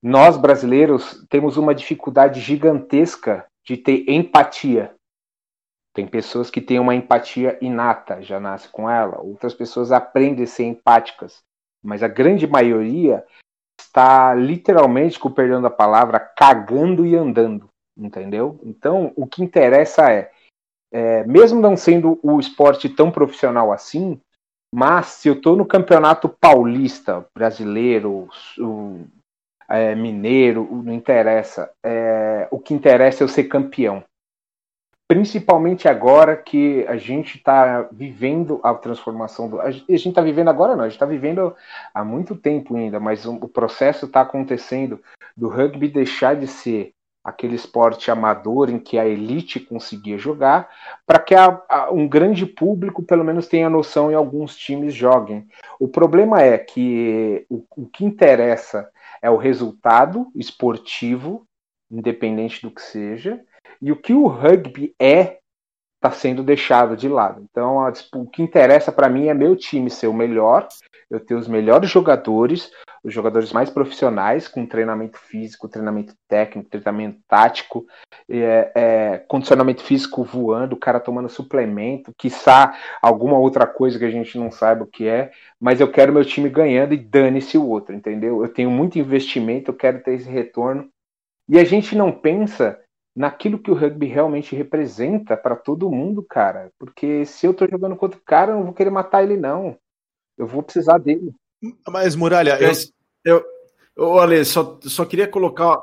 Nós, 0.00 0.36
brasileiros, 0.36 1.26
temos 1.28 1.56
uma 1.56 1.74
dificuldade 1.74 2.40
gigantesca 2.40 3.44
de 3.66 3.76
ter 3.76 4.08
empatia. 4.08 4.95
Tem 5.96 6.06
pessoas 6.06 6.50
que 6.50 6.60
têm 6.60 6.78
uma 6.78 6.94
empatia 6.94 7.56
inata, 7.58 8.20
já 8.20 8.38
nasce 8.38 8.68
com 8.68 8.88
ela. 8.88 9.18
Outras 9.18 9.54
pessoas 9.54 9.90
aprendem 9.90 10.44
a 10.44 10.46
ser 10.46 10.64
empáticas. 10.64 11.42
Mas 11.82 12.02
a 12.02 12.08
grande 12.08 12.46
maioria 12.46 13.24
está 13.80 14.34
literalmente, 14.34 15.18
com 15.18 15.30
o 15.30 15.34
perdão 15.34 15.62
da 15.62 15.70
palavra, 15.70 16.20
cagando 16.20 17.06
e 17.06 17.16
andando. 17.16 17.70
Entendeu? 17.96 18.60
Então, 18.62 19.10
o 19.16 19.26
que 19.26 19.42
interessa 19.42 20.12
é, 20.12 20.30
é 20.92 21.24
mesmo 21.24 21.62
não 21.62 21.78
sendo 21.78 22.20
o 22.22 22.38
esporte 22.38 22.90
tão 22.90 23.10
profissional 23.10 23.72
assim, 23.72 24.20
mas 24.74 25.06
se 25.06 25.28
eu 25.28 25.32
estou 25.32 25.56
no 25.56 25.64
campeonato 25.64 26.28
paulista, 26.28 27.26
brasileiro, 27.34 28.28
o, 28.58 29.06
é, 29.66 29.94
mineiro, 29.94 30.68
não 30.84 30.92
interessa. 30.92 31.72
É, 31.82 32.48
o 32.50 32.58
que 32.58 32.74
interessa 32.74 33.22
é 33.22 33.24
eu 33.24 33.28
ser 33.28 33.44
campeão 33.44 34.04
principalmente 35.08 35.88
agora 35.88 36.36
que 36.36 36.84
a 36.88 36.96
gente 36.96 37.36
está 37.36 37.88
vivendo 37.92 38.60
a 38.62 38.74
transformação 38.74 39.48
do. 39.48 39.60
A 39.60 39.70
gente 39.70 40.08
está 40.08 40.20
vivendo 40.20 40.48
agora, 40.48 40.74
não, 40.74 40.82
a 40.82 40.88
gente 40.88 40.96
está 40.96 41.06
vivendo 41.06 41.54
há 41.94 42.04
muito 42.04 42.34
tempo 42.34 42.76
ainda, 42.76 42.98
mas 42.98 43.24
o 43.24 43.48
processo 43.48 44.06
está 44.06 44.22
acontecendo 44.22 45.00
do 45.36 45.48
rugby 45.48 45.88
deixar 45.88 46.34
de 46.34 46.46
ser 46.46 46.92
aquele 47.22 47.56
esporte 47.56 48.08
amador 48.08 48.70
em 48.70 48.78
que 48.78 48.96
a 48.96 49.04
elite 49.04 49.58
conseguia 49.58 50.16
jogar, 50.16 50.68
para 51.04 51.18
que 51.18 51.34
a, 51.34 51.60
a, 51.68 51.90
um 51.90 52.06
grande 52.06 52.46
público, 52.46 53.02
pelo 53.02 53.24
menos, 53.24 53.48
tenha 53.48 53.68
noção 53.68 54.12
e 54.12 54.14
alguns 54.14 54.56
times 54.56 54.94
joguem. 54.94 55.44
O 55.80 55.88
problema 55.88 56.40
é 56.40 56.56
que 56.56 57.44
o, 57.50 57.64
o 57.76 57.86
que 57.86 58.04
interessa 58.04 58.88
é 59.20 59.28
o 59.28 59.36
resultado 59.36 60.28
esportivo, 60.36 61.44
independente 61.90 62.62
do 62.62 62.70
que 62.70 62.80
seja, 62.80 63.40
e 63.80 63.92
o 63.92 63.96
que 63.96 64.12
o 64.12 64.26
rugby 64.26 64.94
é 64.98 65.38
está 65.96 66.10
sendo 66.10 66.42
deixado 66.42 66.96
de 66.96 67.08
lado. 67.08 67.44
Então, 67.50 67.80
a, 67.80 67.92
o 68.14 68.26
que 68.26 68.42
interessa 68.42 68.92
para 68.92 69.08
mim 69.08 69.28
é 69.28 69.34
meu 69.34 69.56
time 69.56 69.90
ser 69.90 70.06
o 70.06 70.14
melhor, 70.14 70.68
eu 71.10 71.20
ter 71.20 71.34
os 71.34 71.48
melhores 71.48 71.90
jogadores, 71.90 72.70
os 73.02 73.14
jogadores 73.14 73.52
mais 73.52 73.70
profissionais, 73.70 74.48
com 74.48 74.66
treinamento 74.66 75.18
físico, 75.18 75.68
treinamento 75.68 76.14
técnico, 76.28 76.68
treinamento 76.68 77.20
tático, 77.28 77.86
é, 78.28 78.72
é, 78.74 79.18
condicionamento 79.28 79.82
físico 79.82 80.24
voando, 80.24 80.74
o 80.74 80.78
cara 80.78 80.98
tomando 80.98 81.28
suplemento, 81.28 82.12
quiçá 82.18 82.76
alguma 83.00 83.38
outra 83.38 83.66
coisa 83.66 83.98
que 83.98 84.04
a 84.04 84.10
gente 84.10 84.36
não 84.38 84.50
saiba 84.50 84.82
o 84.82 84.88
que 84.88 85.06
é, 85.06 85.30
mas 85.60 85.80
eu 85.80 85.90
quero 85.90 86.12
meu 86.12 86.24
time 86.24 86.48
ganhando 86.48 86.94
e 86.94 86.98
dane-se 86.98 87.56
o 87.56 87.66
outro, 87.66 87.94
entendeu? 87.94 88.42
Eu 88.42 88.52
tenho 88.52 88.70
muito 88.70 88.98
investimento, 88.98 89.70
eu 89.70 89.76
quero 89.76 90.02
ter 90.02 90.14
esse 90.14 90.28
retorno. 90.28 90.88
E 91.48 91.60
a 91.60 91.64
gente 91.64 91.94
não 91.96 92.10
pensa 92.10 92.80
naquilo 93.16 93.58
que 93.58 93.70
o 93.70 93.74
rugby 93.74 94.06
realmente 94.06 94.54
representa 94.54 95.36
para 95.38 95.56
todo 95.56 95.90
mundo, 95.90 96.22
cara. 96.22 96.70
Porque 96.78 97.24
se 97.24 97.46
eu 97.46 97.54
tô 97.54 97.66
jogando 97.66 97.96
contra 97.96 98.18
o 98.18 98.22
cara, 98.22 98.52
eu 98.52 98.56
não 98.56 98.64
vou 98.64 98.74
querer 98.74 98.90
matar 98.90 99.22
ele, 99.22 99.38
não. 99.38 99.78
Eu 100.36 100.46
vou 100.46 100.62
precisar 100.62 100.98
dele. 100.98 101.34
Mas, 101.88 102.14
Muralha, 102.14 102.58
eu. 102.60 102.72
eu... 103.24 103.44
Olha, 103.98 104.44
só, 104.44 104.78
só 104.82 105.06
queria 105.06 105.26
colocar, 105.26 105.74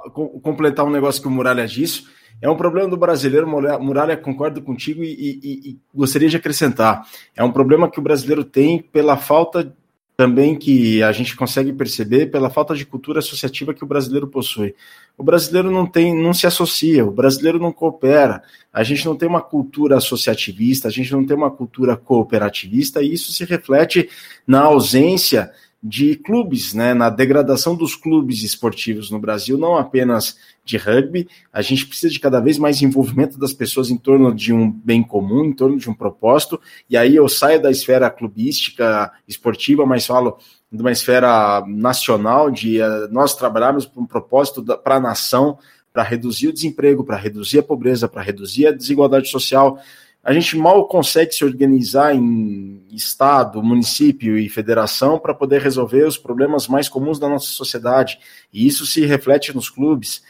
completar 0.43 0.86
um 0.86 0.91
negócio 0.91 1.19
que 1.19 1.27
o 1.27 1.31
Muralha 1.31 1.65
disse. 1.65 2.03
É 2.39 2.47
um 2.47 2.55
problema 2.55 2.88
do 2.88 2.97
brasileiro, 2.97 3.47
Muralha, 3.47 4.15
concordo 4.15 4.61
contigo 4.61 5.03
e, 5.03 5.07
e, 5.07 5.69
e 5.71 5.79
gostaria 5.93 6.29
de 6.29 6.38
acrescentar. 6.38 7.07
É 7.36 7.43
um 7.43 7.51
problema 7.51 7.89
que 7.89 7.99
o 7.99 8.03
brasileiro 8.03 8.43
tem 8.43 8.79
pela 8.79 9.17
falta 9.17 9.75
também 10.16 10.55
que 10.55 11.01
a 11.01 11.11
gente 11.11 11.36
consegue 11.36 11.74
perceber 11.74 12.28
pela 12.28 12.49
falta 12.49 12.76
de 12.76 12.86
cultura 12.86 13.20
associativa 13.20 13.74
que 13.74 13.84
o 13.84 13.88
brasileiro 13.88 14.28
possui. 14.28 14.76
O 15.18 15.24
brasileiro 15.24 15.72
não 15.72 15.86
tem, 15.86 16.16
não 16.16 16.34
se 16.34 16.45
associa, 16.45 17.05
o 17.05 17.11
brasileiro 17.11 17.59
não 17.59 17.72
coopera. 17.72 18.43
A 18.72 18.84
gente 18.84 19.05
não 19.05 19.16
tem 19.16 19.28
uma 19.28 19.41
cultura 19.41 19.97
associativista, 19.97 20.88
a 20.88 20.91
gente 20.91 21.11
não 21.11 21.26
tem 21.26 21.36
uma 21.36 21.51
cultura 21.51 21.97
cooperativista 21.97 23.01
e 23.01 23.14
isso 23.14 23.32
se 23.32 23.43
reflete 23.43 24.09
na 24.45 24.61
ausência 24.61 25.51
de 25.84 26.15
clubes, 26.15 26.73
né, 26.73 26.93
na 26.93 27.09
degradação 27.09 27.75
dos 27.75 27.93
clubes 27.93 28.41
esportivos 28.41 29.11
no 29.11 29.19
Brasil, 29.19 29.57
não 29.57 29.75
apenas 29.75 30.38
de 30.63 30.77
rugby. 30.77 31.27
A 31.51 31.61
gente 31.61 31.86
precisa 31.86 32.11
de 32.11 32.21
cada 32.21 32.39
vez 32.39 32.57
mais 32.57 32.81
envolvimento 32.81 33.38
das 33.38 33.51
pessoas 33.51 33.89
em 33.89 33.97
torno 33.97 34.34
de 34.34 34.53
um 34.53 34.71
bem 34.71 35.03
comum, 35.03 35.43
em 35.43 35.51
torno 35.51 35.77
de 35.77 35.89
um 35.89 35.93
propósito. 35.93 36.57
E 36.89 36.95
aí 36.95 37.13
eu 37.17 37.27
saio 37.27 37.61
da 37.61 37.69
esfera 37.69 38.09
clubística, 38.09 39.11
esportiva, 39.27 39.86
mas 39.86 40.05
falo 40.05 40.38
de 40.71 40.81
uma 40.81 40.91
esfera 40.91 41.61
nacional, 41.67 42.49
de 42.49 42.81
uh, 42.81 43.11
nós 43.11 43.36
trabalharmos 43.36 43.86
por 43.86 44.01
um 44.01 44.07
propósito 44.07 44.63
para 44.77 44.95
a 44.95 45.01
nação, 45.01 45.57
para 45.91 46.01
reduzir 46.01 46.47
o 46.47 46.53
desemprego, 46.53 47.03
para 47.03 47.17
reduzir 47.17 47.59
a 47.59 47.63
pobreza, 47.63 48.07
para 48.07 48.21
reduzir 48.21 48.67
a 48.67 48.71
desigualdade 48.71 49.27
social 49.27 49.77
a 50.24 50.32
gente 50.32 50.57
mal 50.57 50.88
consegue 50.88 51.36
se 51.36 51.43
organizar 51.43 52.15
em 52.15 52.82
estado, 52.91 53.61
município 53.61 54.38
e 54.38 54.47
federação 54.47 55.19
para 55.19 55.34
poder 55.34 55.61
resolver 55.61 56.05
os 56.05 56.17
problemas 56.17 56.65
mais 56.65 56.88
comuns 56.88 57.19
da 57.19 57.28
nossa 57.28 57.47
sociedade. 57.47 58.17
E 58.51 58.65
isso 58.65 58.86
se 58.86 59.05
reflete 59.05 59.53
nos 59.53 59.69
clubes 59.69 60.24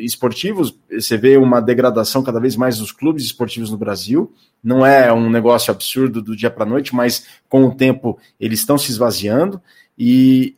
esportivos. 0.00 0.76
Você 0.90 1.16
vê 1.16 1.36
uma 1.36 1.60
degradação 1.60 2.24
cada 2.24 2.40
vez 2.40 2.56
mais 2.56 2.78
dos 2.78 2.90
clubes 2.90 3.24
esportivos 3.24 3.70
no 3.70 3.78
Brasil. 3.78 4.32
Não 4.64 4.84
é 4.84 5.12
um 5.12 5.30
negócio 5.30 5.70
absurdo 5.70 6.20
do 6.20 6.34
dia 6.34 6.50
para 6.50 6.64
a 6.64 6.68
noite, 6.68 6.92
mas 6.92 7.24
com 7.48 7.66
o 7.66 7.74
tempo 7.74 8.18
eles 8.40 8.58
estão 8.58 8.76
se 8.76 8.90
esvaziando. 8.90 9.62
E, 9.96 10.56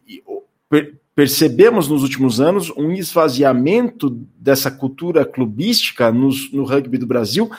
percebemos 1.15 1.89
nos 1.89 2.03
últimos 2.03 2.41
anos 2.41 2.71
um 2.77 2.93
esvaziamento 2.93 4.09
dessa 4.39 4.71
cultura 4.71 5.23
clubística 5.25 6.11
no, 6.11 6.31
no 6.53 6.65
rugby 6.65 6.97
do 6.97 7.07
Brasil, 7.07 7.51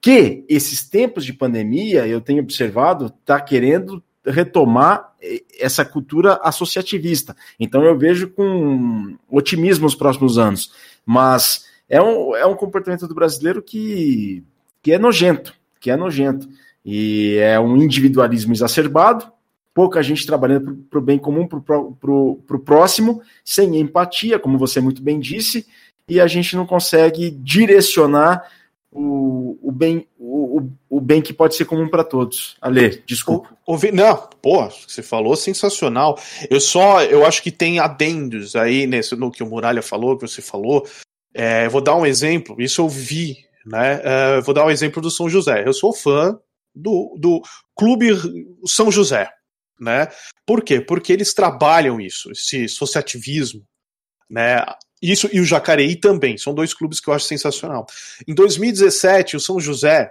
que 0.00 0.44
esses 0.48 0.88
tempos 0.88 1.24
de 1.24 1.32
pandemia, 1.32 2.06
eu 2.06 2.20
tenho 2.20 2.42
observado, 2.42 3.06
está 3.06 3.40
querendo 3.40 4.02
retomar 4.24 5.14
eh, 5.20 5.42
essa 5.58 5.84
cultura 5.84 6.38
associativista. 6.42 7.36
Então 7.58 7.82
eu 7.82 7.98
vejo 7.98 8.28
com 8.30 9.16
otimismo 9.28 9.86
os 9.86 9.94
próximos 9.94 10.38
anos. 10.38 10.72
Mas 11.04 11.66
é 11.88 12.00
um, 12.00 12.36
é 12.36 12.46
um 12.46 12.54
comportamento 12.54 13.08
do 13.08 13.14
brasileiro 13.14 13.62
que, 13.62 14.44
que 14.82 14.92
é 14.92 14.98
nojento, 14.98 15.54
que 15.80 15.90
é 15.90 15.96
nojento. 15.96 16.48
E 16.84 17.36
é 17.38 17.58
um 17.58 17.76
individualismo 17.76 18.52
exacerbado, 18.52 19.30
pouca 19.74 20.02
gente 20.02 20.26
trabalhando 20.26 20.76
para 20.88 20.98
o 20.98 21.02
bem 21.02 21.18
comum, 21.18 21.46
para 21.46 21.76
o 21.76 22.62
próximo, 22.64 23.22
sem 23.44 23.78
empatia, 23.78 24.38
como 24.38 24.58
você 24.58 24.80
muito 24.80 25.02
bem 25.02 25.20
disse, 25.20 25.66
e 26.08 26.20
a 26.20 26.26
gente 26.26 26.56
não 26.56 26.66
consegue 26.66 27.30
direcionar 27.30 28.42
o, 28.90 29.58
o, 29.62 29.70
bem, 29.70 30.08
o, 30.18 30.62
o 30.88 31.00
bem 31.00 31.20
que 31.20 31.32
pode 31.32 31.54
ser 31.54 31.64
comum 31.66 31.88
para 31.88 32.04
todos. 32.04 32.56
Ale, 32.60 33.02
desculpa. 33.06 33.56
O, 33.66 33.74
o, 33.74 33.92
não, 33.92 34.16
pô, 34.40 34.68
você 34.68 35.02
falou 35.02 35.36
sensacional. 35.36 36.18
Eu 36.48 36.60
só, 36.60 37.02
eu 37.02 37.24
acho 37.26 37.42
que 37.42 37.50
tem 37.50 37.78
adendos 37.78 38.56
aí 38.56 38.86
nesse, 38.86 39.14
no 39.14 39.30
que 39.30 39.42
o 39.42 39.46
Muralha 39.46 39.82
falou, 39.82 40.16
que 40.16 40.26
você 40.26 40.40
falou. 40.40 40.86
É, 41.34 41.68
vou 41.68 41.80
dar 41.80 41.94
um 41.94 42.06
exemplo, 42.06 42.56
isso 42.58 42.80
eu 42.80 42.88
vi, 42.88 43.36
né? 43.66 44.00
É, 44.02 44.40
vou 44.40 44.54
dar 44.54 44.64
um 44.64 44.70
exemplo 44.70 45.02
do 45.02 45.10
São 45.10 45.28
José. 45.28 45.62
Eu 45.66 45.74
sou 45.74 45.92
fã 45.92 46.38
do, 46.74 47.14
do 47.18 47.42
Clube 47.76 48.08
São 48.66 48.90
José, 48.90 49.30
né? 49.78 50.08
Por 50.46 50.62
quê? 50.62 50.80
Porque 50.80 51.12
eles 51.12 51.34
trabalham 51.34 52.00
isso, 52.00 52.30
esse 52.32 52.64
associativismo, 52.64 53.62
né? 54.30 54.64
Isso 55.00 55.28
e 55.32 55.40
o 55.40 55.44
Jacareí 55.44 55.96
também. 55.96 56.36
São 56.36 56.54
dois 56.54 56.74
clubes 56.74 57.00
que 57.00 57.08
eu 57.08 57.14
acho 57.14 57.26
sensacional. 57.26 57.86
Em 58.26 58.34
2017, 58.34 59.36
o 59.36 59.40
São 59.40 59.60
José 59.60 60.10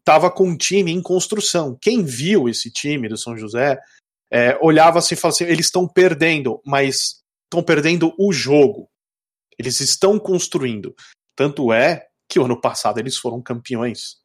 estava 0.00 0.30
com 0.30 0.48
um 0.48 0.56
time 0.56 0.92
em 0.92 1.00
construção. 1.00 1.76
Quem 1.80 2.04
viu 2.04 2.48
esse 2.48 2.70
time 2.70 3.08
do 3.08 3.16
São 3.16 3.36
José 3.36 3.78
é, 4.30 4.58
olhava 4.60 4.98
assim 4.98 5.14
e 5.14 5.18
falava 5.18 5.36
assim: 5.36 5.44
eles 5.44 5.66
estão 5.66 5.88
perdendo, 5.88 6.60
mas 6.64 7.22
estão 7.44 7.62
perdendo 7.62 8.14
o 8.18 8.32
jogo. 8.32 8.88
Eles 9.58 9.80
estão 9.80 10.18
construindo. 10.18 10.94
Tanto 11.36 11.72
é 11.72 12.06
que 12.28 12.38
o 12.38 12.44
ano 12.44 12.60
passado 12.60 12.98
eles 12.98 13.16
foram 13.16 13.40
campeões 13.42 14.16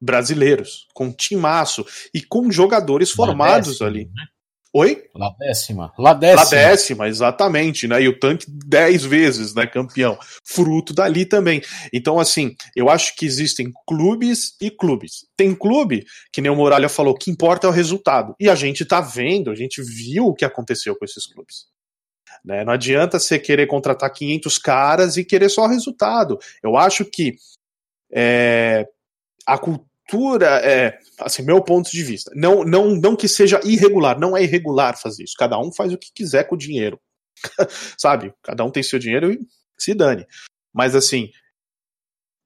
brasileiros, 0.00 0.88
com 0.94 1.06
um 1.06 1.12
timaço 1.12 1.84
e 2.14 2.22
com 2.22 2.50
jogadores 2.50 3.10
formados 3.10 3.82
ali. 3.82 4.06
Né? 4.06 4.26
Oi? 4.72 5.02
La 5.16 5.34
décima. 5.36 5.92
La 5.98 6.14
décima. 6.14 6.44
La 6.44 6.48
décima, 6.48 7.08
exatamente, 7.08 7.88
né? 7.88 8.02
E 8.02 8.08
o 8.08 8.16
tanque 8.16 8.46
dez 8.48 9.02
vezes, 9.02 9.52
né? 9.52 9.66
Campeão. 9.66 10.16
Fruto 10.44 10.94
dali 10.94 11.26
também. 11.26 11.60
Então, 11.92 12.20
assim, 12.20 12.54
eu 12.76 12.88
acho 12.88 13.16
que 13.16 13.26
existem 13.26 13.72
clubes 13.84 14.54
e 14.60 14.70
clubes. 14.70 15.26
Tem 15.36 15.56
clube, 15.56 16.04
que 16.32 16.40
nem 16.40 16.52
o 16.52 16.54
Muralha 16.54 16.88
falou, 16.88 17.16
que 17.16 17.32
importa 17.32 17.66
é 17.66 17.70
o 17.70 17.72
resultado. 17.72 18.36
E 18.38 18.48
a 18.48 18.54
gente 18.54 18.84
tá 18.84 19.00
vendo, 19.00 19.50
a 19.50 19.56
gente 19.56 19.82
viu 19.82 20.26
o 20.26 20.34
que 20.34 20.44
aconteceu 20.44 20.94
com 20.94 21.04
esses 21.04 21.26
clubes. 21.26 21.66
Né? 22.44 22.64
Não 22.64 22.72
adianta 22.72 23.18
você 23.18 23.40
querer 23.40 23.66
contratar 23.66 24.12
500 24.12 24.56
caras 24.58 25.16
e 25.16 25.24
querer 25.24 25.48
só 25.48 25.66
resultado. 25.66 26.38
Eu 26.62 26.76
acho 26.76 27.04
que 27.04 27.34
é, 28.12 28.86
a 29.44 29.58
cultura 29.58 29.89
cultura 30.10 30.60
é, 30.64 30.98
assim, 31.18 31.42
meu 31.42 31.62
ponto 31.62 31.90
de 31.90 32.02
vista, 32.02 32.30
não, 32.34 32.64
não, 32.64 32.90
não 32.94 33.16
que 33.16 33.28
seja 33.28 33.60
irregular, 33.64 34.18
não 34.18 34.36
é 34.36 34.42
irregular 34.42 35.00
fazer 35.00 35.24
isso. 35.24 35.34
Cada 35.38 35.58
um 35.58 35.72
faz 35.72 35.92
o 35.92 35.98
que 35.98 36.12
quiser 36.12 36.44
com 36.44 36.56
o 36.56 36.58
dinheiro. 36.58 37.00
Sabe? 37.96 38.34
Cada 38.42 38.64
um 38.64 38.70
tem 38.70 38.82
seu 38.82 38.98
dinheiro 38.98 39.32
e 39.32 39.38
se 39.78 39.94
dane. 39.94 40.26
Mas 40.72 40.94
assim, 40.94 41.30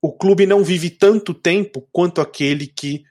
o 0.03 0.13
clube 0.13 0.47
não 0.47 0.63
vive 0.63 0.91
tanto 0.91 1.33
tempo 1.33 1.89
quanto 1.91 2.21
aquele 2.21 2.67
que 2.67 3.03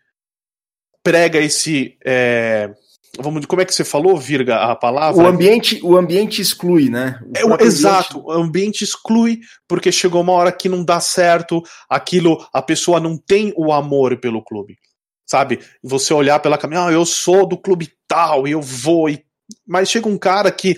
prega 1.01 1.39
esse. 1.39 1.97
É, 2.05 2.73
vamos 3.19 3.45
como 3.45 3.61
é 3.61 3.65
que 3.65 3.73
você 3.73 3.83
falou, 3.83 4.17
Virga, 4.17 4.57
a 4.57 4.75
palavra? 4.75 5.23
O 5.23 5.27
ambiente, 5.27 5.79
o 5.83 5.95
ambiente 5.97 6.41
exclui, 6.41 6.89
né? 6.89 7.19
É, 7.35 7.45
o, 7.45 7.61
exato, 7.61 8.17
ambiente... 8.19 8.27
o 8.27 8.31
ambiente 8.31 8.83
exclui 8.83 9.39
porque 9.67 9.91
chegou 9.91 10.21
uma 10.21 10.33
hora 10.33 10.51
que 10.51 10.67
não 10.67 10.83
dá 10.83 10.99
certo, 10.99 11.61
aquilo, 11.89 12.45
a 12.53 12.61
pessoa 12.61 12.99
não 12.99 13.17
tem 13.17 13.53
o 13.55 13.71
amor 13.71 14.19
pelo 14.19 14.43
clube. 14.43 14.77
Sabe? 15.25 15.59
Você 15.81 16.13
olhar 16.13 16.39
pela 16.39 16.57
caminhada, 16.57 16.89
ah, 16.89 16.93
eu 16.93 17.05
sou 17.05 17.47
do 17.47 17.57
clube 17.57 17.91
tal 18.07 18.47
e 18.47 18.51
eu 18.51 18.61
vou 18.61 19.09
e 19.09 19.23
mas 19.67 19.89
chega 19.89 20.07
um 20.07 20.17
cara 20.17 20.51
que 20.51 20.75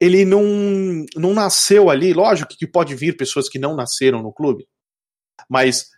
ele 0.00 0.24
não 0.24 0.42
não 1.16 1.34
nasceu 1.34 1.90
ali, 1.90 2.12
lógico 2.12 2.54
que 2.56 2.66
pode 2.66 2.94
vir 2.94 3.16
pessoas 3.16 3.48
que 3.48 3.58
não 3.58 3.74
nasceram 3.74 4.22
no 4.22 4.32
clube, 4.32 4.66
mas 5.48 5.88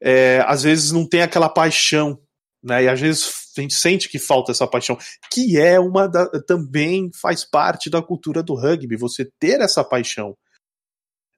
é, 0.00 0.44
às 0.46 0.62
vezes 0.62 0.92
não 0.92 1.08
tem 1.08 1.22
aquela 1.22 1.48
paixão 1.48 2.20
né? 2.62 2.84
E 2.84 2.88
às 2.88 3.00
vezes 3.00 3.32
a 3.56 3.60
gente 3.60 3.74
sente 3.74 4.08
que 4.08 4.18
falta 4.18 4.52
essa 4.52 4.66
paixão, 4.66 4.96
que 5.32 5.58
é 5.58 5.78
uma 5.78 6.06
da, 6.06 6.26
também 6.42 7.10
faz 7.20 7.44
parte 7.44 7.90
da 7.90 8.02
cultura 8.02 8.42
do 8.42 8.54
rugby, 8.54 8.96
você 8.96 9.28
ter 9.38 9.60
essa 9.60 9.84
paixão. 9.84 10.36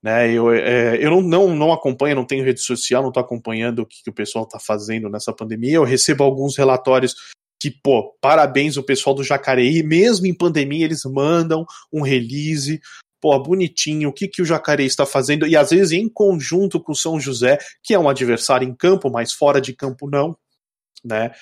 Né, 0.03 0.33
eu 0.33 0.51
é, 0.51 0.97
eu 0.97 1.11
não, 1.11 1.21
não, 1.21 1.55
não 1.55 1.73
acompanho, 1.73 2.17
não 2.17 2.25
tenho 2.25 2.43
rede 2.43 2.61
social, 2.61 3.03
não 3.03 3.11
estou 3.11 3.23
acompanhando 3.23 3.81
o 3.81 3.87
que, 3.87 4.03
que 4.03 4.09
o 4.09 4.15
pessoal 4.15 4.45
está 4.45 4.59
fazendo 4.59 5.11
nessa 5.11 5.31
pandemia. 5.31 5.75
Eu 5.75 5.85
recebo 5.85 6.25
alguns 6.25 6.57
relatórios 6.57 7.15
que, 7.61 7.71
pô, 7.71 8.17
parabéns 8.23 8.79
o 8.79 8.83
pessoal 8.83 9.15
do 9.15 9.23
Jacareí, 9.23 9.83
mesmo 9.83 10.27
em 10.27 10.35
pandemia, 10.35 10.87
eles 10.87 11.03
mandam 11.05 11.67
um 11.93 12.01
release, 12.01 12.81
pô, 13.21 13.39
bonitinho, 13.39 14.09
o 14.09 14.13
que, 14.13 14.27
que 14.27 14.41
o 14.41 14.47
Jacareí 14.47 14.87
está 14.87 15.05
fazendo, 15.05 15.47
e 15.47 15.55
às 15.55 15.69
vezes 15.69 15.93
em 15.93 16.09
conjunto 16.09 16.81
com 16.81 16.93
o 16.93 16.97
São 16.97 17.21
José, 17.21 17.59
que 17.83 17.93
é 17.93 17.99
um 17.99 18.09
adversário 18.09 18.67
em 18.67 18.75
campo, 18.75 19.11
mas 19.11 19.35
fora 19.35 19.61
de 19.61 19.75
campo 19.75 20.09
não, 20.09 20.35
né? 21.05 21.33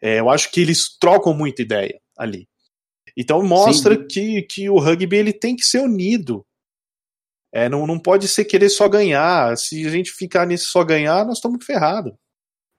É, 0.00 0.20
eu 0.20 0.28
acho 0.28 0.50
que 0.50 0.60
eles 0.60 0.96
trocam 0.98 1.32
muita 1.32 1.62
ideia 1.62 2.00
ali. 2.16 2.48
Então 3.16 3.42
mostra 3.42 3.96
que, 3.96 4.42
que 4.42 4.68
o 4.68 4.78
rugby 4.78 5.16
ele 5.16 5.32
tem 5.32 5.54
que 5.54 5.64
ser 5.64 5.80
unido. 5.80 6.44
É, 7.52 7.68
não, 7.68 7.86
não 7.86 7.98
pode 7.98 8.26
ser 8.26 8.46
querer 8.46 8.70
só 8.70 8.88
ganhar. 8.88 9.56
Se 9.56 9.86
a 9.86 9.90
gente 9.90 10.10
ficar 10.10 10.46
nesse 10.46 10.64
só 10.64 10.82
ganhar, 10.82 11.24
nós 11.24 11.36
estamos 11.36 11.64
ferrados. 11.64 12.14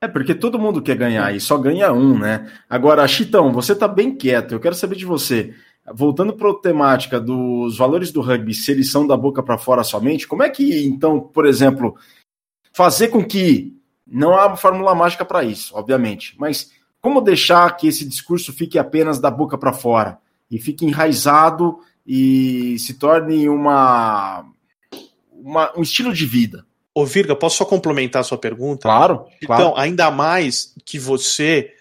É, 0.03 0.07
porque 0.07 0.35
todo 0.35 0.59
mundo 0.59 0.81
quer 0.81 0.97
ganhar 0.97 1.33
e 1.33 1.39
só 1.39 1.57
ganha 1.57 1.93
um, 1.93 2.19
né? 2.19 2.51
Agora, 2.69 3.07
Chitão, 3.07 3.53
você 3.53 3.73
tá 3.73 3.87
bem 3.87 4.13
quieto. 4.13 4.53
Eu 4.53 4.59
quero 4.59 4.75
saber 4.75 4.95
de 4.97 5.05
você. 5.05 5.55
Voltando 5.93 6.33
para 6.33 6.49
a 6.49 6.59
temática 6.59 7.21
dos 7.21 7.77
valores 7.77 8.11
do 8.11 8.21
rugby, 8.21 8.53
se 8.53 8.71
eles 8.71 8.91
são 8.91 9.05
da 9.05 9.15
boca 9.15 9.43
para 9.43 9.57
fora 9.57 9.83
somente, 9.83 10.27
como 10.27 10.43
é 10.43 10.49
que, 10.49 10.85
então, 10.85 11.19
por 11.19 11.45
exemplo, 11.45 11.97
fazer 12.73 13.09
com 13.09 13.23
que 13.23 13.77
não 14.13 14.35
há 14.35 14.45
uma 14.45 14.57
fórmula 14.57 14.93
mágica 14.93 15.25
para 15.25 15.43
isso, 15.43 15.75
obviamente, 15.75 16.35
mas 16.37 16.71
como 17.01 17.19
deixar 17.19 17.75
que 17.75 17.87
esse 17.87 18.05
discurso 18.05 18.53
fique 18.53 18.79
apenas 18.79 19.19
da 19.19 19.29
boca 19.29 19.57
para 19.57 19.73
fora 19.73 20.19
e 20.49 20.59
fique 20.59 20.85
enraizado 20.85 21.79
e 22.05 22.77
se 22.79 22.93
torne 22.93 23.49
uma, 23.49 24.45
uma, 25.31 25.77
um 25.77 25.81
estilo 25.81 26.13
de 26.13 26.25
vida? 26.25 26.65
Ô 26.95 27.05
Virga, 27.05 27.35
posso 27.35 27.57
só 27.57 27.65
complementar 27.65 28.21
a 28.21 28.23
sua 28.23 28.37
pergunta? 28.37 28.83
Claro. 28.83 29.25
Então, 29.41 29.47
claro. 29.47 29.73
ainda 29.75 30.11
mais 30.11 30.75
que 30.85 30.99
você 30.99 31.73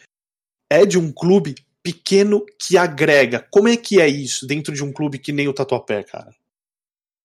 é 0.70 0.86
de 0.86 0.98
um 0.98 1.12
clube 1.12 1.54
pequeno 1.82 2.44
que 2.58 2.78
agrega. 2.78 3.46
Como 3.50 3.68
é 3.68 3.76
que 3.76 4.00
é 4.00 4.08
isso 4.08 4.46
dentro 4.46 4.72
de 4.72 4.82
um 4.82 4.90
clube 4.90 5.18
que 5.18 5.32
nem 5.32 5.48
o 5.48 5.52
Tatuapé, 5.52 6.02
cara? 6.02 6.34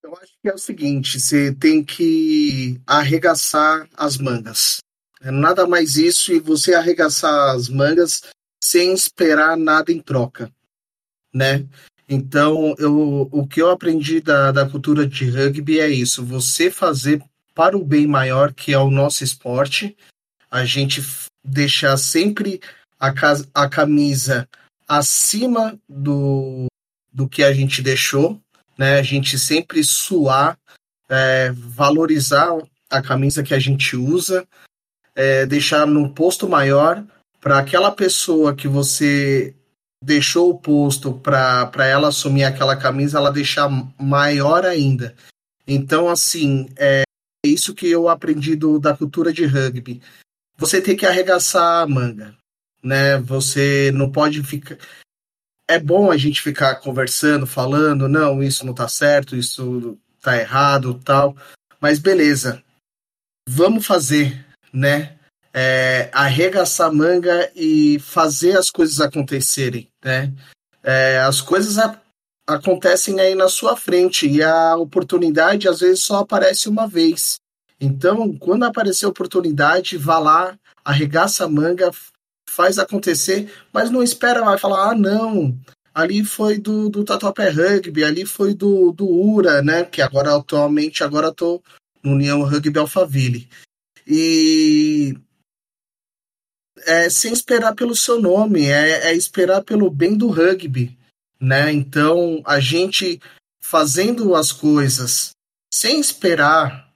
Eu 0.04 0.14
acho 0.22 0.34
que 0.42 0.50
é 0.50 0.54
o 0.54 0.58
seguinte, 0.58 1.20
você 1.20 1.54
tem 1.54 1.84
que 1.84 2.80
arregaçar 2.86 3.88
as 3.96 4.18
mangas. 4.18 4.78
É 5.22 5.32
nada 5.32 5.66
mais 5.66 5.96
isso 5.96 6.32
e 6.32 6.40
você 6.40 6.74
arregaçar 6.74 7.56
as 7.56 7.70
mangas 7.70 8.24
sem 8.64 8.94
esperar 8.94 9.58
nada 9.58 9.92
em 9.92 10.00
troca, 10.00 10.52
né? 11.34 11.66
Então, 12.10 12.74
eu, 12.78 13.28
o 13.32 13.46
que 13.48 13.62
eu 13.62 13.70
aprendi 13.70 14.22
da, 14.22 14.52
da 14.52 14.70
cultura 14.70 15.06
de 15.06 15.30
rugby 15.30 15.80
é 15.80 15.90
isso: 15.90 16.26
você 16.26 16.72
fazer 16.72 17.22
para 17.54 17.78
o 17.78 17.84
bem 17.84 18.08
maior, 18.08 18.54
que 18.54 18.72
é 18.72 18.78
o 18.78 18.92
nosso 18.92 19.24
esporte, 19.24 19.98
a 20.50 20.64
gente 20.64 21.04
deixar 21.44 21.98
sempre 21.98 22.62
a, 23.00 23.14
a 23.54 23.70
camisa 23.70 24.48
acima 24.88 25.78
do, 25.88 26.68
do 27.12 27.28
que 27.28 27.44
a 27.44 27.52
gente 27.52 27.82
deixou, 27.82 28.40
né? 28.78 29.00
A 29.00 29.04
gente 29.04 29.38
sempre 29.38 29.84
suar, 29.84 30.58
é, 31.10 31.52
valorizar 31.52 32.56
a 32.90 33.02
camisa 33.02 33.44
que 33.44 33.54
a 33.54 33.60
gente 33.60 33.98
usa, 33.98 34.48
é, 35.18 35.48
deixar 35.48 35.88
num 35.88 36.08
posto 36.08 36.48
maior 36.48 37.04
para 37.42 37.58
aquela 37.58 37.92
pessoa 37.92 38.56
que 38.56 38.68
você 38.68 39.56
deixou 40.04 40.52
o 40.52 40.60
posto 40.60 41.12
para 41.12 41.88
ela 41.88 42.10
assumir 42.10 42.44
aquela 42.44 42.78
camisa, 42.78 43.18
ela 43.18 43.32
deixar 43.32 43.68
maior 44.00 44.64
ainda. 44.64 45.16
Então, 45.68 46.08
assim, 46.08 46.70
é 46.78 47.02
isso 47.44 47.74
que 47.74 47.88
eu 47.88 48.08
aprendi 48.08 48.56
do, 48.56 48.78
da 48.80 48.96
cultura 48.96 49.34
de 49.34 49.44
rugby. 49.44 50.02
Você 50.56 50.80
tem 50.80 50.96
que 50.96 51.06
arregaçar 51.06 51.82
a 51.82 51.88
manga, 51.88 52.36
né? 52.84 53.18
Você 53.18 53.92
não 53.96 54.12
pode 54.12 54.44
ficar. 54.44 54.78
É 55.68 55.80
bom 55.80 56.12
a 56.12 56.18
gente 56.18 56.42
ficar 56.42 56.76
conversando, 56.76 57.48
falando, 57.48 58.08
não, 58.08 58.44
isso 58.44 58.66
não 58.66 58.74
tá 58.74 58.88
certo, 58.88 59.36
isso 59.36 59.98
tá 60.22 60.38
errado, 60.38 61.00
tal. 61.04 61.36
Mas 61.82 62.00
beleza, 62.00 62.64
vamos 63.48 63.86
fazer, 63.86 64.47
né? 64.78 65.18
É, 65.54 66.10
arregaçar 66.14 66.94
manga 66.94 67.52
e 67.56 68.00
fazer 68.00 68.58
as 68.58 68.70
coisas 68.70 69.02
acontecerem, 69.02 69.90
né? 70.04 70.32
É, 70.84 71.20
as 71.20 71.42
coisas 71.42 71.80
a, 71.80 72.00
acontecem 72.46 73.20
aí 73.20 73.34
na 73.34 73.50
sua 73.50 73.76
frente 73.76 74.28
e 74.28 74.44
a 74.44 74.76
oportunidade 74.76 75.68
às 75.68 75.80
vezes 75.80 76.04
só 76.04 76.18
aparece 76.18 76.70
uma 76.70 76.88
vez. 76.88 77.40
Então, 77.80 78.34
quando 78.38 78.64
aparecer 78.64 79.06
a 79.06 79.10
oportunidade, 79.10 79.98
vá 79.98 80.20
lá, 80.20 80.58
arregaça 80.86 81.46
a 81.46 81.50
manga, 81.50 81.92
faz 82.48 82.78
acontecer, 82.78 83.52
mas 83.74 83.90
não 83.90 84.02
espera 84.02 84.46
mais 84.46 84.62
falar, 84.62 84.92
ah, 84.92 84.96
não, 84.96 85.58
ali 85.94 86.24
foi 86.24 86.58
do, 86.58 86.90
do 86.90 87.04
Tatuapé 87.04 87.50
Rugby, 87.50 88.04
ali 88.04 88.26
foi 88.26 88.54
do, 88.54 88.92
do 88.92 89.08
URA, 89.08 89.62
né? 89.62 89.84
Que 89.84 90.02
agora 90.02 90.36
atualmente 90.36 91.04
agora 91.04 91.34
tô 91.34 91.62
no 92.04 92.12
União 92.14 92.44
Rugby 92.44 92.78
Alphaville. 92.80 93.50
E 94.08 95.18
é 96.86 97.10
sem 97.10 97.34
esperar 97.34 97.76
pelo 97.76 97.94
seu 97.94 98.22
nome, 98.22 98.68
é, 98.68 99.10
é 99.10 99.14
esperar 99.14 99.62
pelo 99.64 99.90
bem 99.90 100.18
do 100.18 100.30
rugby, 100.30 100.98
né? 101.40 101.74
Então 101.74 102.42
a 102.46 102.60
gente 102.62 103.20
fazendo 103.62 104.34
as 104.34 104.54
coisas 104.54 105.32
sem 105.74 106.00
esperar, 106.00 106.94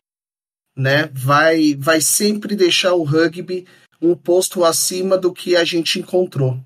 né? 0.75 1.07
Vai 1.07 1.75
vai 1.75 1.99
sempre 1.99 2.55
deixar 2.55 2.93
o 2.93 3.03
rugby 3.03 3.67
um 4.01 4.15
posto 4.15 4.63
acima 4.63 5.17
do 5.17 5.33
que 5.33 5.57
a 5.57 5.65
gente 5.65 5.99
encontrou. 5.99 6.57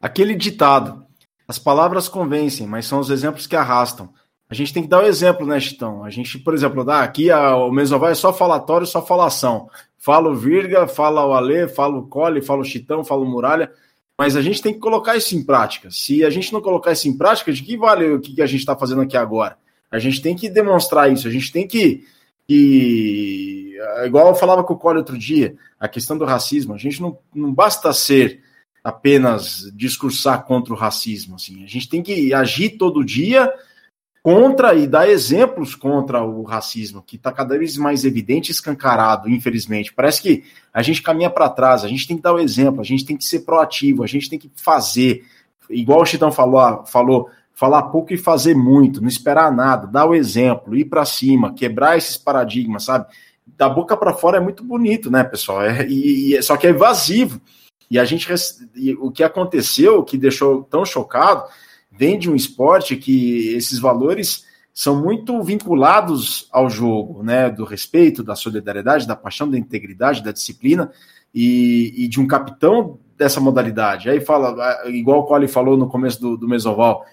Aquele 0.00 0.36
ditado: 0.36 1.04
as 1.48 1.58
palavras 1.58 2.08
convencem, 2.08 2.66
mas 2.66 2.86
são 2.86 3.00
os 3.00 3.10
exemplos 3.10 3.46
que 3.48 3.56
arrastam. 3.56 4.14
A 4.50 4.54
gente 4.54 4.74
tem 4.74 4.82
que 4.82 4.88
dar 4.88 4.98
o 4.98 5.04
um 5.04 5.06
exemplo, 5.06 5.46
né, 5.46 5.60
Chitão? 5.60 6.02
A 6.02 6.10
gente, 6.10 6.36
por 6.36 6.52
exemplo, 6.52 6.84
dá 6.84 7.02
aqui 7.02 7.30
a, 7.30 7.54
o 7.54 7.70
Mesoval 7.70 8.10
é 8.10 8.14
só 8.16 8.32
falatório, 8.32 8.84
só 8.84 9.00
falação. 9.00 9.70
Fala 9.96 10.28
o 10.28 10.34
Virga, 10.34 10.88
fala 10.88 11.24
o 11.24 11.32
Alê, 11.32 11.68
fala 11.68 11.96
o 11.96 12.08
Cole, 12.08 12.42
fala 12.42 12.62
o 12.62 12.64
Chitão, 12.64 13.04
fala 13.04 13.22
o 13.22 13.28
Muralha. 13.28 13.70
Mas 14.18 14.34
a 14.34 14.42
gente 14.42 14.60
tem 14.60 14.74
que 14.74 14.80
colocar 14.80 15.16
isso 15.16 15.36
em 15.36 15.44
prática. 15.44 15.88
Se 15.92 16.24
a 16.24 16.30
gente 16.30 16.52
não 16.52 16.60
colocar 16.60 16.90
isso 16.90 17.06
em 17.06 17.16
prática, 17.16 17.52
de 17.52 17.62
que 17.62 17.76
vale 17.76 18.10
o 18.10 18.20
que 18.20 18.42
a 18.42 18.46
gente 18.46 18.58
está 18.58 18.76
fazendo 18.76 19.02
aqui 19.02 19.16
agora? 19.16 19.56
A 19.88 20.00
gente 20.00 20.20
tem 20.20 20.34
que 20.34 20.48
demonstrar 20.50 21.12
isso, 21.12 21.28
a 21.28 21.30
gente 21.30 21.52
tem 21.52 21.66
que, 21.66 22.04
que. 22.48 23.78
Igual 24.04 24.28
eu 24.28 24.34
falava 24.34 24.64
com 24.64 24.74
o 24.74 24.78
Cole 24.78 24.98
outro 24.98 25.16
dia, 25.16 25.54
a 25.78 25.86
questão 25.86 26.18
do 26.18 26.24
racismo, 26.24 26.74
a 26.74 26.76
gente 26.76 27.00
não, 27.00 27.16
não 27.32 27.54
basta 27.54 27.92
ser 27.92 28.42
apenas 28.82 29.70
discursar 29.74 30.44
contra 30.44 30.74
o 30.74 30.76
racismo. 30.76 31.36
Assim. 31.36 31.62
A 31.62 31.68
gente 31.68 31.88
tem 31.88 32.02
que 32.02 32.34
agir 32.34 32.70
todo 32.70 33.04
dia 33.04 33.52
contra 34.22 34.74
e 34.74 34.86
dar 34.86 35.08
exemplos 35.08 35.74
contra 35.74 36.22
o 36.22 36.42
racismo, 36.42 37.02
que 37.02 37.16
está 37.16 37.32
cada 37.32 37.58
vez 37.58 37.76
mais 37.76 38.04
evidente 38.04 38.50
e 38.50 38.52
escancarado, 38.52 39.28
infelizmente. 39.28 39.92
Parece 39.92 40.20
que 40.20 40.44
a 40.72 40.82
gente 40.82 41.02
caminha 41.02 41.30
para 41.30 41.48
trás, 41.48 41.84
a 41.84 41.88
gente 41.88 42.06
tem 42.06 42.16
que 42.16 42.22
dar 42.22 42.34
o 42.34 42.38
exemplo, 42.38 42.80
a 42.80 42.84
gente 42.84 43.04
tem 43.04 43.16
que 43.16 43.24
ser 43.24 43.40
proativo, 43.40 44.02
a 44.02 44.06
gente 44.06 44.28
tem 44.28 44.38
que 44.38 44.50
fazer. 44.54 45.24
Igual 45.70 46.02
o 46.02 46.06
Chitão 46.06 46.30
falou, 46.30 46.84
falou 46.86 47.30
falar 47.54 47.84
pouco 47.84 48.12
e 48.12 48.18
fazer 48.18 48.54
muito, 48.54 49.00
não 49.00 49.08
esperar 49.08 49.52
nada, 49.52 49.86
dar 49.86 50.06
o 50.06 50.14
exemplo, 50.14 50.76
ir 50.76 50.86
para 50.86 51.04
cima, 51.04 51.54
quebrar 51.54 51.96
esses 51.96 52.16
paradigmas, 52.16 52.84
sabe? 52.84 53.06
da 53.56 53.68
boca 53.68 53.96
para 53.96 54.14
fora 54.14 54.38
é 54.38 54.40
muito 54.40 54.64
bonito, 54.64 55.10
né, 55.10 55.22
pessoal? 55.22 55.62
É, 55.62 55.86
e, 55.86 56.34
e, 56.34 56.42
só 56.42 56.56
que 56.56 56.66
é 56.66 56.70
invasivo. 56.70 57.40
E 57.90 57.98
a 57.98 58.04
gente 58.04 58.26
e 58.74 58.94
o 58.94 59.10
que 59.10 59.22
aconteceu, 59.22 60.02
que 60.04 60.16
deixou 60.16 60.62
tão 60.64 60.84
chocado, 60.84 61.44
vem 62.00 62.18
de 62.18 62.30
um 62.30 62.34
esporte 62.34 62.96
que 62.96 63.48
esses 63.48 63.78
valores 63.78 64.46
são 64.72 64.98
muito 64.98 65.42
vinculados 65.42 66.48
ao 66.50 66.70
jogo, 66.70 67.22
né? 67.22 67.50
Do 67.50 67.62
respeito, 67.62 68.24
da 68.24 68.34
solidariedade, 68.34 69.06
da 69.06 69.14
paixão, 69.14 69.50
da 69.50 69.58
integridade, 69.58 70.24
da 70.24 70.32
disciplina 70.32 70.90
e, 71.34 71.92
e 71.94 72.08
de 72.08 72.18
um 72.18 72.26
capitão 72.26 72.98
dessa 73.18 73.38
modalidade. 73.38 74.08
Aí 74.08 74.18
fala, 74.18 74.82
igual 74.86 75.20
o 75.20 75.24
Cole 75.24 75.46
falou 75.46 75.76
no 75.76 75.88
começo 75.88 76.18
do, 76.18 76.38
do 76.38 76.48
Mesoval, 76.48 77.04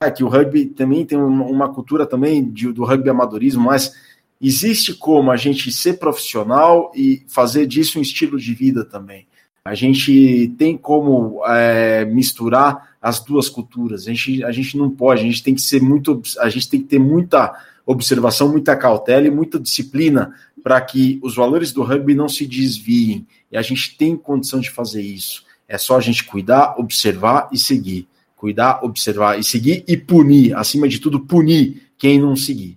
é 0.00 0.10
que 0.10 0.24
o 0.24 0.28
rugby 0.28 0.64
também 0.64 1.04
tem 1.04 1.18
uma, 1.18 1.44
uma 1.44 1.68
cultura 1.68 2.06
também 2.06 2.50
de, 2.50 2.72
do 2.72 2.86
rugby 2.86 3.10
amadorismo, 3.10 3.62
mas 3.62 3.94
existe 4.40 4.94
como 4.94 5.30
a 5.30 5.36
gente 5.36 5.70
ser 5.70 5.98
profissional 5.98 6.90
e 6.94 7.22
fazer 7.28 7.66
disso 7.66 7.98
um 7.98 8.02
estilo 8.02 8.38
de 8.38 8.54
vida 8.54 8.82
também. 8.82 9.26
A 9.64 9.74
gente 9.74 10.52
tem 10.58 10.76
como 10.76 11.40
é, 11.46 12.04
misturar 12.04 12.96
as 13.00 13.20
duas 13.20 13.48
culturas. 13.48 14.02
A 14.02 14.10
gente, 14.10 14.44
a 14.44 14.50
gente 14.50 14.76
não 14.76 14.90
pode, 14.90 15.20
a 15.20 15.24
gente 15.24 15.42
tem 15.42 15.54
que 15.54 15.62
ser 15.62 15.80
muito, 15.80 16.20
a 16.40 16.48
gente 16.48 16.68
tem 16.68 16.80
que 16.80 16.88
ter 16.88 16.98
muita 16.98 17.52
observação, 17.86 18.48
muita 18.48 18.76
cautela 18.76 19.26
e 19.26 19.30
muita 19.30 19.58
disciplina 19.58 20.34
para 20.62 20.80
que 20.80 21.18
os 21.22 21.34
valores 21.34 21.72
do 21.72 21.82
rugby 21.82 22.14
não 22.14 22.28
se 22.28 22.46
desviem. 22.46 23.26
E 23.50 23.56
a 23.56 23.62
gente 23.62 23.96
tem 23.96 24.16
condição 24.16 24.60
de 24.60 24.70
fazer 24.70 25.02
isso. 25.02 25.44
É 25.68 25.78
só 25.78 25.96
a 25.96 26.00
gente 26.00 26.24
cuidar, 26.24 26.74
observar 26.78 27.48
e 27.52 27.58
seguir. 27.58 28.06
Cuidar, 28.36 28.80
observar 28.82 29.38
e 29.38 29.44
seguir 29.44 29.84
e 29.86 29.96
punir, 29.96 30.54
acima 30.54 30.88
de 30.88 30.98
tudo, 30.98 31.20
punir 31.20 31.90
quem 31.96 32.18
não 32.20 32.34
seguir. 32.34 32.76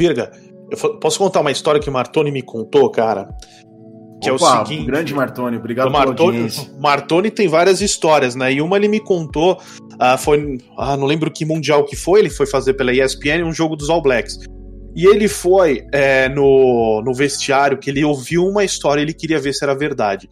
Virga, 0.00 0.32
eu 0.70 0.98
posso 0.98 1.18
contar 1.18 1.40
uma 1.40 1.50
história 1.50 1.78
que 1.78 1.90
o 1.90 1.92
Martoni 1.92 2.32
me 2.32 2.40
contou, 2.40 2.88
cara? 2.90 3.28
Que 4.22 4.30
Opa, 4.30 4.44
é 4.44 4.62
o 4.62 4.66
seguinte. 4.66 4.86
Grande 4.86 5.12
Martoni, 5.12 5.58
obrigado 5.58 5.88
o 5.88 5.92
Martoni, 5.92 6.48
Martoni 6.78 7.30
tem 7.30 7.46
várias 7.46 7.82
histórias, 7.82 8.34
né? 8.34 8.50
E 8.50 8.62
uma 8.62 8.78
ele 8.78 8.88
me 8.88 8.98
contou, 8.98 9.58
uh, 9.58 10.16
foi. 10.18 10.56
Ah, 10.78 10.96
não 10.96 11.06
lembro 11.06 11.30
que 11.30 11.44
mundial 11.44 11.84
que 11.84 11.96
foi, 11.96 12.20
ele 12.20 12.30
foi 12.30 12.46
fazer 12.46 12.72
pela 12.74 12.94
ESPN 12.94 13.44
um 13.44 13.52
jogo 13.52 13.76
dos 13.76 13.90
All 13.90 14.00
Blacks. 14.00 14.38
E 14.96 15.04
ele 15.04 15.28
foi 15.28 15.84
é, 15.92 16.30
no, 16.30 17.02
no 17.04 17.12
vestiário 17.12 17.76
que 17.76 17.90
ele 17.90 18.02
ouviu 18.02 18.46
uma 18.46 18.64
história, 18.64 19.02
ele 19.02 19.12
queria 19.12 19.38
ver 19.38 19.52
se 19.52 19.62
era 19.62 19.74
verdade. 19.74 20.30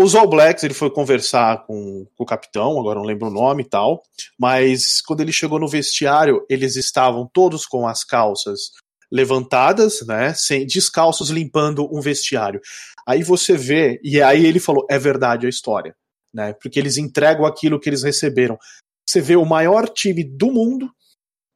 Os 0.00 0.14
All 0.14 0.30
Blacks, 0.30 0.62
ele 0.62 0.74
foi 0.74 0.88
conversar 0.90 1.66
com, 1.66 2.06
com, 2.16 2.22
o 2.22 2.26
capitão, 2.26 2.78
agora 2.78 3.00
não 3.00 3.04
lembro 3.04 3.26
o 3.26 3.32
nome 3.32 3.64
e 3.64 3.68
tal, 3.68 4.00
mas 4.38 5.02
quando 5.02 5.22
ele 5.22 5.32
chegou 5.32 5.58
no 5.58 5.66
vestiário, 5.66 6.46
eles 6.48 6.76
estavam 6.76 7.28
todos 7.34 7.66
com 7.66 7.84
as 7.84 8.04
calças 8.04 8.70
levantadas, 9.10 10.06
né, 10.06 10.32
sem 10.34 10.64
descalços 10.64 11.30
limpando 11.30 11.84
um 11.92 12.00
vestiário. 12.00 12.60
Aí 13.04 13.24
você 13.24 13.56
vê, 13.56 14.00
e 14.04 14.22
aí 14.22 14.46
ele 14.46 14.60
falou, 14.60 14.86
é 14.88 15.00
verdade 15.00 15.46
a 15.46 15.50
história, 15.50 15.96
né? 16.32 16.52
Porque 16.52 16.78
eles 16.78 16.96
entregam 16.96 17.44
aquilo 17.44 17.80
que 17.80 17.88
eles 17.88 18.04
receberam. 18.04 18.56
Você 19.04 19.20
vê 19.20 19.34
o 19.34 19.44
maior 19.44 19.88
time 19.88 20.22
do 20.22 20.52
mundo, 20.52 20.88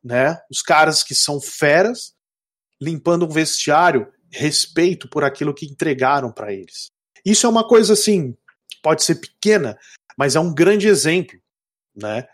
né? 0.03 0.37
Os 0.51 0.63
caras 0.63 1.05
que 1.05 1.15
são 1.15 1.41
feras 1.41 2.13
limpando 2.81 3.25
um 3.25 3.29
vestiário, 3.29 4.11
respeito 4.33 5.09
por 5.09 5.23
aquilo 5.23 5.55
que 5.55 5.67
entregaram 5.67 6.33
para 6.33 6.53
eles. 6.53 6.91
Isso 7.25 7.47
é 7.47 7.49
uma 7.49 7.67
coisa 7.67 7.93
assim, 7.93 8.37
pode 8.83 9.05
ser 9.05 9.17
pequena, 9.17 9.79
mas 10.17 10.37
é 10.37 10.41
um 10.41 10.53
grande 10.53 10.89
exemplo, 10.89 11.39
né? 11.95 12.27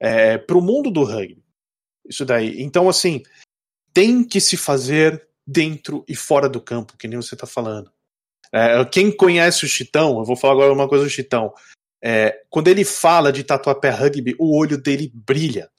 É, 0.00 0.36
para 0.36 0.58
o 0.58 0.62
mundo 0.62 0.90
do 0.90 1.04
rugby. 1.04 1.42
Isso 2.06 2.24
daí. 2.24 2.60
Então, 2.60 2.88
assim, 2.88 3.22
tem 3.92 4.24
que 4.24 4.40
se 4.40 4.56
fazer 4.56 5.26
dentro 5.46 6.04
e 6.08 6.14
fora 6.14 6.48
do 6.48 6.60
campo, 6.60 6.96
que 6.98 7.08
nem 7.08 7.20
você 7.20 7.34
está 7.34 7.46
falando. 7.46 7.90
É, 8.52 8.84
quem 8.84 9.10
conhece 9.10 9.64
o 9.64 9.68
Chitão, 9.68 10.18
eu 10.18 10.24
vou 10.24 10.36
falar 10.36 10.54
agora 10.54 10.72
uma 10.72 10.88
coisa 10.88 11.04
do 11.04 11.10
Chitão. 11.10 11.52
É, 12.02 12.42
quando 12.50 12.68
ele 12.68 12.84
fala 12.84 13.32
de 13.32 13.42
Tatuapé 13.42 13.90
Rugby, 13.90 14.36
o 14.38 14.56
olho 14.56 14.76
dele 14.76 15.10
brilha. 15.14 15.70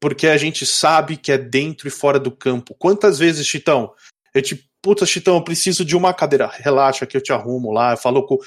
Porque 0.00 0.26
a 0.26 0.36
gente 0.36 0.66
sabe 0.66 1.16
que 1.16 1.30
é 1.30 1.38
dentro 1.38 1.86
e 1.86 1.90
fora 1.90 2.18
do 2.18 2.32
campo. 2.32 2.74
Quantas 2.74 3.18
vezes, 3.18 3.46
Chitão, 3.46 3.94
eu 4.34 4.42
te, 4.42 4.69
puta, 4.82 5.06
Chitão, 5.06 5.36
eu 5.36 5.44
preciso 5.44 5.84
de 5.84 5.96
uma 5.96 6.14
cadeira. 6.14 6.50
Relaxa 6.52 7.06
que 7.06 7.16
eu 7.16 7.22
te 7.22 7.32
arrumo 7.32 7.70
lá. 7.72 7.96
Falou 7.96 8.26
com. 8.26 8.38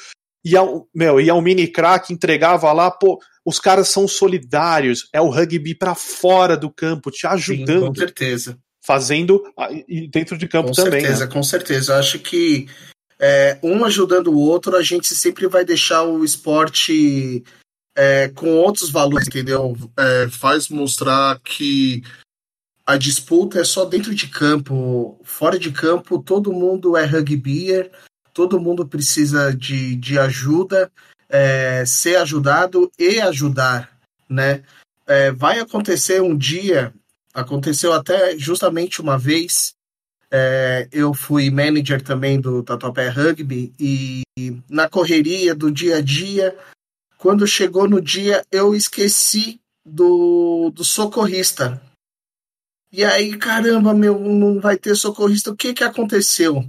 E 0.46 0.58
ao, 0.58 0.88
meu, 0.94 1.22
e 1.22 1.30
ao 1.30 1.42
mini 1.42 1.68
crack 1.68 2.12
entregava 2.12 2.72
lá, 2.74 2.92
pô, 2.92 3.18
os 3.46 3.60
caras 3.60 3.88
são 3.88 4.08
solidários, 4.08 5.08
é 5.14 5.22
o 5.22 5.30
rugby 5.30 5.74
para 5.74 5.96
fora 5.96 6.58
do 6.58 6.70
campo, 6.70 7.12
te 7.12 7.26
ajudando. 7.26 7.82
Sim, 7.82 7.88
com 7.88 7.96
certeza. 7.96 8.58
Fazendo 8.86 9.42
dentro 10.12 10.38
de 10.38 10.48
campo 10.48 10.70
com 10.70 10.76
também. 10.76 11.02
Com 11.02 11.08
certeza, 11.08 11.26
né? 11.26 11.32
com 11.32 11.44
certeza. 11.44 11.94
Eu 11.94 12.00
acho 12.00 12.20
que 12.20 12.68
é, 13.20 13.58
um 13.64 13.86
ajudando 13.86 14.28
o 14.28 14.40
outro, 14.40 14.76
a 14.76 14.84
gente 14.84 15.16
sempre 15.16 15.48
vai 15.48 15.64
deixar 15.64 16.04
o 16.04 16.26
esporte 16.26 17.42
é, 17.96 18.28
com 18.30 18.58
outros 18.58 18.90
valores, 18.90 19.28
entendeu? 19.28 19.78
É, 19.98 20.28
faz 20.30 20.68
mostrar 20.68 21.40
que 21.40 22.04
a 22.86 22.98
disputa 22.98 23.60
é 23.60 23.64
só 23.64 23.86
dentro 23.86 24.14
de 24.14 24.28
campo. 24.28 25.20
Fora 25.24 25.58
de 25.58 25.72
campo, 25.72 26.22
todo 26.22 26.54
mundo 26.54 26.98
é 26.98 27.06
rugbyer, 27.06 27.92
todo 28.34 28.60
mundo 28.60 28.88
precisa 28.88 29.56
de, 29.56 29.96
de 29.96 30.20
ajuda 30.20 30.92
é, 31.34 31.84
ser 31.84 32.18
ajudado 32.18 32.92
e 33.00 33.20
ajudar, 33.20 33.90
né? 34.30 34.64
É, 35.08 35.32
vai 35.32 35.60
acontecer 35.60 36.22
um 36.22 36.38
dia, 36.38 36.94
aconteceu 37.34 37.92
até 37.92 38.38
justamente 38.38 39.02
uma 39.02 39.18
vez, 39.18 39.74
é, 40.30 40.88
eu 40.92 41.12
fui 41.12 41.50
manager 41.50 42.02
também 42.04 42.40
do 42.40 42.62
Tatuapé 42.62 43.10
Rugby 43.10 43.74
e 43.80 44.22
na 44.70 44.88
correria 44.88 45.56
do 45.56 45.72
dia 45.72 45.98
a 45.98 46.02
dia, 46.02 46.56
quando 47.18 47.48
chegou 47.48 47.90
no 47.90 48.00
dia, 48.00 48.44
eu 48.52 48.76
esqueci 48.76 49.60
do, 49.84 50.72
do 50.74 50.86
socorrista. 50.86 51.82
E 52.94 53.04
aí, 53.04 53.36
caramba, 53.36 53.92
meu, 53.92 54.20
não 54.20 54.60
vai 54.60 54.78
ter 54.78 54.94
socorrista. 54.94 55.50
O 55.50 55.56
que 55.56 55.74
que 55.74 55.84
aconteceu? 55.84 56.64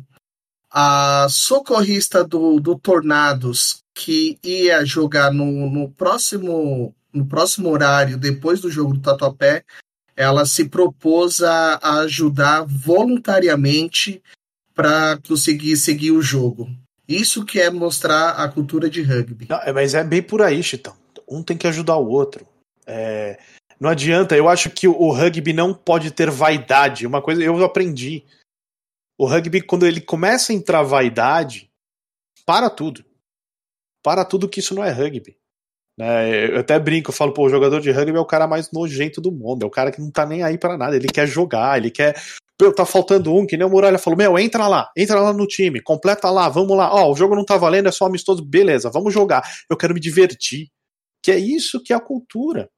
A 0.71 1.27
socorrista 1.29 2.25
do, 2.25 2.59
do 2.59 2.79
Tornados, 2.79 3.83
que 3.95 4.39
ia 4.43 4.87
jogar 4.87 5.31
no, 5.31 5.69
no, 5.69 5.91
próximo, 5.91 6.95
no 7.13 7.27
próximo 7.27 7.69
horário, 7.69 8.17
depois 8.17 8.63
do 8.63 8.71
jogo 8.71 8.95
do 8.95 9.03
Tatuapé, 9.03 9.65
ela 10.17 10.47
se 10.47 10.65
propôs 10.65 11.43
a, 11.43 11.75
a 11.75 11.99
ajudar 12.01 12.65
voluntariamente 12.67 14.23
para 14.75 15.19
conseguir 15.29 15.77
seguir 15.77 16.13
o 16.13 16.23
jogo. 16.23 16.71
Isso 17.07 17.45
que 17.45 17.61
é 17.61 17.69
mostrar 17.69 18.31
a 18.31 18.49
cultura 18.49 18.89
de 18.89 19.03
rugby. 19.03 19.47
Não, 19.51 19.59
é, 19.59 19.75
mas 19.75 19.95
é 19.95 20.03
bem 20.03 20.23
por 20.23 20.41
aí, 20.41 20.63
Chitão. 20.63 20.97
Um 21.29 21.43
tem 21.43 21.59
que 21.59 21.67
ajudar 21.67 21.97
o 21.97 22.09
outro. 22.09 22.47
É, 22.87 23.39
não 23.81 23.91
adianta, 23.91 24.37
eu 24.37 24.49
acho 24.49 24.71
que 24.71 24.89
o 24.89 25.11
rugby 25.11 25.53
não 25.53 25.75
pode 25.75 26.11
ter 26.11 26.31
vaidade. 26.31 27.07
Uma 27.07 27.23
coisa 27.23 27.43
eu 27.43 27.65
aprendi. 27.65 28.25
O 29.19 29.27
rugby, 29.27 29.61
quando 29.61 29.87
ele 29.87 30.01
começa 30.01 30.53
a 30.53 30.55
entrar 30.55 30.83
vaidade, 30.83 31.71
para 32.47 32.69
tudo 32.71 33.05
para 34.05 34.23
tudo 34.23 34.49
que 34.49 34.61
isso 34.61 34.75
não 34.75 34.85
é 34.85 34.91
rugby. 34.91 35.35
É, 35.99 36.51
eu 36.53 36.59
até 36.59 36.79
brinco, 36.79 37.11
eu 37.11 37.15
falo, 37.15 37.33
pô, 37.33 37.47
o 37.47 37.49
jogador 37.49 37.81
de 37.81 37.91
rugby 37.91 38.19
é 38.19 38.21
o 38.21 38.27
cara 38.27 38.47
mais 38.47 38.71
nojento 38.71 39.21
do 39.21 39.33
mundo, 39.33 39.63
é 39.63 39.67
o 39.67 39.71
cara 39.71 39.91
que 39.91 40.01
não 40.01 40.11
tá 40.11 40.27
nem 40.27 40.43
aí 40.43 40.59
para 40.59 40.77
nada, 40.77 40.95
ele 40.95 41.09
quer 41.09 41.27
jogar, 41.27 41.79
ele 41.79 41.91
quer. 41.91 42.21
Pô, 42.59 42.73
tá 42.73 42.85
faltando 42.85 43.35
um, 43.35 43.47
que 43.47 43.57
nem 43.57 43.67
o 43.67 43.71
Muralha 43.71 43.99
falou: 43.99 44.19
Meu, 44.19 44.39
entra 44.39 44.69
lá, 44.69 44.91
entra 44.97 45.21
lá 45.21 45.33
no 45.33 45.47
time, 45.47 45.81
completa 45.81 46.31
lá, 46.31 46.49
vamos 46.49 46.77
lá. 46.77 46.93
Ó, 46.93 47.11
o 47.11 47.17
jogo 47.17 47.35
não 47.35 47.45
tá 47.45 47.57
valendo, 47.57 47.89
é 47.89 47.93
só 47.93 48.05
amistoso, 48.07 48.45
beleza, 48.45 48.91
vamos 48.91 49.15
jogar. 49.15 49.43
Eu 49.71 49.77
quero 49.77 49.95
me 49.95 50.01
divertir. 50.01 50.69
Que 51.23 51.33
é 51.33 51.39
isso 51.39 51.83
que 51.83 51.93
é 51.93 51.97
a 51.97 52.01
cultura. 52.01 52.69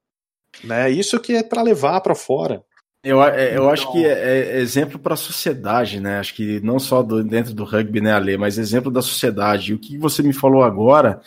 Né? 0.65 0.91
Isso 0.91 1.21
que 1.21 1.35
é 1.35 1.43
para 1.43 1.63
levar 1.63 2.01
para 2.01 2.15
fora. 2.15 2.63
Eu, 3.03 3.23
é, 3.23 3.51
eu 3.51 3.53
então... 3.53 3.71
acho 3.71 3.93
que 3.93 4.05
é, 4.05 4.57
é 4.57 4.59
exemplo 4.59 4.99
para 4.99 5.15
a 5.15 5.17
sociedade, 5.17 6.01
né? 6.01 6.19
Acho 6.19 6.35
que 6.35 6.61
não 6.61 6.79
só 6.79 7.03
do, 7.03 7.23
dentro 7.23 7.55
do 7.55 7.63
rugby, 7.63 8.01
né, 8.01 8.13
Ale, 8.13 8.37
mas 8.37 8.59
exemplo 8.59 8.91
da 8.91 9.01
sociedade. 9.01 9.71
E 9.71 9.75
o 9.75 9.79
que 9.79 9.97
você 9.97 10.23
me 10.23 10.33
falou 10.33 10.65
agora 10.65 11.21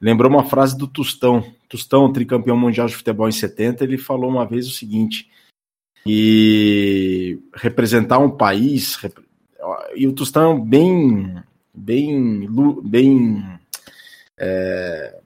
lembrou 0.00 0.30
uma 0.30 0.44
frase 0.44 0.78
do 0.78 0.86
Tostão. 0.86 1.44
Tostão, 1.68 2.12
tricampeão 2.12 2.56
mundial 2.56 2.86
de 2.86 2.94
futebol 2.94 3.28
em 3.28 3.32
70, 3.32 3.82
ele 3.82 3.98
falou 3.98 4.30
uma 4.30 4.46
vez 4.46 4.68
o 4.68 4.70
seguinte: 4.70 5.28
e 6.06 7.40
representar 7.56 8.18
um 8.18 8.30
país, 8.30 8.96
e 9.96 10.06
o 10.06 10.12
Tostão 10.12 10.60
bem, 10.60 11.34
bem, 11.74 12.46
bem 12.84 13.42
é, 14.38 15.20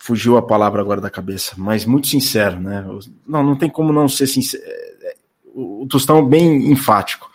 fugiu 0.00 0.36
a 0.36 0.42
palavra 0.42 0.80
agora 0.80 1.00
da 1.00 1.10
cabeça, 1.10 1.54
mas 1.56 1.84
muito 1.84 2.08
sincero, 2.08 2.58
né? 2.58 2.84
Não, 3.26 3.42
não 3.42 3.56
tem 3.56 3.70
como 3.70 3.92
não 3.92 4.08
ser 4.08 4.26
sincero 4.26 4.62
o 5.54 5.86
Tostão 5.88 6.24
bem 6.26 6.70
enfático, 6.70 7.30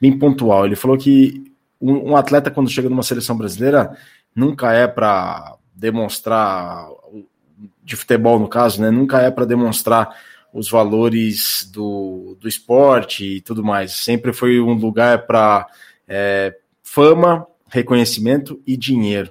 bem 0.00 0.16
pontual. 0.16 0.66
Ele 0.66 0.76
falou 0.76 0.96
que 0.96 1.52
um, 1.80 2.10
um, 2.10 2.16
atleta, 2.16 2.50
quando 2.50 2.70
chega 2.70 2.88
numa 2.88 3.02
seleção 3.02 3.36
brasileira, 3.36 3.96
nunca 4.34 4.72
é 4.72 4.86
para 4.86 5.56
demonstrar 5.74 6.88
de 7.82 7.96
futebol 7.96 8.38
no 8.38 8.48
caso, 8.48 8.80
né? 8.80 8.90
Nunca 8.90 9.20
é 9.20 9.30
para 9.30 9.44
demonstrar 9.44 10.08
os 10.52 10.68
valores 10.68 11.68
do, 11.72 12.36
do 12.40 12.48
esporte 12.48 13.24
e 13.24 13.40
tudo 13.40 13.64
mais. 13.64 13.92
Sempre 13.92 14.32
foi 14.32 14.60
um 14.60 14.74
lugar 14.74 15.26
para 15.26 15.66
é, 16.06 16.56
fama, 16.82 17.46
reconhecimento 17.68 18.60
e 18.66 18.76
dinheiro. 18.76 19.30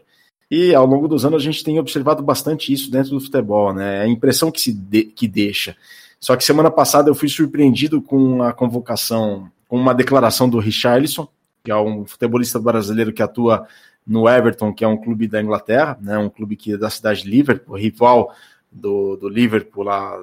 E 0.49 0.73
ao 0.73 0.85
longo 0.85 1.07
dos 1.07 1.25
anos 1.25 1.41
a 1.41 1.45
gente 1.45 1.63
tem 1.63 1.79
observado 1.79 2.23
bastante 2.23 2.71
isso 2.71 2.89
dentro 2.89 3.11
do 3.11 3.19
futebol, 3.19 3.73
né? 3.73 4.01
A 4.01 4.07
impressão 4.07 4.49
que 4.49 4.61
se 4.61 4.71
de, 4.71 5.03
que 5.03 5.27
deixa. 5.27 5.75
Só 6.19 6.35
que 6.35 6.43
semana 6.43 6.71
passada 6.71 7.09
eu 7.09 7.15
fui 7.15 7.27
surpreendido 7.27 8.01
com 8.01 8.41
a 8.41 8.53
convocação, 8.53 9.51
com 9.67 9.77
uma 9.77 9.93
declaração 9.93 10.49
do 10.49 10.57
Richarlison, 10.57 11.27
que 11.63 11.71
é 11.71 11.75
um 11.75 12.05
futebolista 12.05 12.59
brasileiro 12.59 13.11
que 13.11 13.21
atua 13.21 13.67
no 14.05 14.27
Everton, 14.27 14.73
que 14.73 14.85
é 14.85 14.87
um 14.87 14.97
clube 14.97 15.27
da 15.27 15.41
Inglaterra, 15.41 15.97
né? 16.01 16.17
Um 16.17 16.29
clube 16.29 16.55
que 16.55 16.73
é 16.73 16.77
da 16.77 16.89
cidade 16.89 17.23
de 17.23 17.29
Liverpool, 17.29 17.75
rival 17.75 18.33
do, 18.71 19.17
do 19.17 19.27
Liverpool 19.27 19.83
lá 19.83 20.17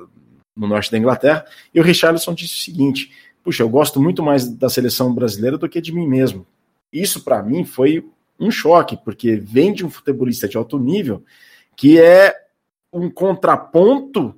no 0.56 0.66
norte 0.66 0.90
da 0.90 0.98
Inglaterra. 0.98 1.44
E 1.74 1.78
o 1.78 1.82
Richarlison 1.82 2.32
disse 2.32 2.54
o 2.54 2.64
seguinte: 2.64 3.10
puxa, 3.42 3.62
eu 3.62 3.68
gosto 3.68 4.00
muito 4.00 4.22
mais 4.22 4.48
da 4.48 4.70
seleção 4.70 5.14
brasileira 5.14 5.58
do 5.58 5.68
que 5.68 5.82
de 5.82 5.92
mim 5.92 6.08
mesmo. 6.08 6.46
Isso 6.90 7.22
para 7.22 7.42
mim 7.42 7.64
foi 7.64 8.08
um 8.38 8.50
choque, 8.50 8.96
porque 9.04 9.36
vem 9.36 9.72
de 9.72 9.84
um 9.84 9.90
futebolista 9.90 10.48
de 10.48 10.56
alto 10.56 10.78
nível 10.78 11.24
que 11.76 12.00
é 12.00 12.34
um 12.92 13.10
contraponto 13.10 14.34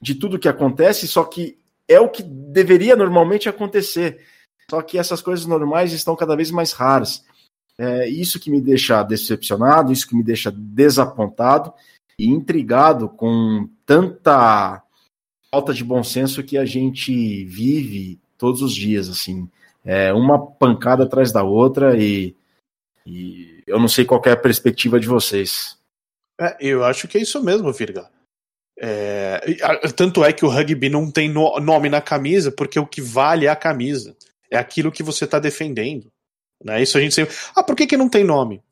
de 0.00 0.14
tudo 0.14 0.38
que 0.38 0.48
acontece, 0.48 1.06
só 1.06 1.24
que 1.24 1.58
é 1.86 2.00
o 2.00 2.08
que 2.08 2.22
deveria 2.22 2.96
normalmente 2.96 3.48
acontecer. 3.48 4.24
Só 4.70 4.82
que 4.82 4.98
essas 4.98 5.22
coisas 5.22 5.46
normais 5.46 5.92
estão 5.92 6.14
cada 6.14 6.36
vez 6.36 6.50
mais 6.50 6.72
raras. 6.72 7.24
É 7.78 8.08
isso 8.08 8.40
que 8.40 8.50
me 8.50 8.60
deixa 8.60 9.02
decepcionado, 9.02 9.92
isso 9.92 10.06
que 10.06 10.16
me 10.16 10.22
deixa 10.22 10.50
desapontado 10.50 11.72
e 12.18 12.26
intrigado 12.26 13.08
com 13.08 13.68
tanta 13.86 14.82
falta 15.50 15.72
de 15.72 15.84
bom 15.84 16.02
senso 16.02 16.42
que 16.42 16.58
a 16.58 16.64
gente 16.64 17.44
vive 17.44 18.18
todos 18.36 18.62
os 18.62 18.74
dias, 18.74 19.08
assim. 19.08 19.48
É 19.84 20.12
uma 20.12 20.38
pancada 20.44 21.04
atrás 21.04 21.32
da 21.32 21.42
outra 21.42 21.96
e 21.96 22.34
e 23.08 23.62
eu 23.66 23.80
não 23.80 23.88
sei 23.88 24.04
qual 24.04 24.20
é 24.26 24.32
a 24.32 24.36
perspectiva 24.36 25.00
de 25.00 25.08
vocês. 25.08 25.78
É, 26.38 26.56
eu 26.60 26.84
acho 26.84 27.08
que 27.08 27.16
é 27.16 27.22
isso 27.22 27.42
mesmo, 27.42 27.72
Virga. 27.72 28.10
É, 28.78 29.40
tanto 29.96 30.22
é 30.22 30.32
que 30.32 30.44
o 30.44 30.48
rugby 30.48 30.90
não 30.90 31.10
tem 31.10 31.28
no, 31.28 31.58
nome 31.58 31.88
na 31.88 32.02
camisa, 32.02 32.52
porque 32.52 32.78
o 32.78 32.86
que 32.86 33.00
vale 33.00 33.46
é 33.46 33.48
a 33.48 33.56
camisa. 33.56 34.14
É 34.50 34.58
aquilo 34.58 34.92
que 34.92 35.02
você 35.02 35.24
está 35.24 35.38
defendendo. 35.38 36.12
Né? 36.62 36.82
Isso 36.82 36.98
a 36.98 37.00
gente 37.00 37.14
sempre. 37.14 37.34
Ah, 37.56 37.62
por 37.62 37.74
que, 37.74 37.86
que 37.86 37.96
não 37.96 38.10
tem 38.10 38.24
nome? 38.24 38.62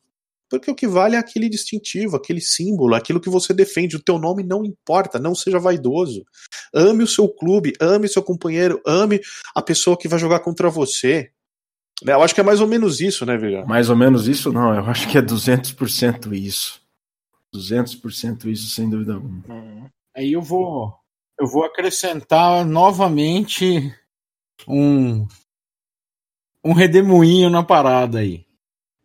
Porque 0.49 0.69
o 0.69 0.75
que 0.75 0.87
vale 0.87 1.15
é 1.15 1.19
aquele 1.19 1.49
distintivo, 1.49 2.15
aquele 2.15 2.39
símbolo, 2.39 2.93
aquilo 2.93 3.19
que 3.19 3.29
você 3.29 3.53
defende. 3.53 3.97
O 3.97 4.03
teu 4.03 4.19
nome 4.19 4.43
não 4.43 4.63
importa, 4.63 5.19
não 5.19 5.33
seja 5.33 5.59
vaidoso. 5.59 6.23
Ame 6.73 7.03
o 7.03 7.07
seu 7.07 7.27
clube, 7.27 7.73
ame 7.81 8.07
seu 8.07 8.21
companheiro, 8.21 8.81
ame 8.85 9.19
a 9.55 9.61
pessoa 9.63 9.97
que 9.97 10.07
vai 10.07 10.19
jogar 10.19 10.39
contra 10.41 10.69
você. 10.69 11.31
Né, 12.03 12.13
eu 12.13 12.21
acho 12.21 12.33
que 12.33 12.41
é 12.41 12.43
mais 12.43 12.61
ou 12.61 12.67
menos 12.67 13.01
isso, 13.01 13.25
né, 13.25 13.37
Viga? 13.37 13.65
Mais 13.65 13.89
ou 13.89 13.95
menos 13.95 14.27
isso, 14.27 14.51
não. 14.51 14.73
Eu 14.73 14.85
acho 14.85 15.07
que 15.09 15.17
é 15.17 15.21
200% 15.21 16.33
isso. 16.33 16.81
200% 17.53 18.45
isso, 18.45 18.69
sem 18.69 18.89
dúvida 18.89 19.15
alguma. 19.15 19.43
Uhum. 19.47 19.89
Aí 20.15 20.33
eu 20.33 20.41
vou, 20.41 20.93
eu 21.39 21.47
vou 21.47 21.63
acrescentar 21.63 22.65
novamente 22.65 23.93
um, 24.67 25.27
um 26.63 26.73
redemoinho 26.73 27.49
na 27.49 27.63
parada 27.63 28.19
aí, 28.19 28.45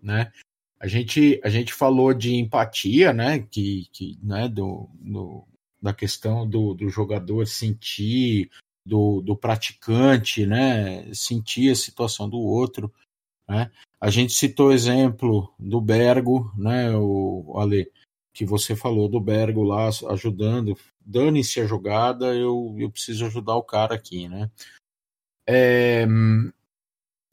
né? 0.02 0.30
A 0.78 0.88
gente, 0.88 1.40
a 1.44 1.48
gente 1.48 1.72
falou 1.72 2.12
de 2.12 2.34
empatia, 2.34 3.12
né? 3.12 3.38
Que, 3.38 3.86
que 3.92 4.18
né? 4.22 4.48
Do, 4.48 4.90
do 4.94 5.46
da 5.80 5.92
questão 5.92 6.48
do, 6.48 6.74
do 6.74 6.88
jogador 6.88 7.44
sentir 7.46 8.48
do, 8.84 9.20
do 9.20 9.36
praticante, 9.36 10.44
né, 10.46 11.12
sentir 11.14 11.70
a 11.70 11.76
situação 11.76 12.28
do 12.28 12.38
outro, 12.38 12.92
né? 13.48 13.70
A 14.00 14.10
gente 14.10 14.32
citou 14.32 14.68
o 14.68 14.72
exemplo 14.72 15.54
do 15.58 15.80
Bergo, 15.80 16.52
né, 16.56 16.90
o 16.96 17.54
Ale, 17.56 17.90
que 18.32 18.44
você 18.44 18.74
falou 18.74 19.08
do 19.08 19.20
Bergo 19.20 19.62
lá 19.62 19.88
ajudando, 20.10 20.76
dane-se 21.00 21.60
a 21.60 21.66
jogada, 21.66 22.34
eu, 22.34 22.74
eu 22.78 22.90
preciso 22.90 23.26
ajudar 23.26 23.56
o 23.56 23.62
cara 23.62 23.94
aqui, 23.94 24.28
né? 24.28 24.50
É, 25.46 26.06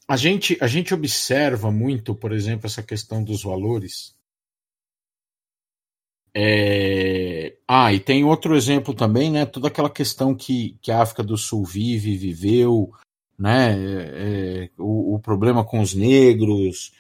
a, 0.08 0.18
gente, 0.18 0.58
a 0.62 0.68
gente 0.68 0.94
observa 0.94 1.72
muito, 1.72 2.14
por 2.14 2.32
exemplo, 2.32 2.68
essa 2.68 2.84
questão 2.84 3.24
dos 3.24 3.44
valores 3.44 4.16
é... 6.34 7.56
Ah, 7.68 7.94
e 7.94 8.00
tem 8.00 8.24
outro 8.24 8.56
exemplo 8.56 8.94
também, 8.94 9.32
né? 9.32 9.46
Toda 9.46 9.68
aquela 9.68 9.90
questão 9.90 10.36
que, 10.36 10.78
que 10.82 10.92
a 10.92 11.02
África 11.02 11.24
do 11.24 11.38
Sul 11.38 11.66
vive, 11.66 12.18
viveu, 12.18 12.92
né? 13.38 13.74
É, 13.74 14.64
é, 14.66 14.70
o, 14.78 15.16
o, 15.16 15.20
problema 15.20 15.64
com 15.64 15.80
os 15.80 15.94
negros, 15.94 16.94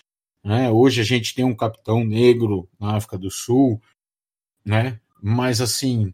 né? 0.43 0.69
Hoje 0.71 1.01
a 1.01 1.03
gente 1.03 1.35
tem 1.35 1.45
um 1.45 1.55
capitão 1.55 2.03
negro 2.03 2.69
na 2.79 2.95
África 2.95 3.17
do 3.17 3.29
Sul, 3.29 3.81
né? 4.65 4.99
Mas 5.21 5.61
assim, 5.61 6.13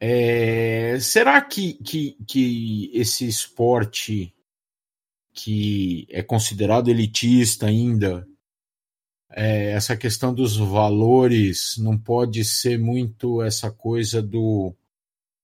é... 0.00 0.98
será 1.00 1.40
que, 1.40 1.74
que, 1.74 2.16
que 2.26 2.90
esse 2.92 3.26
esporte 3.26 4.34
que 5.32 6.06
é 6.10 6.22
considerado 6.22 6.88
elitista 6.88 7.66
ainda, 7.66 8.26
é, 9.36 9.72
essa 9.72 9.96
questão 9.96 10.32
dos 10.32 10.56
valores 10.56 11.76
não 11.78 11.98
pode 11.98 12.44
ser 12.44 12.78
muito 12.78 13.42
essa 13.42 13.70
coisa 13.70 14.22
do 14.22 14.72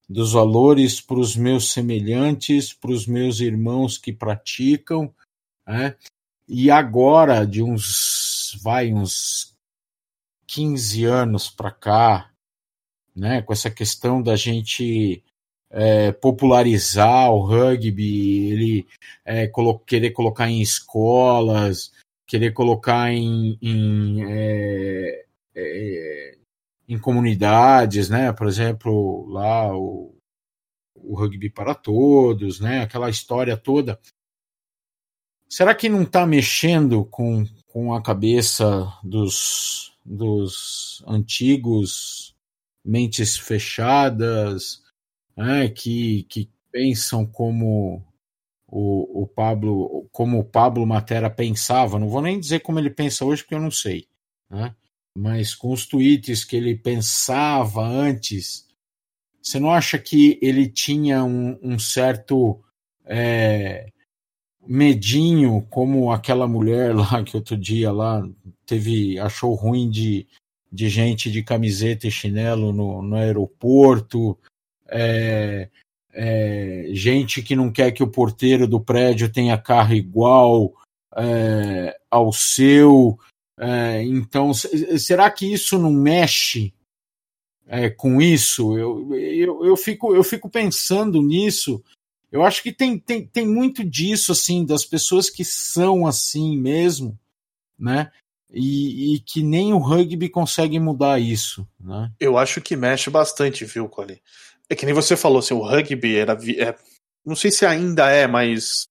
dos 0.09 0.33
valores 0.33 1.01
para 1.01 1.21
os 1.21 1.37
meus 1.37 1.73
semelhantes, 1.73 2.73
para 2.73 2.91
os 2.91 3.07
meus 3.07 3.39
irmãos 3.39 3.97
que 3.97 4.13
praticam, 4.13 5.15
né? 5.65 5.95
E 6.49 6.69
agora, 6.69 7.47
de 7.47 7.63
uns, 7.63 8.59
vai, 8.61 8.93
uns 8.93 9.57
15 10.49 11.05
anos 11.05 11.49
para 11.49 11.71
cá, 11.71 12.31
né, 13.15 13.41
com 13.43 13.53
essa 13.53 13.71
questão 13.71 14.21
da 14.21 14.35
gente 14.35 15.23
é, 15.71 16.11
popularizar 16.11 17.31
o 17.31 17.47
rugby, 17.47 18.51
ele 18.51 18.87
é, 19.25 19.47
colo 19.47 19.79
querer 19.79 20.11
colocar 20.11 20.51
em 20.51 20.61
escolas, 20.61 21.93
querer 22.31 22.53
colocar 22.53 23.13
em, 23.13 23.59
em, 23.61 24.25
é, 24.25 25.25
é, 25.53 26.39
em 26.89 26.97
comunidades, 26.97 28.09
né? 28.09 28.33
Por 28.33 28.47
exemplo, 28.47 29.27
lá 29.27 29.77
o, 29.77 30.15
o 30.95 31.19
rugby 31.19 31.51
para 31.51 31.75
todos, 31.75 32.61
né? 32.61 32.83
Aquela 32.83 33.11
história 33.11 33.57
toda. 33.57 33.99
Será 35.49 35.75
que 35.75 35.89
não 35.89 36.03
está 36.03 36.25
mexendo 36.25 37.05
com, 37.05 37.45
com 37.67 37.93
a 37.93 38.01
cabeça 38.01 38.87
dos, 39.03 39.93
dos 40.07 41.03
antigos 41.09 42.37
mentes 42.85 43.37
fechadas, 43.37 44.81
né? 45.37 45.69
que, 45.69 46.23
que 46.29 46.49
pensam 46.71 47.27
como 47.27 48.05
o, 48.71 49.23
o 49.23 49.27
Pablo, 49.27 50.09
como 50.13 50.39
o 50.39 50.45
Pablo 50.45 50.87
Matera 50.87 51.29
pensava, 51.29 51.99
não 51.99 52.09
vou 52.09 52.23
nem 52.23 52.39
dizer 52.39 52.61
como 52.61 52.79
ele 52.79 52.91
pensa 52.91 53.25
hoje, 53.25 53.43
porque 53.43 53.55
eu 53.55 53.61
não 53.61 53.71
sei, 53.71 54.07
né? 54.49 54.75
mas 55.17 55.55
com 55.55 55.73
os 55.73 55.87
tweets 55.87 56.45
que 56.45 56.57
ele 56.57 56.77
pensava 56.77 57.85
antes, 57.85 58.69
você 59.43 59.59
não 59.59 59.71
acha 59.71 59.99
que 59.99 60.39
ele 60.41 60.69
tinha 60.69 61.25
um, 61.25 61.59
um 61.63 61.79
certo 61.79 62.63
é, 63.05 63.91
medinho, 64.67 65.67
como 65.69 66.13
aquela 66.13 66.47
mulher 66.47 66.95
lá 66.97 67.25
que 67.25 67.37
outro 67.37 67.57
dia 67.57 67.91
lá 67.91 68.23
teve 68.65 69.19
achou 69.19 69.55
ruim 69.55 69.91
de, 69.91 70.27
de 70.71 70.89
gente 70.89 71.31
de 71.31 71.43
camiseta 71.43 72.07
e 72.07 72.11
chinelo 72.11 72.73
no, 72.73 73.03
no 73.03 73.17
aeroporto, 73.17 74.39
é, 74.89 75.69
é, 76.13 76.89
gente 76.93 77.43
que 77.43 77.55
não 77.55 77.71
quer 77.71 77.93
que 77.93 78.03
o 78.03 78.11
porteiro 78.11 78.67
do 78.67 78.81
prédio 78.81 79.31
tenha 79.31 79.57
carro 79.59 79.95
igual 79.95 80.73
é, 81.17 81.97
ao 82.11 82.33
seu. 82.33 83.19
É, 83.59 84.03
então, 84.03 84.53
será 84.55 85.31
que 85.31 85.53
isso 85.53 85.79
não 85.79 85.93
mexe 85.93 86.73
é, 87.67 87.91
com 87.91 88.21
isso? 88.21 88.77
Eu, 88.77 89.15
eu, 89.15 89.65
eu, 89.65 89.77
fico, 89.77 90.15
eu 90.15 90.25
fico 90.25 90.49
pensando 90.49 91.23
nisso. 91.23 91.83
Eu 92.31 92.45
acho 92.45 92.63
que 92.63 92.73
tem, 92.73 92.99
tem, 92.99 93.27
tem 93.27 93.47
muito 93.47 93.85
disso, 93.85 94.33
assim, 94.33 94.65
das 94.65 94.85
pessoas 94.85 95.29
que 95.29 95.45
são 95.45 96.07
assim 96.07 96.57
mesmo, 96.57 97.19
né? 97.79 98.11
E, 98.53 99.15
e, 99.15 99.21
que 99.21 99.43
nem 99.43 99.73
o 99.73 99.79
rugby 99.79 100.29
consegue 100.29 100.79
mudar 100.81 101.21
isso. 101.21 101.67
Né? 101.79 102.11
Eu 102.19 102.37
acho 102.37 102.61
que 102.61 102.75
mexe 102.75 103.09
bastante, 103.09 103.65
viu, 103.65 103.89
Cole? 103.89 104.21
É 104.71 104.75
que 104.75 104.87
nem 104.87 104.95
você 104.95 105.17
falou, 105.17 105.41
assim, 105.41 105.53
o 105.53 105.63
rugby 105.63 106.17
era. 106.17 106.33
É, 106.57 106.75
não 107.27 107.35
sei 107.35 107.51
se 107.51 107.67
ainda 107.67 108.09
é, 108.11 108.27
mas. 108.27 108.85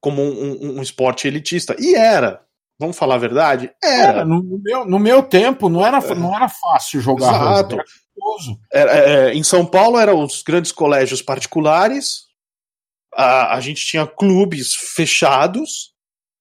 Como 0.00 0.20
um, 0.20 0.52
um, 0.52 0.78
um 0.78 0.82
esporte 0.82 1.26
elitista. 1.26 1.74
E 1.78 1.94
era. 1.94 2.44
Vamos 2.78 2.98
falar 2.98 3.14
a 3.14 3.18
verdade? 3.18 3.72
Era. 3.82 4.08
Era, 4.08 4.24
no, 4.24 4.42
no 4.42 4.58
meu, 4.58 4.84
no 4.84 4.98
meu 4.98 5.22
tempo 5.22 5.68
não 5.68 5.86
era, 5.86 6.00
não 6.14 6.34
era 6.34 6.48
fácil 6.48 7.00
jogar 7.00 7.28
Exato. 7.30 7.76
rugby, 7.76 8.60
era. 8.72 8.90
Era- 8.90 9.30
é, 9.30 9.34
em 9.34 9.44
São 9.44 9.64
Paulo 9.64 9.98
eram 9.98 10.22
os 10.22 10.42
grandes 10.42 10.72
colégios 10.72 11.22
particulares, 11.22 12.24
a, 13.14 13.54
a 13.54 13.60
gente 13.60 13.86
tinha 13.86 14.06
clubes 14.06 14.74
fechados, 14.74 15.94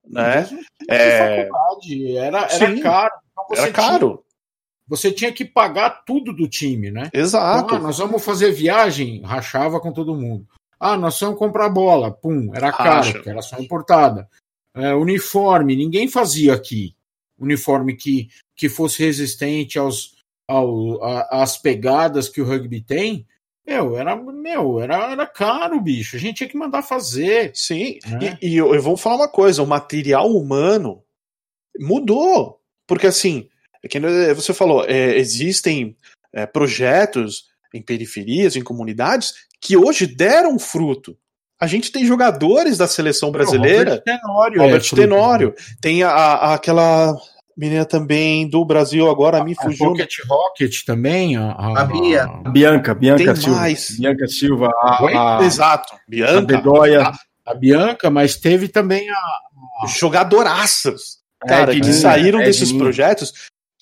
né? 0.06 0.50
É, 0.90 1.46
faculdade, 1.48 2.18
era, 2.18 2.40
era 2.40 2.76
Sim. 2.76 2.82
caro. 2.82 3.14
Então 3.32 3.64
era 3.64 3.72
caro. 3.72 4.26
Você 4.88 5.12
tinha 5.12 5.32
que 5.32 5.46
pagar 5.46 6.04
tudo 6.06 6.34
do 6.34 6.48
time, 6.48 6.92
né? 6.92 7.10
Exato. 7.14 7.66
Então, 7.66 7.78
ah, 7.78 7.82
nós 7.82 7.98
vamos 7.98 8.24
fazer 8.24 8.52
viagem, 8.52 9.22
rachava 9.22 9.80
com 9.80 9.92
todo 9.92 10.16
mundo. 10.16 10.46
Ah, 10.80 10.98
nós 10.98 11.18
vamos 11.20 11.40
comprar 11.40 11.70
bola, 11.70 12.12
pum, 12.12 12.52
era 12.54 12.72
caro, 12.72 13.12
porque 13.14 13.30
era 13.30 13.42
só 13.42 13.58
importada. 13.60 14.28
É, 14.76 14.94
uniforme, 14.94 15.76
ninguém 15.76 16.08
fazia 16.08 16.54
aqui. 16.54 16.96
Uniforme 17.40 17.96
que, 17.96 18.28
que 18.56 18.68
fosse 18.68 19.04
resistente 19.04 19.80
aos, 19.80 20.16
ao, 20.48 21.02
a- 21.04 21.44
às 21.44 21.58
pegadas 21.58 22.28
que 22.28 22.42
o 22.42 22.46
rugby 22.46 22.82
tem. 22.82 23.26
Meu, 23.66 23.96
era, 23.98 24.14
meu, 24.16 24.82
era, 24.82 25.12
era 25.12 25.26
caro, 25.26 25.80
bicho. 25.80 26.18
A 26.18 26.20
gente 26.20 26.38
tinha 26.38 26.50
que 26.50 26.58
mandar 26.58 26.82
fazer. 26.84 27.52
Sim, 27.56 28.00
Né? 28.06 28.38
e, 28.42 28.50
e 28.50 28.58
eu, 28.58 28.76
eu 28.76 28.82
vou 28.82 28.98
falar 28.98 29.16
uma 29.16 29.30
coisa: 29.30 29.64
o 29.64 29.68
material 29.68 30.30
humano 30.30 31.02
mudou. 31.80 32.60
Porque, 32.86 33.08
assim, 33.08 33.48
é 33.84 33.88
que 33.88 34.00
nem 34.00 34.34
você 34.34 34.54
falou, 34.54 34.86
é, 34.88 35.18
existem 35.18 35.96
é, 36.32 36.46
projetos 36.46 37.46
em 37.74 37.82
periferias, 37.82 38.56
em 38.56 38.62
comunidades, 38.64 39.34
que 39.60 39.76
hoje 39.76 40.06
deram 40.08 40.58
fruto. 40.60 41.18
A 41.60 41.68
gente 41.68 41.92
tem 41.92 42.06
jogadores 42.06 42.78
da 42.78 42.88
seleção 42.88 43.32
brasileira. 43.32 43.92
Robert 43.92 44.04
Tenório. 44.04 44.62
Robert 44.62 44.84
é. 44.92 44.96
Tenório. 44.96 45.56
Tem 45.82 46.04
a, 46.04 46.10
a- 46.10 46.54
aquela 46.56 47.16
menina 47.56 47.86
também 47.86 48.50
do 48.50 48.66
Brasil, 48.66 49.10
agora 49.10 49.44
me 49.44 49.54
A 49.58 49.62
fugiu. 49.64 49.88
Pocket 49.90 50.12
Rocket 50.28 50.84
também. 50.86 51.38
A, 51.38 51.52
A 51.52 51.86
Bia. 51.86 52.24
A 52.24 52.50
Bianca, 52.50 52.94
Bianca 52.94 53.24
Tem 53.24 53.36
Silva. 53.36 53.60
mais. 53.60 53.92
Bianca 53.98 54.28
Silva, 54.28 54.72
a, 54.82 55.38
a, 55.40 55.44
Exato. 55.46 55.94
a 55.96 56.00
Bianca. 56.08 56.58
Bedoya, 56.58 57.12
a 57.46 57.54
Bianca, 57.54 58.10
mas 58.10 58.36
teve 58.36 58.68
também 58.68 59.10
a. 59.10 59.88
Jogadoraças. 60.14 61.22
Cara, 61.46 61.72
que 61.72 61.78
Edninha, 61.78 61.94
saíram 61.94 62.40
desses 62.40 62.64
Edninha. 62.70 62.84
projetos. 62.84 63.34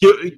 Que 0.02 0.08
eu, 0.08 0.38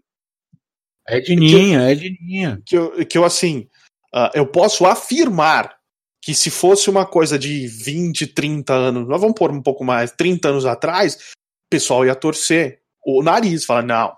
Edninha, 1.09 1.91
Edninha. 1.91 2.61
que 2.66 2.78
eu, 2.78 3.05
que 3.05 3.18
eu 3.18 3.26
assim, 3.26 3.68
ah, 4.14 4.32
eu 4.34 4.45
posso 4.45 4.86
afirmar 4.86 5.76
que 6.22 6.34
se 6.34 6.49
fosse 6.49 6.89
uma 6.89 7.05
coisa 7.05 7.38
de 7.38 7.68
20, 7.68 8.28
30 8.28 8.74
anos, 8.74 9.07
nós 9.07 9.20
vamos 9.20 9.36
pôr 9.38 9.51
um 9.51 9.61
pouco 9.61 9.84
mais, 9.84 10.11
30 10.11 10.49
anos 10.49 10.66
atrás, 10.66 11.16
o 11.16 11.70
pessoal 11.70 12.05
ia 12.05 12.16
torcer 12.16 12.82
o 13.05 13.22
nariz, 13.22 13.66
falar, 13.66 13.84
não, 13.84 14.16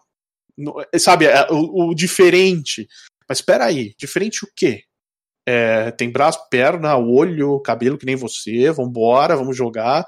não- 0.57 0.75
sabe, 0.99 1.25
é, 1.25 1.47
o, 1.49 1.89
o 1.89 1.95
diferente. 1.95 2.87
Mas 3.27 3.39
espera 3.39 3.65
aí, 3.65 3.95
diferente 3.97 4.45
o 4.45 4.49
quê? 4.55 4.83
É, 5.47 5.91
tem 5.91 6.11
braço, 6.11 6.47
perna, 6.49 6.95
olho, 6.97 7.59
cabelo 7.61 7.97
que 7.97 8.05
nem 8.05 8.15
você, 8.15 8.71
vambora, 8.71 9.35
vamos 9.35 9.57
jogar. 9.57 10.05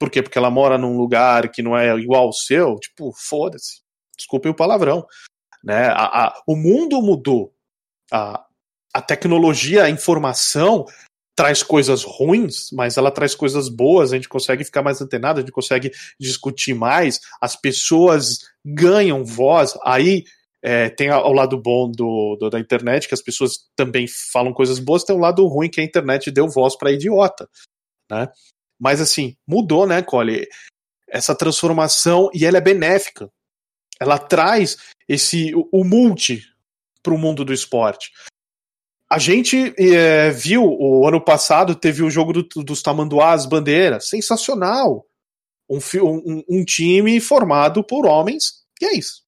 Por 0.00 0.10
quê? 0.10 0.22
Porque 0.22 0.38
ela 0.38 0.50
mora 0.50 0.78
num 0.78 0.96
lugar 0.96 1.50
que 1.50 1.62
não 1.62 1.76
é 1.76 1.96
igual 1.96 2.26
ao 2.26 2.32
seu, 2.32 2.76
tipo, 2.76 3.12
foda-se. 3.12 3.80
Desculpem 4.18 4.50
o 4.50 4.54
palavrão. 4.56 5.06
Né? 5.62 5.86
A, 5.88 6.26
a- 6.26 6.42
o 6.46 6.54
mundo 6.56 7.00
mudou. 7.00 7.54
A, 8.12 8.44
a 8.92 9.02
tecnologia, 9.02 9.84
a 9.84 9.90
informação 9.90 10.84
traz 11.36 11.62
coisas 11.62 12.02
ruins, 12.02 12.68
mas 12.72 12.96
ela 12.96 13.12
traz 13.12 13.32
coisas 13.34 13.68
boas, 13.68 14.12
a 14.12 14.16
gente 14.16 14.28
consegue 14.28 14.64
ficar 14.64 14.82
mais 14.82 15.00
antenado, 15.00 15.38
a 15.38 15.42
gente 15.42 15.52
consegue 15.52 15.92
discutir 16.18 16.74
mais, 16.74 17.20
as 17.40 17.54
pessoas 17.54 18.40
ganham 18.66 19.24
voz, 19.24 19.78
aí 19.84 20.24
é, 20.60 20.88
tem 20.90 21.10
ao 21.10 21.32
lado 21.32 21.56
bom 21.56 21.88
do, 21.88 22.36
do- 22.40 22.50
da 22.50 22.58
internet, 22.58 23.06
que 23.06 23.14
as 23.14 23.22
pessoas 23.22 23.68
também 23.76 24.06
falam 24.08 24.52
coisas 24.52 24.80
boas, 24.80 25.04
tem 25.04 25.14
o 25.14 25.20
lado 25.20 25.46
ruim 25.46 25.70
que 25.70 25.80
a 25.80 25.84
internet 25.84 26.28
deu 26.32 26.48
voz 26.48 26.76
para 26.76 26.90
idiota, 26.90 27.48
né? 28.10 28.28
Mas 28.80 29.00
assim, 29.00 29.36
mudou, 29.46 29.86
né, 29.86 30.02
Cole? 30.02 30.44
Essa 31.08 31.36
transformação, 31.36 32.28
e 32.34 32.44
ela 32.44 32.58
é 32.58 32.60
benéfica. 32.60 33.30
Ela 34.00 34.18
traz 34.18 34.76
esse 35.08 35.54
o, 35.54 35.68
o 35.72 35.84
multi 35.84 36.42
para 37.02 37.14
o 37.14 37.18
mundo 37.18 37.44
do 37.44 37.52
esporte. 37.52 38.10
A 39.10 39.18
gente 39.18 39.74
é, 39.78 40.30
viu 40.30 40.62
o 40.64 41.06
ano 41.08 41.20
passado 41.20 41.74
teve 41.74 42.02
o 42.02 42.10
jogo 42.10 42.32
do- 42.32 42.62
dos 42.62 42.82
Tamanduás 42.82 43.46
Bandeira, 43.46 44.00
sensacional. 44.00 45.06
Um, 45.70 45.78
um- 46.02 46.44
um 46.48 46.64
time 46.64 47.20
formado 47.20 47.82
por 47.84 48.06
homens, 48.06 48.64
e 48.80 48.86
é 48.86 48.94
isso. 48.96 49.22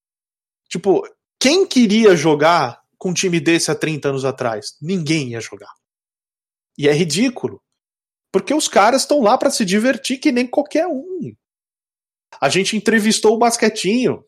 Tipo, 0.69 1.03
quem 1.41 1.67
queria 1.67 2.15
jogar 2.17 2.81
com 2.99 3.11
um 3.11 3.15
time 3.15 3.41
desse 3.41 3.71
há 3.71 3.75
30 3.75 4.09
anos 4.11 4.25
atrás? 4.25 4.77
Ninguém 4.81 5.31
ia 5.31 5.41
jogar. 5.41 5.73
E 6.79 6.87
é 6.89 6.93
ridículo. 6.93 7.61
Porque 8.33 8.55
os 8.55 8.69
caras 8.69 9.03
estão 9.03 9.21
lá 9.21 9.37
para 9.37 9.51
se 9.51 9.65
divertir 9.65 10.19
que 10.19 10.31
nem 10.31 10.47
qualquer 10.47 10.87
um. 10.87 11.35
A 12.41 12.49
gente 12.49 12.77
entrevistou 12.77 13.35
o 13.35 13.39
Basquetinho 13.39 14.25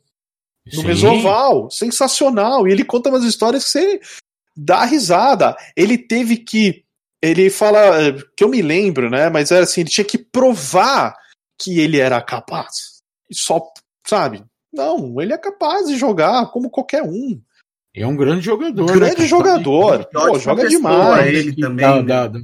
no 0.67 0.81
Sim. 0.83 0.87
Mesoval, 0.87 1.71
sensacional. 1.71 2.67
E 2.69 2.73
ele 2.73 2.85
conta 2.85 3.09
umas 3.11 3.25
histórias 3.25 3.65
que 3.65 3.71
você 3.71 4.01
dá 4.57 4.85
risada. 4.85 5.57
Ele 5.77 5.99
teve 5.99 6.37
que. 6.37 6.85
Ele 7.21 7.51
fala. 7.51 7.79
eh, 8.03 8.13
Que 8.37 8.45
eu 8.45 8.49
me 8.49 8.63
lembro, 8.63 9.09
né? 9.11 9.29
Mas 9.31 9.51
era 9.51 9.65
assim: 9.65 9.81
ele 9.83 9.91
tinha 9.91 10.05
que 10.05 10.19
provar 10.19 11.15
que 11.61 11.79
ele 11.81 11.99
era 11.99 12.21
capaz. 12.21 13.01
E 13.31 13.35
só, 13.37 13.61
sabe? 14.07 14.45
Não, 14.73 15.21
ele 15.21 15.33
é 15.33 15.39
capaz 15.39 15.87
de 15.89 15.97
jogar 15.97 16.51
como 16.51 16.71
qualquer 16.71 17.03
um. 17.03 17.41
É 17.95 18.07
um 18.07 18.17
grande 18.17 18.41
jogador. 18.43 18.87
né, 18.87 18.93
Grande 18.95 19.17
cara? 19.17 19.29
jogador. 19.29 20.05
Pô, 20.11 20.19
Ótima 20.21 20.39
joga 20.39 20.69
demais. 20.69 21.27
ele 21.35 21.55
também. 21.57 21.87
Né? 21.87 22.03
da- 22.03 22.27
da- 22.29 22.41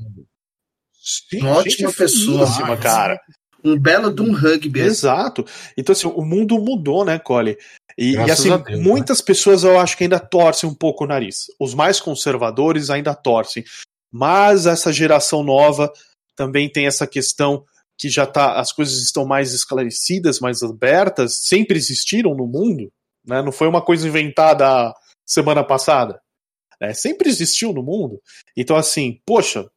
Sim, 0.92 1.40
Uma 1.40 1.52
ótima 1.58 1.90
pessoa. 1.92 2.76
cara. 2.76 3.18
Um 3.64 3.78
belo 3.78 4.12
de 4.12 4.22
um 4.22 4.32
rugby. 4.32 4.80
Exato. 4.80 5.44
Então, 5.76 5.92
assim, 5.92 6.06
o 6.06 6.22
mundo 6.22 6.58
mudou, 6.58 7.04
né, 7.04 7.18
Cole? 7.18 7.58
E, 7.96 8.12
e, 8.12 8.30
assim, 8.30 8.48
Deus, 8.50 8.62
né? 8.64 8.76
muitas 8.76 9.20
pessoas 9.20 9.64
eu 9.64 9.78
acho 9.78 9.96
que 9.96 10.04
ainda 10.04 10.20
torcem 10.20 10.68
um 10.68 10.74
pouco 10.74 11.04
o 11.04 11.06
nariz. 11.06 11.46
Os 11.58 11.74
mais 11.74 12.00
conservadores 12.00 12.90
ainda 12.90 13.14
torcem. 13.14 13.64
Mas 14.12 14.66
essa 14.66 14.92
geração 14.92 15.42
nova 15.42 15.92
também 16.36 16.70
tem 16.70 16.86
essa 16.86 17.06
questão 17.06 17.64
que 17.98 18.08
já 18.08 18.24
tá, 18.24 18.60
as 18.60 18.72
coisas 18.72 19.02
estão 19.02 19.26
mais 19.26 19.52
esclarecidas, 19.52 20.38
mais 20.38 20.62
abertas, 20.62 21.38
sempre 21.48 21.76
existiram 21.76 22.34
no 22.34 22.46
mundo, 22.46 22.92
né? 23.26 23.42
Não 23.42 23.50
foi 23.50 23.66
uma 23.66 23.82
coisa 23.82 24.06
inventada 24.06 24.94
semana 25.26 25.64
passada. 25.64 26.20
né? 26.80 26.94
Sempre 26.94 27.28
existiu 27.28 27.72
no 27.72 27.82
mundo. 27.82 28.22
Então, 28.56 28.76
assim, 28.76 29.20
poxa, 29.26 29.68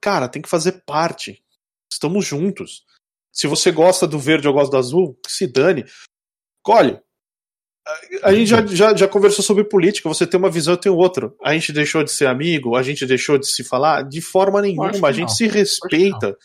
cara, 0.00 0.28
tem 0.28 0.42
que 0.42 0.48
fazer 0.48 0.82
parte. 0.84 1.41
Estamos 2.02 2.26
juntos. 2.26 2.84
Se 3.32 3.46
você 3.46 3.70
gosta 3.70 4.08
do 4.08 4.18
verde 4.18 4.48
ou 4.48 4.52
gosta 4.52 4.72
do 4.72 4.76
azul, 4.76 5.16
se 5.24 5.46
dane. 5.46 5.84
Colhe. 6.60 6.98
A 8.24 8.34
gente 8.34 8.46
já, 8.48 8.66
já, 8.66 8.96
já 8.96 9.06
conversou 9.06 9.44
sobre 9.44 9.62
política, 9.62 10.08
você 10.08 10.26
tem 10.26 10.36
uma 10.36 10.50
visão, 10.50 10.74
eu 10.74 10.78
tenho 10.78 10.96
outra. 10.96 11.32
A 11.44 11.54
gente 11.54 11.72
deixou 11.72 12.02
de 12.02 12.10
ser 12.10 12.26
amigo, 12.26 12.74
a 12.74 12.82
gente 12.82 13.06
deixou 13.06 13.38
de 13.38 13.46
se 13.46 13.62
falar? 13.62 14.02
De 14.02 14.20
forma 14.20 14.60
nenhuma, 14.60 14.90
a 15.08 15.12
gente 15.12 15.28
não. 15.28 15.36
se 15.36 15.46
respeita, 15.46 16.36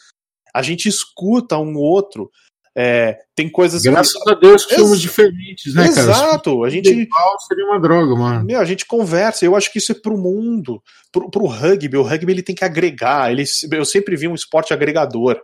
a 0.54 0.62
gente 0.62 0.88
escuta 0.88 1.58
um 1.58 1.76
outro. 1.76 2.32
É, 2.80 3.18
tem 3.36 3.50
coisas 3.50 3.82
que- 3.82 3.90
Graças 3.90 4.22
a 4.28 4.36
Deus 4.36 4.64
que 4.64 4.74
Ex- 4.76 4.82
somos 4.82 5.02
diferentes, 5.02 5.74
né, 5.74 5.90
cara? 5.96 6.12
Exato, 6.12 6.64
a 6.64 6.70
gente, 6.70 6.92
igual 6.92 7.40
seria 7.40 7.66
uma 7.66 7.80
droga, 7.82 8.16
mano. 8.16 8.46
meu, 8.46 8.60
a 8.60 8.66
gente 8.66 8.86
conversa, 8.86 9.44
eu 9.44 9.56
acho 9.56 9.72
que 9.72 9.80
isso 9.80 9.92
é 9.92 9.96
pro 9.96 10.16
mundo, 10.16 10.80
pro, 11.12 11.28
pro 11.32 11.48
rugby, 11.48 11.98
o 11.98 12.04
rugby 12.04 12.32
ele 12.34 12.44
tem 12.44 12.54
que 12.54 12.64
agregar, 12.64 13.32
ele, 13.32 13.44
eu 13.72 13.84
sempre 13.84 14.16
vi 14.16 14.28
um 14.28 14.36
esporte 14.36 14.74
agregador. 14.74 15.42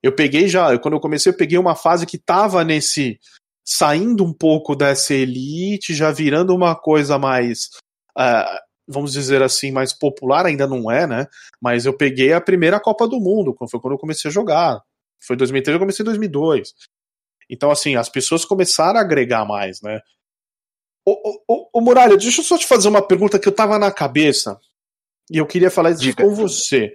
Eu 0.00 0.12
peguei 0.14 0.46
já, 0.46 0.78
quando 0.78 0.94
eu 0.94 1.00
comecei, 1.00 1.32
eu 1.32 1.36
peguei 1.36 1.58
uma 1.58 1.74
fase 1.74 2.06
que 2.06 2.18
tava 2.18 2.62
nesse, 2.62 3.18
saindo 3.66 4.22
um 4.24 4.32
pouco 4.32 4.76
dessa 4.76 5.12
elite, 5.12 5.92
já 5.92 6.12
virando 6.12 6.54
uma 6.54 6.76
coisa 6.76 7.18
mais, 7.18 7.70
ah, 8.16 8.60
vamos 8.86 9.12
dizer 9.12 9.42
assim, 9.42 9.72
mais 9.72 9.92
popular, 9.92 10.46
ainda 10.46 10.68
não 10.68 10.88
é, 10.88 11.04
né? 11.04 11.26
Mas 11.60 11.84
eu 11.84 11.96
peguei 11.96 12.32
a 12.32 12.40
primeira 12.40 12.78
Copa 12.78 13.08
do 13.08 13.18
Mundo, 13.18 13.56
foi 13.68 13.80
quando 13.80 13.94
eu 13.94 13.98
comecei 13.98 14.28
a 14.30 14.32
jogar. 14.32 14.80
Foi 15.26 15.36
2003, 15.36 15.74
eu 15.74 15.80
comecei 15.80 16.02
em 16.02 16.06
2002. 16.06 16.74
Então, 17.48 17.70
assim, 17.70 17.96
as 17.96 18.08
pessoas 18.08 18.44
começaram 18.44 18.98
a 18.98 19.02
agregar 19.02 19.44
mais, 19.44 19.80
né? 19.82 20.00
Ô, 21.06 21.42
ô, 21.46 21.68
ô, 21.72 21.80
Muralha, 21.80 22.16
deixa 22.16 22.40
eu 22.40 22.44
só 22.44 22.56
te 22.56 22.66
fazer 22.66 22.88
uma 22.88 23.06
pergunta 23.06 23.38
que 23.38 23.46
eu 23.46 23.54
tava 23.54 23.78
na 23.78 23.92
cabeça 23.92 24.58
e 25.30 25.36
eu 25.36 25.46
queria 25.46 25.70
falar 25.70 25.90
isso 25.90 26.16
com 26.16 26.34
você. 26.34 26.92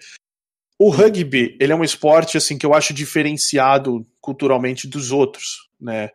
O 0.80 0.90
rugby, 0.90 1.58
ele 1.60 1.74
é 1.74 1.76
um 1.76 1.84
esporte 1.84 2.38
assim 2.38 2.58
que 2.58 2.66
eu 2.66 2.74
acho 2.74 2.94
diferenciado 2.94 4.08
culturalmente 4.22 4.88
dos 4.88 5.12
outros, 5.12 5.70
né? 5.80 6.10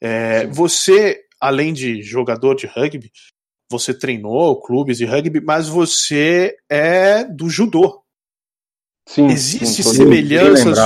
É, 0.00 0.46
você, 0.46 1.22
além 1.38 1.72
de 1.72 2.02
jogador 2.02 2.54
de 2.54 2.66
rugby, 2.66 3.12
você 3.70 3.94
treinou 3.94 4.60
clubes 4.60 4.98
de 4.98 5.04
rugby, 5.04 5.40
mas 5.40 5.68
você 5.68 6.56
é 6.68 7.22
do 7.24 7.48
judô. 7.48 8.02
Sim, 9.06 9.26
Existe 9.26 9.66
sim, 9.66 9.82
tô 9.82 9.90
semelhanças. 9.90 10.78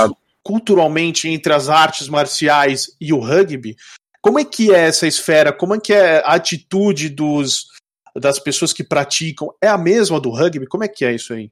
Culturalmente 0.45 1.27
entre 1.27 1.51
as 1.51 1.69
artes 1.69 2.07
marciais 2.07 2.95
e 3.01 3.11
o 3.11 3.19
rugby? 3.19 3.75
Como 4.21 4.39
é 4.39 4.45
que 4.45 4.73
é 4.73 4.87
essa 4.87 5.07
esfera? 5.07 5.51
Como 5.51 5.75
é 5.75 5.79
que 5.79 5.91
é 5.93 6.17
a 6.19 6.35
atitude 6.35 7.09
dos, 7.09 7.67
das 8.15 8.37
pessoas 8.39 8.71
que 8.71 8.83
praticam? 8.83 9.51
É 9.61 9.67
a 9.67 9.77
mesma 9.77 10.19
do 10.19 10.29
rugby? 10.29 10.67
Como 10.67 10.83
é 10.83 10.87
que 10.87 11.03
é 11.03 11.13
isso 11.13 11.33
aí? 11.33 11.51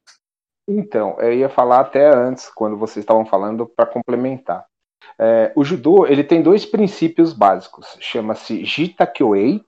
Então, 0.68 1.18
eu 1.20 1.34
ia 1.34 1.50
falar 1.50 1.82
até 1.82 2.08
antes, 2.08 2.50
quando 2.50 2.78
vocês 2.78 3.04
estavam 3.04 3.26
falando, 3.26 3.66
para 3.66 3.86
complementar. 3.86 4.66
É, 5.20 5.52
o 5.56 5.64
judô 5.64 6.08
ele 6.08 6.24
tem 6.24 6.42
dois 6.42 6.66
princípios 6.66 7.34
básicos. 7.34 7.98
Chama-se 8.00 8.64
Jita 8.64 9.06
Kyoei, 9.06 9.64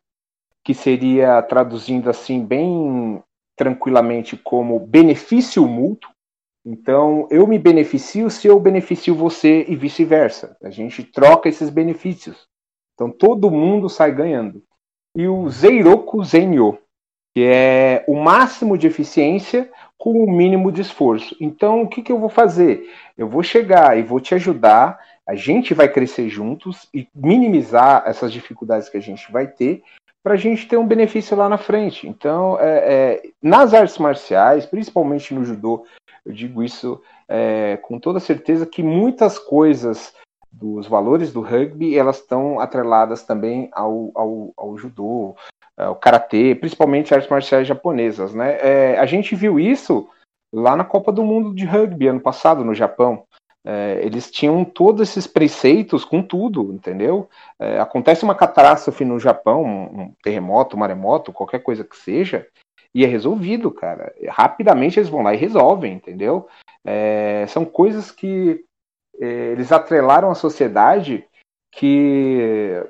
que 0.64 0.74
seria 0.74 1.42
traduzindo 1.42 2.10
assim 2.10 2.44
bem 2.44 3.22
tranquilamente 3.56 4.38
como 4.38 4.80
benefício 4.80 5.68
mútuo. 5.68 6.15
Então, 6.66 7.28
eu 7.30 7.46
me 7.46 7.60
beneficio 7.60 8.30
se 8.30 8.48
eu 8.48 8.60
beneficio 8.60 9.14
você 9.14 9.64
e 9.68 9.76
vice-versa. 9.76 10.58
A 10.64 10.72
gente 10.72 11.04
troca 11.04 11.48
esses 11.48 11.70
benefícios. 11.70 12.48
Então, 12.96 13.12
todo 13.12 13.52
mundo 13.52 13.88
sai 13.88 14.12
ganhando. 14.12 14.64
E 15.16 15.28
o 15.28 15.48
Zeiroku 15.48 16.24
Zenyo, 16.24 16.80
que 17.36 17.44
é 17.44 18.04
o 18.08 18.16
máximo 18.16 18.78
de 18.78 18.88
eficiência 18.88 19.70
com 19.98 20.24
o 20.24 20.32
mínimo 20.32 20.72
de 20.72 20.82
esforço. 20.82 21.36
Então, 21.40 21.84
o 21.84 21.88
que, 21.88 22.02
que 22.02 22.12
eu 22.12 22.20
vou 22.20 22.30
fazer? 22.30 22.90
Eu 23.16 23.30
vou 23.30 23.44
chegar 23.44 23.98
e 23.98 24.02
vou 24.02 24.20
te 24.20 24.34
ajudar, 24.34 25.00
a 25.28 25.36
gente 25.36 25.74
vai 25.74 25.88
crescer 25.88 26.30
juntos 26.30 26.88
e 26.94 27.08
minimizar 27.14 28.04
essas 28.08 28.32
dificuldades 28.32 28.90
que 28.90 28.98
a 28.98 29.02
gente 29.02 29.32
vai 29.32 29.48
ter 29.48 29.84
para 30.24 30.34
a 30.34 30.38
gente 30.38 30.68
ter 30.68 30.78
um 30.78 30.88
benefício 30.88 31.38
lá 31.38 31.48
na 31.48 31.58
frente. 31.58 32.08
Então, 32.08 32.60
é, 32.60 32.78
é, 32.78 33.22
nas 33.40 33.76
artes 33.76 34.00
marciais, 34.00 34.66
principalmente 34.66 35.34
no 35.36 35.46
judô, 35.46 35.86
eu 36.26 36.34
digo 36.34 36.64
isso 36.64 37.02
é, 37.28 37.78
com 37.78 38.00
toda 38.00 38.20
certeza 38.20 38.66
que 38.66 38.82
muitas 38.82 39.38
coisas 39.38 40.14
dos 40.52 40.88
valores 40.88 41.34
do 41.34 41.42
rugby 41.42 41.98
elas 41.98 42.20
estão 42.20 42.60
atreladas 42.60 43.24
também 43.24 43.70
ao, 43.74 44.12
ao, 44.16 44.54
ao 44.56 44.78
judô, 44.78 45.36
ao 45.78 45.96
karatê, 45.96 46.56
principalmente 46.56 47.14
artes 47.14 47.30
marciais 47.30 47.68
japonesas, 47.68 48.34
né? 48.34 48.58
É, 48.62 48.98
a 48.98 49.06
gente 49.06 49.36
viu 49.36 49.60
isso 49.60 50.08
lá 50.54 50.76
na 50.76 50.86
Copa 50.86 51.12
do 51.12 51.24
Mundo 51.24 51.54
de 51.54 51.66
rugby 51.66 52.08
ano 52.08 52.22
passado 52.22 52.64
no 52.64 52.74
Japão. 52.74 53.26
É, 53.68 54.00
eles 54.04 54.30
tinham 54.30 54.64
todos 54.64 55.10
esses 55.10 55.26
preceitos 55.26 56.06
com 56.06 56.22
tudo, 56.22 56.72
entendeu? 56.72 57.28
É, 57.60 57.80
acontece 57.80 58.24
uma 58.24 58.36
catástrofe 58.36 59.04
no 59.04 59.20
Japão, 59.20 59.64
um, 59.64 60.14
terremoto, 60.24 60.76
um 60.76 60.80
maremoto, 60.80 61.34
qualquer 61.34 61.60
coisa 61.60 61.84
que 61.84 61.98
seja, 61.98 62.48
e 62.96 63.04
é 63.04 63.08
resolvido, 63.08 63.70
cara. 63.70 64.16
Rapidamente 64.30 64.98
eles 64.98 65.10
vão 65.10 65.22
lá 65.22 65.34
e 65.34 65.38
resolvem, 65.38 65.94
entendeu? 65.94 66.48
É, 66.86 67.46
são 67.48 67.66
coisas 67.66 68.10
que 68.10 68.64
é, 69.20 69.26
eles 69.52 69.74
atrelaram 69.74 70.32
à 70.32 70.36
sociedade 70.36 71.28
que 71.74 72.82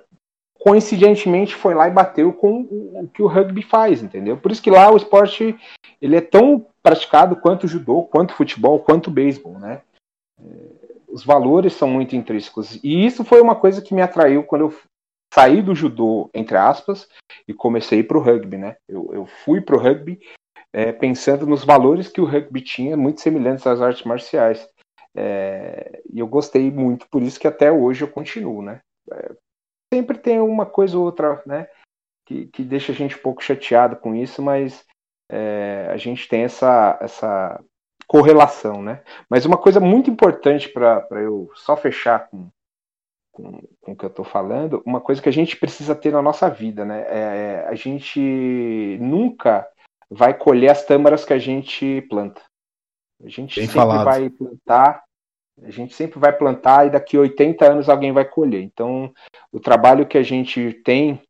coincidentemente 0.60 1.56
foi 1.56 1.74
lá 1.74 1.88
e 1.88 1.92
bateu 1.92 2.32
com 2.32 2.62
o 2.62 3.10
que 3.12 3.24
o 3.24 3.28
rugby 3.28 3.64
faz, 3.64 4.04
entendeu? 4.04 4.38
Por 4.38 4.52
isso 4.52 4.62
que 4.62 4.70
lá 4.70 4.92
o 4.92 4.98
esporte 4.98 5.58
ele 6.00 6.16
é 6.16 6.22
tão 6.22 6.68
praticado 6.84 7.36
quanto 7.36 7.64
o 7.64 7.68
judô, 7.68 8.04
quanto 8.04 8.32
o 8.32 8.36
futebol, 8.36 8.80
quanto 8.80 9.08
o 9.08 9.12
beisebol, 9.12 9.58
né? 9.58 9.82
os 11.08 11.24
valores 11.24 11.74
são 11.74 11.88
muito 11.90 12.14
intrínsecos. 12.14 12.78
E 12.84 13.06
isso 13.06 13.24
foi 13.24 13.42
uma 13.42 13.56
coisa 13.56 13.82
que 13.82 13.94
me 13.94 14.02
atraiu 14.02 14.44
quando 14.44 14.64
eu 14.64 14.74
saí 15.36 15.62
do 15.62 15.76
judô, 15.76 16.30
entre 16.34 16.56
aspas, 16.56 17.10
e 17.46 17.54
comecei 17.54 18.02
para 18.02 18.18
o 18.18 18.22
rugby, 18.22 18.58
né? 18.58 18.78
Eu, 18.88 19.10
eu 19.12 19.26
fui 19.26 19.60
o 19.60 19.78
rugby 19.78 20.18
é, 20.72 20.94
pensando 20.94 21.46
nos 21.46 21.66
valores 21.66 22.08
que 22.08 22.22
o 22.22 22.26
rugby 22.26 22.62
tinha, 22.62 22.96
muito 22.96 23.20
semelhantes 23.20 23.68
às 23.68 23.82
artes 23.82 24.04
marciais. 24.06 24.66
É, 25.14 26.02
e 26.12 26.20
eu 26.20 26.28
gostei 26.28 26.72
muito, 26.72 27.06
por 27.10 27.22
isso 27.22 27.38
que 27.38 27.48
até 27.48 27.70
hoje 27.70 28.02
eu 28.02 28.08
continuo, 28.08 28.62
né? 28.62 28.80
É, 29.12 29.36
sempre 29.94 30.18
tem 30.18 30.40
uma 30.40 30.66
coisa 30.66 30.98
ou 30.98 31.04
outra, 31.04 31.44
né? 31.46 31.68
Que, 32.26 32.48
que 32.48 32.64
deixa 32.64 32.94
a 32.94 32.96
gente 32.96 33.18
um 33.18 33.22
pouco 33.22 33.44
chateado 33.44 33.98
com 33.98 34.16
isso, 34.16 34.42
mas 34.42 34.86
é, 35.30 35.90
a 35.90 35.98
gente 35.98 36.30
tem 36.30 36.44
essa, 36.44 36.98
essa 37.02 37.62
correlação, 38.08 38.82
né? 38.82 39.04
Mas 39.30 39.46
uma 39.46 39.58
coisa 39.58 39.82
muito 39.82 40.10
importante 40.10 40.70
para 40.70 41.06
eu 41.12 41.50
só 41.56 41.76
fechar 41.76 42.30
com, 42.30 42.50
com, 43.36 43.62
com, 43.82 43.92
o 43.92 43.96
que 43.96 44.06
eu 44.06 44.10
estou 44.10 44.24
falando, 44.24 44.82
uma 44.86 45.02
coisa 45.02 45.22
que 45.22 45.28
a 45.28 45.34
gente 45.34 45.58
precisa 45.58 45.94
ter 45.94 46.12
na 46.12 46.22
nossa 46.22 46.50
vida, 46.50 46.86
né? 46.86 47.02
É, 47.02 47.18
é, 47.18 47.68
a 47.68 47.76
gente 47.76 48.98
nunca 49.02 49.68
vai 50.10 50.34
colher 50.34 50.72
as 50.72 50.86
tâmaras 50.86 51.26
que 51.26 51.34
a 51.34 51.38
gente 51.38 52.02
planta. 52.10 52.42
A 53.24 53.28
gente 53.28 53.60
Bem 53.60 53.68
sempre 53.68 53.74
falado. 53.74 54.06
vai 54.06 54.30
plantar, 54.30 55.04
a 55.62 55.70
gente 55.70 55.94
sempre 55.94 56.18
vai 56.18 56.32
plantar 56.32 56.88
e 56.88 56.92
daqui 56.92 57.18
a 57.18 57.22
80 57.22 57.66
anos 57.66 57.90
alguém 57.90 58.14
vai 58.14 58.26
colher. 58.26 58.62
Então, 58.62 59.14
o 59.52 59.60
trabalho 59.60 60.08
que 60.08 60.18
a 60.18 60.24
gente 60.24 60.74
tem 60.86 61.22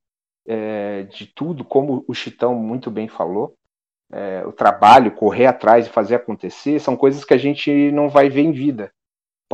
é, 0.47 1.03
de 1.03 1.25
tudo, 1.25 1.65
como 1.65 2.05
o 2.07 2.13
Chitão 2.13 2.53
muito 2.53 2.91
bem 2.91 3.07
falou, 3.07 3.55
é, 4.11 4.45
o 4.45 4.51
trabalho, 4.51 5.11
correr 5.11 5.47
atrás 5.47 5.87
e 5.87 5.89
fazer 5.89 6.15
acontecer, 6.15 6.79
são 6.79 6.95
coisas 6.95 7.25
que 7.25 7.33
a 7.33 7.37
gente 7.37 7.91
não 7.91 8.09
vai 8.09 8.29
ver 8.29 8.41
em 8.41 8.51
vida. 8.51 8.91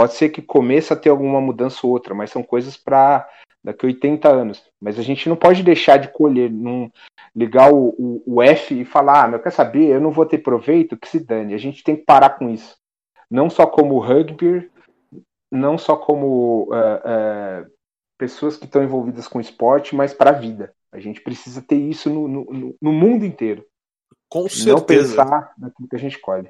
Pode 0.01 0.15
ser 0.15 0.29
que 0.29 0.41
comece 0.41 0.91
a 0.91 0.95
ter 0.95 1.09
alguma 1.09 1.39
mudança 1.39 1.85
ou 1.85 1.93
outra, 1.93 2.15
mas 2.15 2.31
são 2.31 2.41
coisas 2.41 2.75
para 2.75 3.29
daqui 3.63 3.85
a 3.85 3.89
80 3.89 4.27
anos. 4.27 4.63
Mas 4.81 4.97
a 4.97 5.03
gente 5.03 5.29
não 5.29 5.35
pode 5.35 5.61
deixar 5.61 5.97
de 5.97 6.07
colher, 6.07 6.49
não 6.49 6.91
ligar 7.35 7.71
o, 7.71 7.89
o, 7.99 8.23
o 8.25 8.41
F 8.41 8.81
e 8.81 8.83
falar, 8.83 9.25
ah, 9.25 9.27
meu, 9.27 9.39
quer 9.39 9.51
saber, 9.51 9.89
eu 9.89 10.01
não 10.01 10.09
vou 10.09 10.25
ter 10.25 10.39
proveito, 10.39 10.97
que 10.97 11.07
se 11.07 11.19
dane. 11.19 11.53
A 11.53 11.57
gente 11.59 11.83
tem 11.83 11.95
que 11.95 12.03
parar 12.03 12.31
com 12.31 12.49
isso. 12.49 12.75
Não 13.29 13.47
só 13.47 13.67
como 13.67 13.99
rugby, 13.99 14.71
não 15.51 15.77
só 15.77 15.95
como 15.95 16.63
uh, 16.71 17.61
uh, 17.63 17.71
pessoas 18.17 18.57
que 18.57 18.65
estão 18.65 18.83
envolvidas 18.83 19.27
com 19.27 19.39
esporte, 19.39 19.95
mas 19.95 20.15
para 20.15 20.31
a 20.31 20.33
vida. 20.33 20.73
A 20.91 20.99
gente 20.99 21.21
precisa 21.21 21.61
ter 21.61 21.77
isso 21.77 22.09
no, 22.09 22.27
no, 22.27 22.75
no 22.81 22.91
mundo 22.91 23.23
inteiro. 23.23 23.63
Com 24.27 24.49
certeza. 24.49 24.73
Não 24.73 24.81
pensar 25.27 25.53
naquilo 25.59 25.87
que 25.87 25.95
a 25.95 25.99
gente 25.99 26.15
escolhe. 26.15 26.49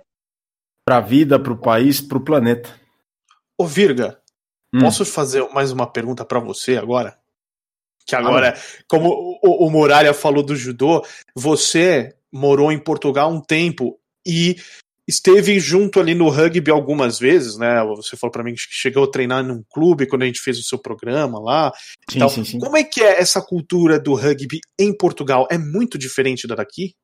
Para 0.85 0.99
a 0.99 1.01
vida, 1.01 1.37
para 1.37 1.51
o 1.51 1.57
país, 1.57 1.99
para 1.99 2.17
o 2.17 2.23
planeta. 2.23 2.79
Ô 3.61 3.63
Virga, 3.63 4.17
hum. 4.73 4.79
posso 4.79 5.05
fazer 5.05 5.47
mais 5.53 5.71
uma 5.71 5.85
pergunta 5.85 6.25
para 6.25 6.39
você 6.39 6.77
agora? 6.77 7.15
Que 8.07 8.15
agora, 8.15 8.55
ah, 8.57 8.83
como 8.87 9.37
o, 9.43 9.67
o 9.67 9.69
Muralha 9.69 10.15
falou 10.15 10.41
do 10.41 10.55
judô, 10.55 11.05
você 11.35 12.15
morou 12.31 12.71
em 12.71 12.79
Portugal 12.79 13.31
um 13.31 13.39
tempo 13.39 13.99
e 14.25 14.55
esteve 15.07 15.59
junto 15.59 15.99
ali 15.99 16.15
no 16.15 16.27
rugby 16.27 16.71
algumas 16.71 17.19
vezes, 17.19 17.55
né? 17.55 17.83
Você 17.97 18.17
falou 18.17 18.31
para 18.31 18.43
mim 18.43 18.55
que 18.55 18.61
chegou 18.61 19.03
a 19.03 19.11
treinar 19.11 19.43
num 19.43 19.63
clube 19.69 20.07
quando 20.07 20.23
a 20.23 20.25
gente 20.25 20.41
fez 20.41 20.57
o 20.57 20.63
seu 20.63 20.79
programa 20.79 21.39
lá. 21.39 21.71
Sim, 22.09 22.15
então, 22.15 22.29
sim, 22.29 22.43
sim. 22.43 22.57
Como 22.57 22.75
é 22.75 22.83
que 22.83 23.03
é 23.03 23.21
essa 23.21 23.43
cultura 23.43 23.99
do 23.99 24.15
rugby 24.15 24.59
em 24.79 24.91
Portugal? 24.91 25.47
É 25.51 25.57
muito 25.59 25.99
diferente 25.99 26.47
da 26.47 26.55
daqui? 26.55 26.95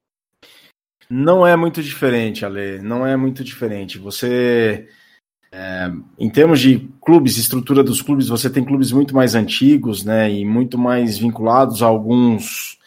Não 1.07 1.45
é 1.45 1.55
muito 1.55 1.83
diferente, 1.83 2.43
Ale. 2.43 2.79
Não 2.79 3.05
é 3.05 3.15
muito 3.15 3.43
diferente. 3.43 3.99
Você, 3.99 4.87
é, 5.59 5.91
em 6.19 6.29
termos 6.29 6.59
de 6.59 6.87
clubes, 7.01 7.35
estrutura 7.35 7.83
dos 7.83 7.99
clubes, 7.99 8.27
você 8.27 8.47
tem 8.47 8.63
clubes 8.63 8.91
muito 8.91 9.15
mais 9.15 9.33
antigos, 9.33 10.03
né, 10.03 10.31
e 10.31 10.45
muito 10.45 10.77
mais 10.77 11.17
vinculados 11.17 11.81
a 11.81 11.87
alguns 11.87 12.77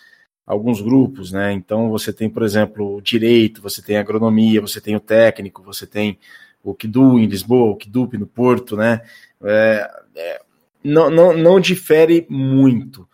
alguns 0.47 0.81
grupos, 0.81 1.31
né? 1.31 1.53
Então 1.53 1.91
você 1.91 2.13
tem, 2.13 2.29
por 2.29 2.43
exemplo, 2.43 2.97
o 2.97 3.01
direito, 3.01 3.63
você 3.63 3.81
tem 3.81 3.97
a 3.97 4.01
agronomia, 4.01 4.61
você 4.61 4.81
tem 4.81 4.97
o 4.97 5.01
técnico, 5.01 5.63
você 5.63 5.87
tem 5.87 6.19
o 6.63 6.75
KIDU 6.75 7.21
em 7.21 7.27
Lisboa, 7.27 7.71
o 7.71 7.77
KIDUP 7.77 8.19
no 8.19 8.27
Porto, 8.27 8.77
né? 8.77 9.01
É, 9.45 9.91
é, 10.17 10.41
não, 10.83 11.09
não, 11.09 11.37
não 11.37 11.61
difere 11.61 12.27
muito. 12.29 13.09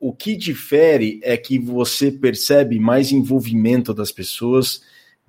O 0.00 0.14
que 0.14 0.34
difere 0.34 1.20
é 1.22 1.36
que 1.36 1.58
você 1.58 2.10
percebe 2.10 2.78
mais 2.78 3.12
envolvimento 3.12 3.92
das 3.92 4.10
pessoas, 4.10 4.82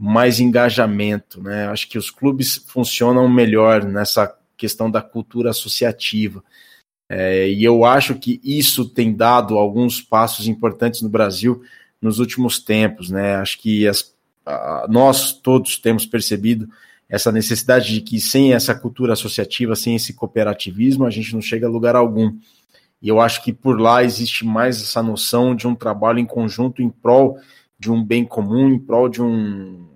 mais 0.06 0.42
engajamento, 0.42 1.42
né? 1.42 1.68
Acho 1.68 1.88
que 1.88 1.98
os 1.98 2.12
clubes 2.12 2.58
funcionam 2.68 3.30
melhor 3.30 3.86
nessa 3.86 4.36
questão 4.58 4.92
da 4.92 5.02
cultura 5.02 5.52
associativa. 5.52 6.44
É, 7.08 7.48
e 7.48 7.64
eu 7.64 7.86
acho 7.86 8.16
que 8.16 8.38
isso 8.44 8.84
tem 8.90 9.14
dado 9.16 9.58
alguns 9.58 10.02
passos 10.02 10.46
importantes 10.46 11.02
no 11.02 11.08
Brasil 11.08 11.64
nos 12.02 12.20
últimos 12.20 12.60
tempos, 12.60 13.10
né? 13.10 13.36
Acho 13.36 13.58
que 13.58 13.88
as, 13.88 14.14
a, 14.46 14.88
nós 14.90 15.32
todos 15.32 15.78
temos 15.78 16.06
percebido 16.06 16.68
essa 17.08 17.32
necessidade 17.32 17.94
de 17.94 18.02
que 18.02 18.20
sem 18.20 18.54
essa 18.54 18.76
cultura 18.76 19.14
associativa, 19.14 19.74
sem 19.74 19.96
esse 19.96 20.12
cooperativismo, 20.12 21.06
a 21.06 21.10
gente 21.10 21.34
não 21.34 21.42
chega 21.42 21.66
a 21.66 21.70
lugar 21.70 21.96
algum. 21.96 22.38
E 23.02 23.08
eu 23.08 23.22
acho 23.22 23.42
que 23.42 23.54
por 23.54 23.80
lá 23.80 24.04
existe 24.04 24.46
mais 24.46 24.82
essa 24.82 25.02
noção 25.02 25.56
de 25.56 25.66
um 25.66 25.74
trabalho 25.74 26.20
em 26.20 26.26
conjunto 26.26 26.82
em 26.82 26.90
prol 26.90 27.40
de 27.80 27.90
um 27.90 28.04
bem 28.04 28.26
comum, 28.26 28.68
em 28.68 28.80
prol 28.80 29.08
de 29.08 29.22
um 29.22 29.93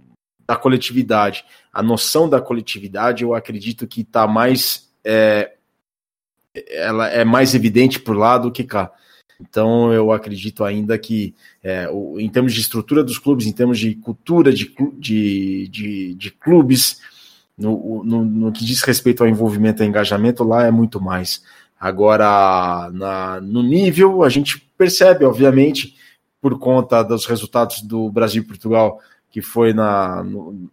da 0.48 0.56
coletividade. 0.56 1.44
A 1.74 1.84
noção 1.84 2.30
da 2.30 2.40
coletividade, 2.40 3.24
eu 3.24 3.34
acredito 3.34 3.86
que 3.86 4.02
está 4.02 4.26
mais 4.26 4.90
é, 5.04 5.54
ela 6.70 7.08
é 7.08 7.24
mais 7.24 7.54
evidente 7.54 8.00
por 8.00 8.16
lá 8.16 8.38
do 8.38 8.52
que 8.52 8.64
cá. 8.64 8.92
Então 9.40 9.94
eu 9.94 10.12
acredito 10.12 10.64
ainda 10.64 10.98
que 10.98 11.36
é, 11.64 11.88
o, 11.92 12.20
em 12.20 12.30
termos 12.30 12.54
de 12.54 12.62
estrutura 12.62 13.04
dos 13.04 13.20
clubes, 13.20 13.46
em 13.46 13.52
termos 13.52 13.78
de 13.78 13.94
cultura 13.96 14.52
de, 14.52 14.74
de, 14.98 15.68
de, 15.68 16.16
de 16.16 16.32
clubes, 16.32 17.00
no, 17.58 18.04
no, 18.04 18.24
no 18.26 18.52
que 18.52 18.66
diz 18.66 18.82
respeito 18.82 19.24
ao 19.24 19.30
envolvimento 19.30 19.84
e 19.84 19.86
engajamento, 19.86 20.44
lá 20.44 20.66
é 20.66 20.72
muito 20.72 21.00
mais. 21.00 21.44
Agora, 21.80 22.90
na, 22.92 23.40
no 23.42 23.62
nível, 23.62 24.24
a 24.24 24.30
gente 24.30 24.60
percebe, 24.78 25.26
obviamente, 25.26 25.96
por 26.42 26.58
conta 26.58 27.04
dos 27.04 27.26
resultados 27.26 27.82
do 27.82 28.10
Brasil 28.12 28.42
e 28.42 28.46
Portugal, 28.46 29.00
que 29.30 29.42
foi 29.42 29.74
na, 29.74 30.24
no, 30.24 30.70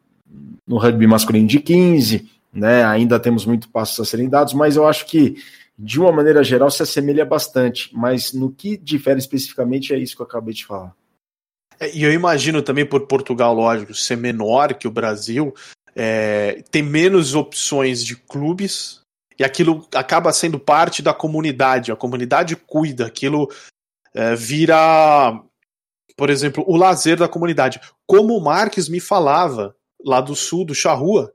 no 0.66 0.78
rugby 0.78 1.06
masculino 1.06 1.46
de 1.46 1.60
15, 1.60 2.28
né? 2.52 2.84
Ainda 2.84 3.18
temos 3.18 3.44
muito 3.44 3.68
passos 3.68 4.00
a 4.00 4.04
serem 4.04 4.28
dados, 4.28 4.54
mas 4.54 4.76
eu 4.76 4.86
acho 4.86 5.06
que, 5.06 5.36
de 5.78 6.00
uma 6.00 6.12
maneira 6.12 6.42
geral, 6.44 6.70
se 6.70 6.82
assemelha 6.82 7.24
bastante. 7.24 7.90
Mas 7.92 8.32
no 8.32 8.50
que 8.50 8.76
difere 8.76 9.18
especificamente 9.18 9.92
é 9.92 9.98
isso 9.98 10.16
que 10.16 10.22
eu 10.22 10.26
acabei 10.26 10.54
de 10.54 10.64
falar. 10.64 10.94
É, 11.78 11.94
e 11.94 12.02
eu 12.04 12.12
imagino 12.12 12.62
também 12.62 12.86
por 12.86 13.06
Portugal, 13.06 13.54
lógico, 13.54 13.94
ser 13.94 14.16
menor 14.16 14.74
que 14.74 14.86
o 14.86 14.90
Brasil, 14.90 15.52
é, 15.94 16.62
ter 16.70 16.82
menos 16.82 17.34
opções 17.34 18.04
de 18.04 18.16
clubes, 18.16 19.00
e 19.38 19.42
aquilo 19.42 19.86
acaba 19.94 20.32
sendo 20.32 20.58
parte 20.58 21.02
da 21.02 21.12
comunidade. 21.12 21.90
A 21.90 21.96
comunidade 21.96 22.54
cuida, 22.54 23.06
aquilo 23.06 23.50
é, 24.14 24.34
vira, 24.36 25.40
por 26.16 26.30
exemplo, 26.30 26.64
o 26.66 26.76
lazer 26.76 27.16
da 27.16 27.28
comunidade. 27.28 27.80
Como 28.06 28.36
o 28.36 28.42
Marques 28.42 28.88
me 28.88 29.00
falava 29.00 29.74
lá 30.04 30.20
do 30.20 30.34
sul, 30.34 30.64
do 30.64 30.74
Charrua, 30.74 31.32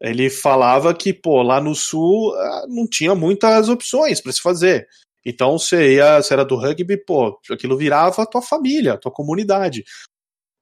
ele 0.00 0.28
falava 0.28 0.92
que, 0.94 1.12
pô, 1.12 1.42
lá 1.42 1.60
no 1.60 1.74
sul 1.74 2.34
ah, 2.34 2.66
não 2.68 2.86
tinha 2.86 3.14
muitas 3.14 3.68
opções 3.68 4.20
para 4.20 4.32
se 4.32 4.40
fazer. 4.40 4.86
Então 5.24 5.58
você 5.58 5.94
ia, 5.94 6.20
era 6.30 6.44
do 6.44 6.56
rugby, 6.56 6.98
pô, 6.98 7.38
aquilo 7.50 7.76
virava 7.76 8.22
a 8.22 8.26
tua 8.26 8.42
família, 8.42 8.94
a 8.94 8.98
tua 8.98 9.10
comunidade. 9.10 9.84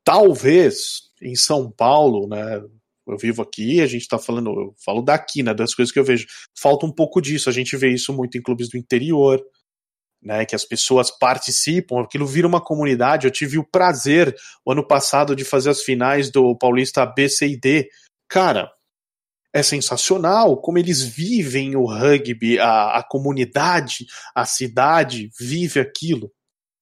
Talvez 0.05 1.11
em 1.21 1.35
São 1.35 1.71
Paulo, 1.71 2.29
né? 2.29 2.63
Eu 3.07 3.19
vivo 3.19 3.43
aqui, 3.43 3.81
a 3.81 3.87
gente 3.87 4.07
tá 4.07 4.17
falando, 4.17 4.51
eu 4.51 4.75
falo 4.85 5.03
daqui, 5.03 5.43
né? 5.43 5.53
Das 5.53 5.75
coisas 5.75 5.93
que 5.93 5.99
eu 5.99 6.05
vejo. 6.05 6.27
Falta 6.57 6.87
um 6.87 6.93
pouco 6.93 7.21
disso. 7.21 7.51
A 7.51 7.53
gente 7.53 7.77
vê 7.77 7.89
isso 7.89 8.13
muito 8.13 8.39
em 8.39 8.43
clubes 8.43 8.69
do 8.69 8.79
interior, 8.79 9.43
né? 10.23 10.47
Que 10.47 10.55
as 10.55 10.65
pessoas 10.65 11.11
participam, 11.11 12.01
aquilo 12.01 12.27
vira 12.27 12.47
uma 12.47 12.61
comunidade. 12.61 13.27
Eu 13.27 13.31
tive 13.31 13.59
o 13.59 13.65
prazer, 13.65 14.35
o 14.65 14.73
ano 14.73 14.87
passado, 14.87 15.35
de 15.35 15.45
fazer 15.45 15.71
as 15.71 15.83
finais 15.83 16.31
do 16.31 16.57
Paulista 16.57 17.05
B, 17.05 17.29
C 17.29 17.49
e 17.49 17.57
D. 17.57 17.89
Cara, 18.29 18.71
é 19.53 19.63
sensacional 19.63 20.57
como 20.57 20.79
eles 20.79 21.03
vivem 21.03 21.77
o 21.77 21.85
rugby, 21.85 22.59
a, 22.59 22.99
a 22.99 23.03
comunidade, 23.03 24.07
a 24.35 24.47
cidade 24.47 25.31
vive 25.39 25.81
aquilo. 25.81 26.33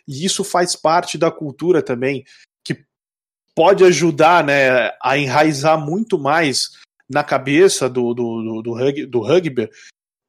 E 0.06 0.24
isso 0.24 0.44
faz 0.44 0.76
parte 0.76 1.18
da 1.18 1.30
cultura 1.30 1.82
também, 1.82 2.24
que 2.64 2.84
pode 3.54 3.84
ajudar 3.84 4.44
né, 4.44 4.90
a 5.02 5.18
enraizar 5.18 5.78
muito 5.78 6.18
mais 6.18 6.70
na 7.08 7.24
cabeça 7.24 7.88
do, 7.88 8.14
do, 8.14 8.42
do, 8.42 8.62
do, 8.62 8.72
rugby, 8.72 9.06
do 9.06 9.20
rugby 9.20 9.68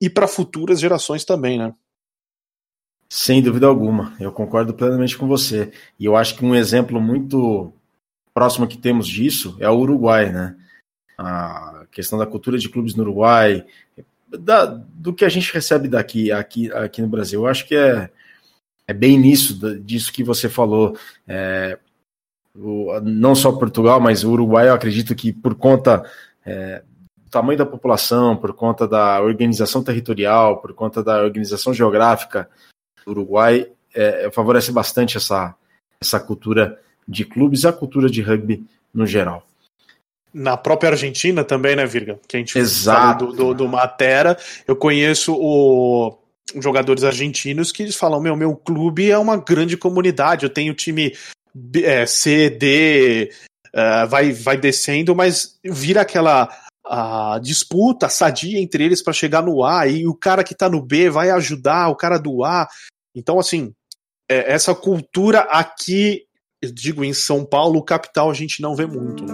e 0.01 0.09
para 0.09 0.27
futuras 0.27 0.79
gerações 0.79 1.23
também, 1.23 1.59
né? 1.59 1.73
Sem 3.13 3.41
dúvida 3.41 3.67
alguma, 3.67 4.15
eu 4.21 4.31
concordo 4.31 4.73
plenamente 4.73 5.17
com 5.17 5.27
você. 5.27 5.73
E 5.99 6.05
eu 6.05 6.15
acho 6.15 6.33
que 6.33 6.45
um 6.45 6.55
exemplo 6.55 7.01
muito 7.01 7.73
próximo 8.33 8.65
que 8.65 8.77
temos 8.77 9.05
disso 9.05 9.57
é 9.59 9.69
o 9.69 9.79
Uruguai, 9.79 10.31
né? 10.31 10.55
A 11.17 11.83
questão 11.91 12.17
da 12.17 12.25
cultura 12.25 12.57
de 12.57 12.69
clubes 12.69 12.95
no 12.95 13.03
Uruguai, 13.03 13.65
da, 14.29 14.63
do 14.65 15.13
que 15.13 15.25
a 15.25 15.29
gente 15.29 15.53
recebe 15.53 15.89
daqui, 15.89 16.31
aqui, 16.31 16.71
aqui 16.71 17.01
no 17.01 17.09
Brasil. 17.09 17.41
Eu 17.41 17.47
acho 17.47 17.67
que 17.67 17.75
é, 17.75 18.09
é 18.87 18.93
bem 18.93 19.19
nisso, 19.19 19.59
disso 19.81 20.13
que 20.13 20.23
você 20.23 20.47
falou. 20.47 20.97
É, 21.27 21.77
o, 22.55 22.97
não 23.01 23.35
só 23.35 23.51
Portugal, 23.51 23.99
mas 23.99 24.23
o 24.23 24.31
Uruguai, 24.31 24.69
eu 24.69 24.73
acredito 24.73 25.13
que 25.15 25.33
por 25.33 25.55
conta 25.55 26.09
é, 26.45 26.81
do 27.17 27.29
tamanho 27.29 27.57
da 27.57 27.65
população, 27.65 28.37
por 28.37 28.53
conta 28.53 28.87
da 28.87 29.21
organização 29.21 29.83
territorial, 29.83 30.61
por 30.61 30.73
conta 30.73 31.03
da 31.03 31.21
organização 31.21 31.73
geográfica 31.73 32.49
do 33.05 33.11
Uruguai, 33.11 33.67
é, 33.93 34.29
favorece 34.31 34.71
bastante 34.71 35.17
essa, 35.17 35.55
essa 35.99 36.19
cultura 36.19 36.79
de 37.07 37.25
clubes 37.25 37.63
e 37.63 37.67
a 37.67 37.73
cultura 37.73 38.09
de 38.09 38.21
rugby 38.21 38.65
no 38.93 39.05
geral 39.05 39.45
na 40.33 40.55
própria 40.55 40.91
Argentina 40.91 41.43
também, 41.43 41.75
né, 41.75 41.85
Virga? 41.85 42.17
Que 42.25 42.37
a 42.37 42.39
gente 42.39 42.57
Exato. 42.57 43.27
do, 43.27 43.33
do, 43.33 43.53
do 43.53 43.67
Matera. 43.67 44.37
Eu 44.65 44.77
conheço 44.77 45.35
o, 45.35 46.17
jogadores 46.59 47.03
argentinos 47.03 47.71
que 47.71 47.83
eles 47.83 47.95
falam: 47.95 48.19
meu, 48.19 48.35
meu 48.35 48.55
clube 48.55 49.11
é 49.11 49.17
uma 49.17 49.37
grande 49.37 49.77
comunidade, 49.77 50.43
eu 50.43 50.49
tenho 50.49 50.73
time 50.73 51.15
é, 51.83 52.05
C, 52.05 52.49
D, 52.49 53.31
uh, 53.75 54.07
vai, 54.07 54.31
vai 54.31 54.57
descendo, 54.57 55.15
mas 55.15 55.57
vira 55.63 56.01
aquela 56.01 56.49
a 56.83 57.39
disputa 57.41 58.09
sadia 58.09 58.59
entre 58.59 58.83
eles 58.83 59.01
para 59.01 59.13
chegar 59.13 59.41
no 59.41 59.63
A 59.63 59.87
e 59.87 60.05
o 60.07 60.13
cara 60.13 60.43
que 60.43 60.55
tá 60.55 60.67
no 60.67 60.81
B 60.81 61.09
vai 61.09 61.29
ajudar 61.29 61.87
o 61.87 61.95
cara 61.95 62.17
do 62.17 62.43
A. 62.43 62.67
Então, 63.13 63.37
assim, 63.39 63.73
é, 64.29 64.53
essa 64.53 64.73
cultura 64.73 65.41
aqui, 65.41 66.23
digo, 66.73 67.03
em 67.03 67.13
São 67.13 67.45
Paulo, 67.45 67.83
capital, 67.83 68.31
a 68.31 68.33
gente 68.33 68.61
não 68.61 68.75
vê 68.75 68.85
muito, 68.85 69.25
né? 69.25 69.33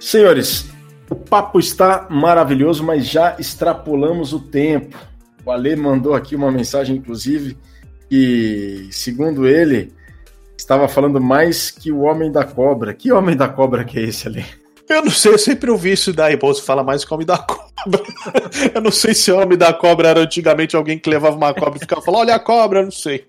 Senhores, 0.00 0.68
o 1.08 1.14
papo 1.14 1.60
está 1.60 2.08
maravilhoso, 2.10 2.82
mas 2.82 3.06
já 3.06 3.36
extrapolamos 3.38 4.32
o 4.32 4.40
tempo. 4.40 4.96
O 5.44 5.50
Ale 5.50 5.76
mandou 5.76 6.14
aqui 6.14 6.34
uma 6.34 6.50
mensagem, 6.50 6.96
inclusive, 6.96 7.56
que, 8.08 8.88
segundo 8.90 9.46
ele, 9.46 9.92
estava 10.70 10.86
falando 10.86 11.20
mais 11.20 11.68
que 11.68 11.90
o 11.90 12.02
Homem 12.02 12.30
da 12.30 12.44
Cobra. 12.44 12.94
Que 12.94 13.10
Homem 13.10 13.36
da 13.36 13.48
Cobra 13.48 13.84
que 13.84 13.98
é 13.98 14.02
esse, 14.02 14.28
Ale? 14.28 14.44
Eu 14.88 15.04
não 15.04 15.10
sei, 15.10 15.32
eu 15.32 15.38
sempre 15.38 15.68
ouvi 15.68 15.90
isso 15.92 16.12
daí. 16.12 16.36
Pô, 16.36 16.54
você 16.54 16.62
fala 16.62 16.84
mais 16.84 17.04
que 17.04 17.12
Homem 17.12 17.26
da 17.26 17.38
Cobra. 17.38 18.00
eu 18.72 18.80
não 18.80 18.92
sei 18.92 19.12
se 19.12 19.32
o 19.32 19.38
Homem 19.40 19.58
da 19.58 19.72
Cobra 19.72 20.10
era 20.10 20.20
antigamente 20.20 20.76
alguém 20.76 20.96
que 20.96 21.10
levava 21.10 21.36
uma 21.36 21.52
cobra 21.52 21.76
e 21.76 21.80
ficava 21.80 22.00
falando, 22.00 22.20
olha 22.20 22.36
a 22.36 22.38
cobra, 22.38 22.78
eu 22.80 22.84
não 22.84 22.92
sei. 22.92 23.26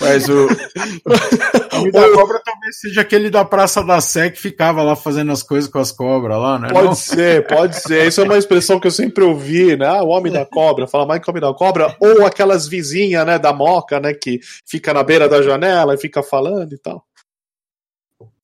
Mas 0.00 0.28
o. 0.28 0.46
o 0.48 1.92
da 1.92 2.10
cobra 2.12 2.40
talvez 2.44 2.80
seja 2.80 3.02
aquele 3.02 3.28
da 3.28 3.44
Praça 3.44 3.84
da 3.84 4.00
Sé 4.00 4.30
que 4.30 4.40
ficava 4.40 4.82
lá 4.82 4.96
fazendo 4.96 5.30
as 5.30 5.42
coisas 5.42 5.70
com 5.70 5.78
as 5.78 5.92
cobras 5.92 6.38
lá, 6.38 6.58
né? 6.58 6.68
Pode 6.68 6.86
não? 6.86 6.94
ser, 6.94 7.46
pode 7.46 7.80
ser. 7.80 8.06
Isso 8.06 8.20
é 8.20 8.24
uma 8.24 8.38
expressão 8.38 8.80
que 8.80 8.86
eu 8.86 8.90
sempre 8.90 9.22
ouvi, 9.22 9.76
né? 9.76 9.86
Ah, 9.86 10.02
o 10.02 10.08
homem 10.08 10.32
da 10.32 10.46
cobra, 10.46 10.86
fala 10.86 11.06
mais 11.06 11.20
que 11.20 11.28
o 11.28 11.30
homem 11.30 11.42
da 11.42 11.52
cobra, 11.52 11.94
ou 12.00 12.24
aquelas 12.24 12.66
vizinhas, 12.66 13.26
né, 13.26 13.38
da 13.38 13.52
moca, 13.52 14.00
né, 14.00 14.14
que 14.14 14.40
fica 14.66 14.94
na 14.94 15.02
beira 15.02 15.28
da 15.28 15.42
janela 15.42 15.94
e 15.94 15.98
fica 15.98 16.22
falando 16.22 16.72
e 16.72 16.78
tal. 16.78 17.04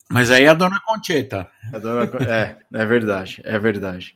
Mas 0.09 0.31
aí 0.31 0.43
é 0.43 0.47
a 0.47 0.53
dona 0.53 0.79
Concheta. 0.85 1.49
A 1.73 1.79
dona... 1.79 2.09
É, 2.29 2.55
é 2.73 2.85
verdade, 2.85 3.41
é 3.43 3.59
verdade. 3.59 4.15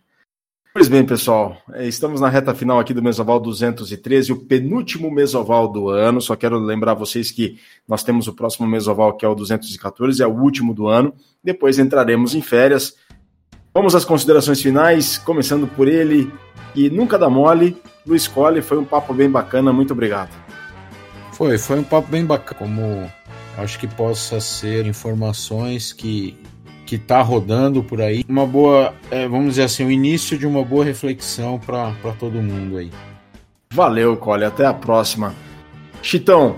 Pois 0.73 0.87
bem, 0.87 1.05
pessoal, 1.05 1.57
é, 1.73 1.85
estamos 1.85 2.21
na 2.21 2.29
reta 2.29 2.55
final 2.55 2.79
aqui 2.79 2.93
do 2.93 3.03
Mesoval 3.03 3.41
213, 3.41 4.31
o 4.31 4.37
penúltimo 4.37 5.11
Mesoval 5.11 5.67
do 5.67 5.89
ano. 5.89 6.21
Só 6.21 6.33
quero 6.33 6.57
lembrar 6.57 6.93
vocês 6.93 7.29
que 7.29 7.59
nós 7.85 8.05
temos 8.05 8.25
o 8.29 8.33
próximo 8.33 8.65
Mesoval, 8.65 9.17
que 9.17 9.25
é 9.25 9.27
o 9.27 9.35
214, 9.35 10.23
é 10.23 10.25
o 10.25 10.31
último 10.31 10.73
do 10.73 10.87
ano. 10.87 11.13
Depois 11.43 11.77
entraremos 11.77 12.33
em 12.35 12.41
férias. 12.41 12.95
Vamos 13.73 13.95
às 13.95 14.05
considerações 14.05 14.61
finais, 14.61 15.17
começando 15.17 15.67
por 15.67 15.89
ele, 15.89 16.31
que 16.73 16.89
nunca 16.89 17.19
dá 17.19 17.29
mole. 17.29 17.75
Luiz 18.07 18.25
Colli, 18.25 18.61
foi 18.61 18.77
um 18.77 18.85
papo 18.85 19.13
bem 19.13 19.29
bacana, 19.29 19.73
muito 19.73 19.91
obrigado. 19.91 20.31
Foi, 21.33 21.57
foi 21.57 21.79
um 21.79 21.83
papo 21.83 22.07
bem 22.09 22.25
bacana. 22.25 22.57
Como 22.57 23.11
acho 23.57 23.77
que 23.77 23.87
possa 23.87 24.39
ser 24.39 24.85
informações 24.85 25.91
que 25.91 26.37
que 26.91 26.97
está 26.97 27.21
rodando 27.21 27.81
por 27.81 28.01
aí. 28.01 28.25
Uma 28.27 28.45
boa, 28.45 28.93
é, 29.09 29.25
vamos 29.25 29.51
dizer 29.51 29.63
assim, 29.63 29.85
o 29.85 29.89
início 29.89 30.37
de 30.37 30.45
uma 30.45 30.61
boa 30.61 30.83
reflexão 30.83 31.57
para 31.57 31.93
todo 32.19 32.33
mundo 32.41 32.75
aí. 32.75 32.91
Valeu, 33.73 34.17
Cole. 34.17 34.43
Até 34.43 34.65
a 34.65 34.73
próxima. 34.73 35.33
Chitão, 36.01 36.57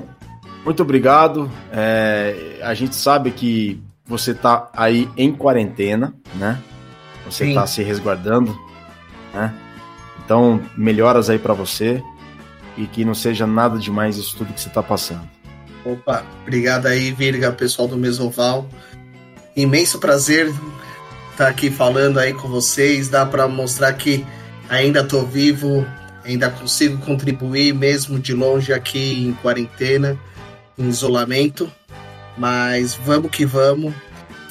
muito 0.66 0.82
obrigado. 0.82 1.52
É, 1.72 2.60
a 2.64 2.74
gente 2.74 2.96
sabe 2.96 3.30
que 3.30 3.80
você 4.08 4.32
está 4.32 4.72
aí 4.76 5.08
em 5.16 5.32
quarentena, 5.32 6.16
né? 6.34 6.60
Você 7.26 7.50
está 7.50 7.68
se 7.68 7.84
resguardando, 7.84 8.60
né? 9.36 9.54
Então, 10.26 10.60
melhoras 10.76 11.30
aí 11.30 11.38
para 11.38 11.54
você 11.54 12.02
e 12.76 12.88
que 12.88 13.06
não 13.06 13.14
seja 13.14 13.46
nada 13.46 13.78
demais 13.78 14.18
isso 14.18 14.36
tudo 14.36 14.52
que 14.52 14.60
você 14.60 14.70
está 14.70 14.82
passando. 14.82 15.30
Opa, 15.86 16.26
obrigado 16.42 16.88
aí, 16.88 17.12
Virga, 17.12 17.52
pessoal 17.52 17.88
do 17.88 17.98
Mesoval 17.98 18.68
imenso 19.56 20.00
prazer 20.00 20.48
estar 20.48 21.46
tá 21.46 21.48
aqui 21.48 21.70
falando 21.70 22.20
aí 22.20 22.34
com 22.34 22.48
vocês. 22.48 23.10
Dá 23.10 23.26
para 23.26 23.48
mostrar 23.48 23.94
que 23.94 24.26
ainda 24.70 25.02
estou 25.02 25.26
vivo, 25.26 25.86
ainda 26.24 26.50
consigo 26.50 26.98
contribuir 27.06 27.74
mesmo 27.74 28.20
de 28.20 28.34
longe 28.34 28.74
aqui 28.74 29.26
em 29.26 29.34
quarentena, 29.34 30.18
em 30.78 30.88
isolamento. 30.88 31.72
Mas 32.38 32.94
vamos 32.94 33.32
que 33.32 33.46
vamos. 33.46 33.94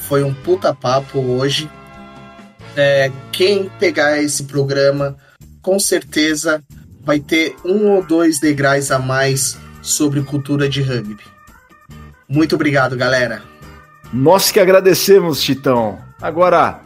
Foi 0.08 0.22
um 0.22 0.34
puta 0.34 0.74
papo 0.74 1.18
hoje. 1.18 1.68
É, 2.76 3.10
quem 3.30 3.68
pegar 3.78 4.22
esse 4.22 4.44
programa, 4.44 5.16
com 5.60 5.78
certeza 5.78 6.62
vai 7.00 7.18
ter 7.18 7.56
um 7.64 7.90
ou 7.90 8.04
dois 8.04 8.38
degraus 8.38 8.90
a 8.90 8.98
mais 8.98 9.58
sobre 9.82 10.22
cultura 10.22 10.68
de 10.68 10.80
rugby. 10.80 11.24
Muito 12.28 12.54
obrigado, 12.54 12.96
galera. 12.96 13.51
Nós 14.12 14.50
que 14.50 14.60
agradecemos, 14.60 15.42
Titão. 15.42 15.98
Agora, 16.20 16.80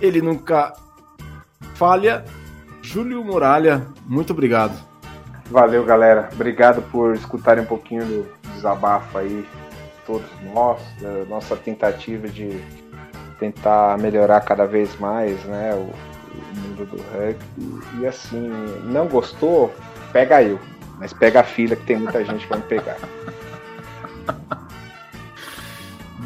ele 0.00 0.22
nunca 0.22 0.72
falha. 1.74 2.24
Júlio 2.80 3.24
Muralha, 3.24 3.86
muito 4.06 4.32
obrigado. 4.32 4.78
Valeu, 5.50 5.84
galera. 5.84 6.28
Obrigado 6.32 6.80
por 6.92 7.14
escutarem 7.14 7.64
um 7.64 7.66
pouquinho 7.66 8.04
do 8.04 8.26
desabafo 8.54 9.18
aí, 9.18 9.44
todos 10.06 10.28
nós, 10.54 10.80
da 11.00 11.24
nossa 11.24 11.56
tentativa 11.56 12.28
de 12.28 12.60
tentar 13.40 13.98
melhorar 13.98 14.40
cada 14.42 14.64
vez 14.64 14.96
mais, 15.00 15.42
né, 15.44 15.74
o, 15.74 15.78
o 15.78 16.56
mundo 16.56 16.86
do 16.86 16.96
rugby. 17.12 18.00
E 18.00 18.06
assim, 18.06 18.48
não 18.84 19.08
gostou? 19.08 19.74
Pega 20.12 20.42
eu, 20.42 20.60
mas 20.98 21.12
pega 21.12 21.40
a 21.40 21.44
filha 21.44 21.74
que 21.74 21.84
tem 21.84 21.96
muita 21.96 22.24
gente 22.24 22.46
para 22.46 22.58
me 22.58 22.62
pegar. 22.62 22.96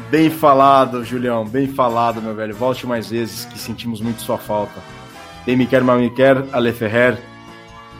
Bem 0.09 0.31
falado, 0.31 1.05
Julião, 1.05 1.45
bem 1.45 1.67
falado, 1.67 2.19
meu 2.19 2.33
velho. 2.33 2.55
Volte 2.55 2.87
mais 2.87 3.11
vezes, 3.11 3.45
que 3.45 3.59
sentimos 3.59 4.01
muito 4.01 4.23
sua 4.23 4.39
falta. 4.39 4.81
Bem 5.45 5.55
me 5.55 5.67
quer, 5.67 5.83
mal 5.83 5.99
me 5.99 6.09
quer, 6.09 6.43
Ale 6.51 6.73
Ferrer. 6.73 7.15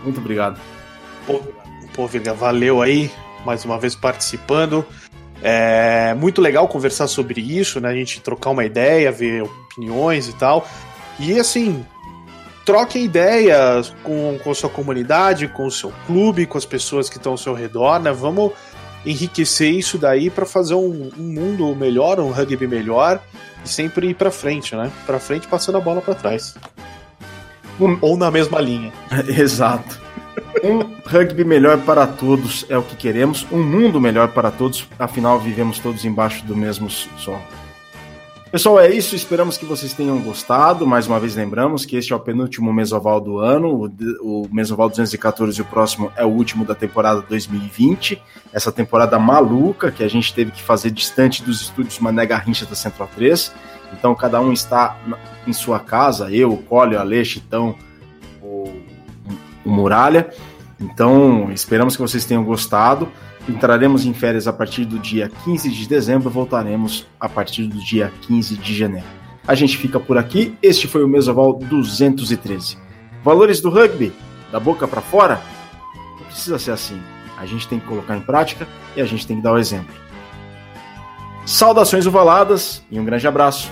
Muito 0.04 0.20
obrigado. 0.20 0.60
Pô, 1.28 1.40
pô 1.94 2.10
valeu 2.36 2.82
aí, 2.82 3.12
mais 3.46 3.64
uma 3.64 3.78
vez 3.78 3.96
participando. 3.96 4.84
É 5.44 6.16
muito 6.16 6.42
legal 6.42 6.68
conversar 6.68 7.08
sobre 7.08 7.42
isso, 7.42 7.80
né? 7.80 7.90
A 7.90 7.94
gente 7.94 8.20
trocar 8.22 8.50
uma 8.50 8.66
ideia, 8.66 9.12
ver 9.12 9.44
opiniões 9.44 10.28
e 10.28 10.34
tal. 10.34 10.68
E 11.20 11.40
assim, 11.40 11.86
troquem 12.66 13.06
ideias 13.06 13.94
com, 14.04 14.40
com 14.44 14.50
a 14.50 14.56
sua 14.56 14.70
comunidade, 14.70 15.48
com 15.48 15.68
o 15.68 15.72
seu 15.72 15.94
clube, 16.08 16.48
com 16.48 16.58
as 16.58 16.66
pessoas 16.66 17.08
que 17.08 17.18
estão 17.18 17.34
ao 17.34 17.38
seu 17.38 17.54
redor, 17.54 18.00
né? 18.00 18.12
Vamos 18.12 18.52
enriquecer 19.10 19.72
isso 19.72 19.98
daí 19.98 20.30
para 20.30 20.46
fazer 20.46 20.76
um, 20.76 21.10
um, 21.18 21.24
mundo 21.24 21.76
melhor, 21.76 22.20
um 22.20 22.32
rugby 22.32 22.68
melhor 22.68 23.20
e 23.64 23.70
sempre 23.70 24.10
ir 24.10 24.14
para 24.14 24.30
frente, 24.30 24.76
né? 24.76 24.92
Para 25.06 25.20
frente 25.20 25.48
passando 25.48 25.78
a 25.78 25.82
bola 25.82 26.02
para 26.02 26.14
trás. 26.14 26.56
Um... 27.80 27.98
Ou 28.02 28.18
na 28.18 28.30
mesma 28.30 28.62
linha. 28.62 28.94
Exato. 29.28 30.00
Um 30.64 30.96
rugby 31.06 31.44
melhor 31.44 31.80
para 31.80 32.06
todos 32.06 32.66
é 32.70 32.78
o 32.78 32.84
que 32.84 32.96
queremos, 32.96 33.46
um 33.52 33.64
mundo 33.64 34.00
melhor 34.00 34.30
para 34.30 34.52
todos, 34.52 34.88
afinal 34.98 35.40
vivemos 35.40 35.80
todos 35.80 36.06
embaixo 36.06 36.46
do 36.46 36.56
mesmo 36.56 36.90
sol. 36.90 37.42
Pessoal, 38.52 38.80
é 38.80 38.92
isso. 38.92 39.16
Esperamos 39.16 39.60
que 39.60 39.66
vocês 39.66 39.94
tenham 39.94 40.20
gostado. 40.20 40.88
Mais 40.88 41.06
uma 41.06 41.20
vez 41.20 41.36
lembramos 41.36 41.86
que 41.86 41.96
este 41.96 42.14
é 42.14 42.16
o 42.16 42.20
penúltimo 42.20 42.74
mesoval 42.74 43.22
do 43.22 43.38
ano. 43.38 43.92
O, 44.22 44.44
o 44.44 44.50
mesoval 44.52 44.90
214 44.90 45.60
e 45.60 45.62
o 45.62 45.66
próximo 45.66 46.12
é 46.16 46.26
o 46.26 46.30
último 46.30 46.66
da 46.66 46.74
temporada 46.74 47.22
2020. 47.22 48.20
Essa 48.52 48.72
temporada 48.72 49.20
maluca 49.20 49.92
que 49.92 50.04
a 50.04 50.08
gente 50.08 50.34
teve 50.34 50.50
que 50.50 50.64
fazer 50.64 50.90
distante 50.90 51.44
dos 51.44 51.62
estúdios 51.62 52.00
Mané 52.00 52.26
Garrincha 52.26 52.66
da 52.66 52.74
Central 52.74 53.08
3. 53.16 53.54
Então 53.94 54.16
cada 54.16 54.42
um 54.42 54.52
está 54.52 54.98
em 55.46 55.54
sua 55.54 55.80
casa, 55.80 56.32
eu, 56.32 56.52
o 56.52 56.58
Cólio, 56.58 56.98
a 56.98 57.02
Alê, 57.02 57.24
Chitão, 57.24 57.76
o, 58.42 58.64
o 59.64 59.70
Muralha. 59.70 60.28
Então 60.80 61.52
esperamos 61.52 61.96
que 61.96 62.02
vocês 62.02 62.26
tenham 62.26 62.44
gostado. 62.44 63.08
Entraremos 63.50 64.06
em 64.06 64.14
férias 64.14 64.48
a 64.48 64.54
partir 64.54 64.86
do 64.86 65.00
dia 65.00 65.28
15 65.44 65.72
de 65.72 65.88
dezembro, 65.88 66.30
voltaremos 66.30 67.08
a 67.20 67.28
partir 67.28 67.64
do 67.64 67.80
dia 67.84 68.14
15 68.22 68.56
de 68.56 68.78
janeiro. 68.78 69.08
A 69.48 69.56
gente 69.56 69.76
fica 69.76 70.00
por 70.00 70.20
aqui. 70.20 70.56
Este 70.62 70.88
foi 70.88 71.04
o 71.04 71.08
Mesoval 71.08 71.54
213. 71.54 72.78
Valores 73.24 73.60
do 73.60 73.72
rugby, 73.72 74.14
da 74.52 74.60
boca 74.60 74.88
para 74.88 75.02
fora? 75.02 75.42
Não 76.20 76.26
precisa 76.28 76.60
ser 76.60 76.72
assim. 76.72 77.02
A 77.40 77.48
gente 77.48 77.68
tem 77.68 77.80
que 77.80 77.88
colocar 77.88 78.16
em 78.16 78.22
prática 78.22 78.68
e 78.96 79.02
a 79.02 79.06
gente 79.06 79.26
tem 79.26 79.38
que 79.38 79.44
dar 79.44 79.54
o 79.54 79.58
exemplo. 79.58 79.96
Saudações 81.44 82.06
ovaladas 82.06 82.84
e 82.92 83.00
um 83.00 83.06
grande 83.06 83.28
abraço. 83.28 83.72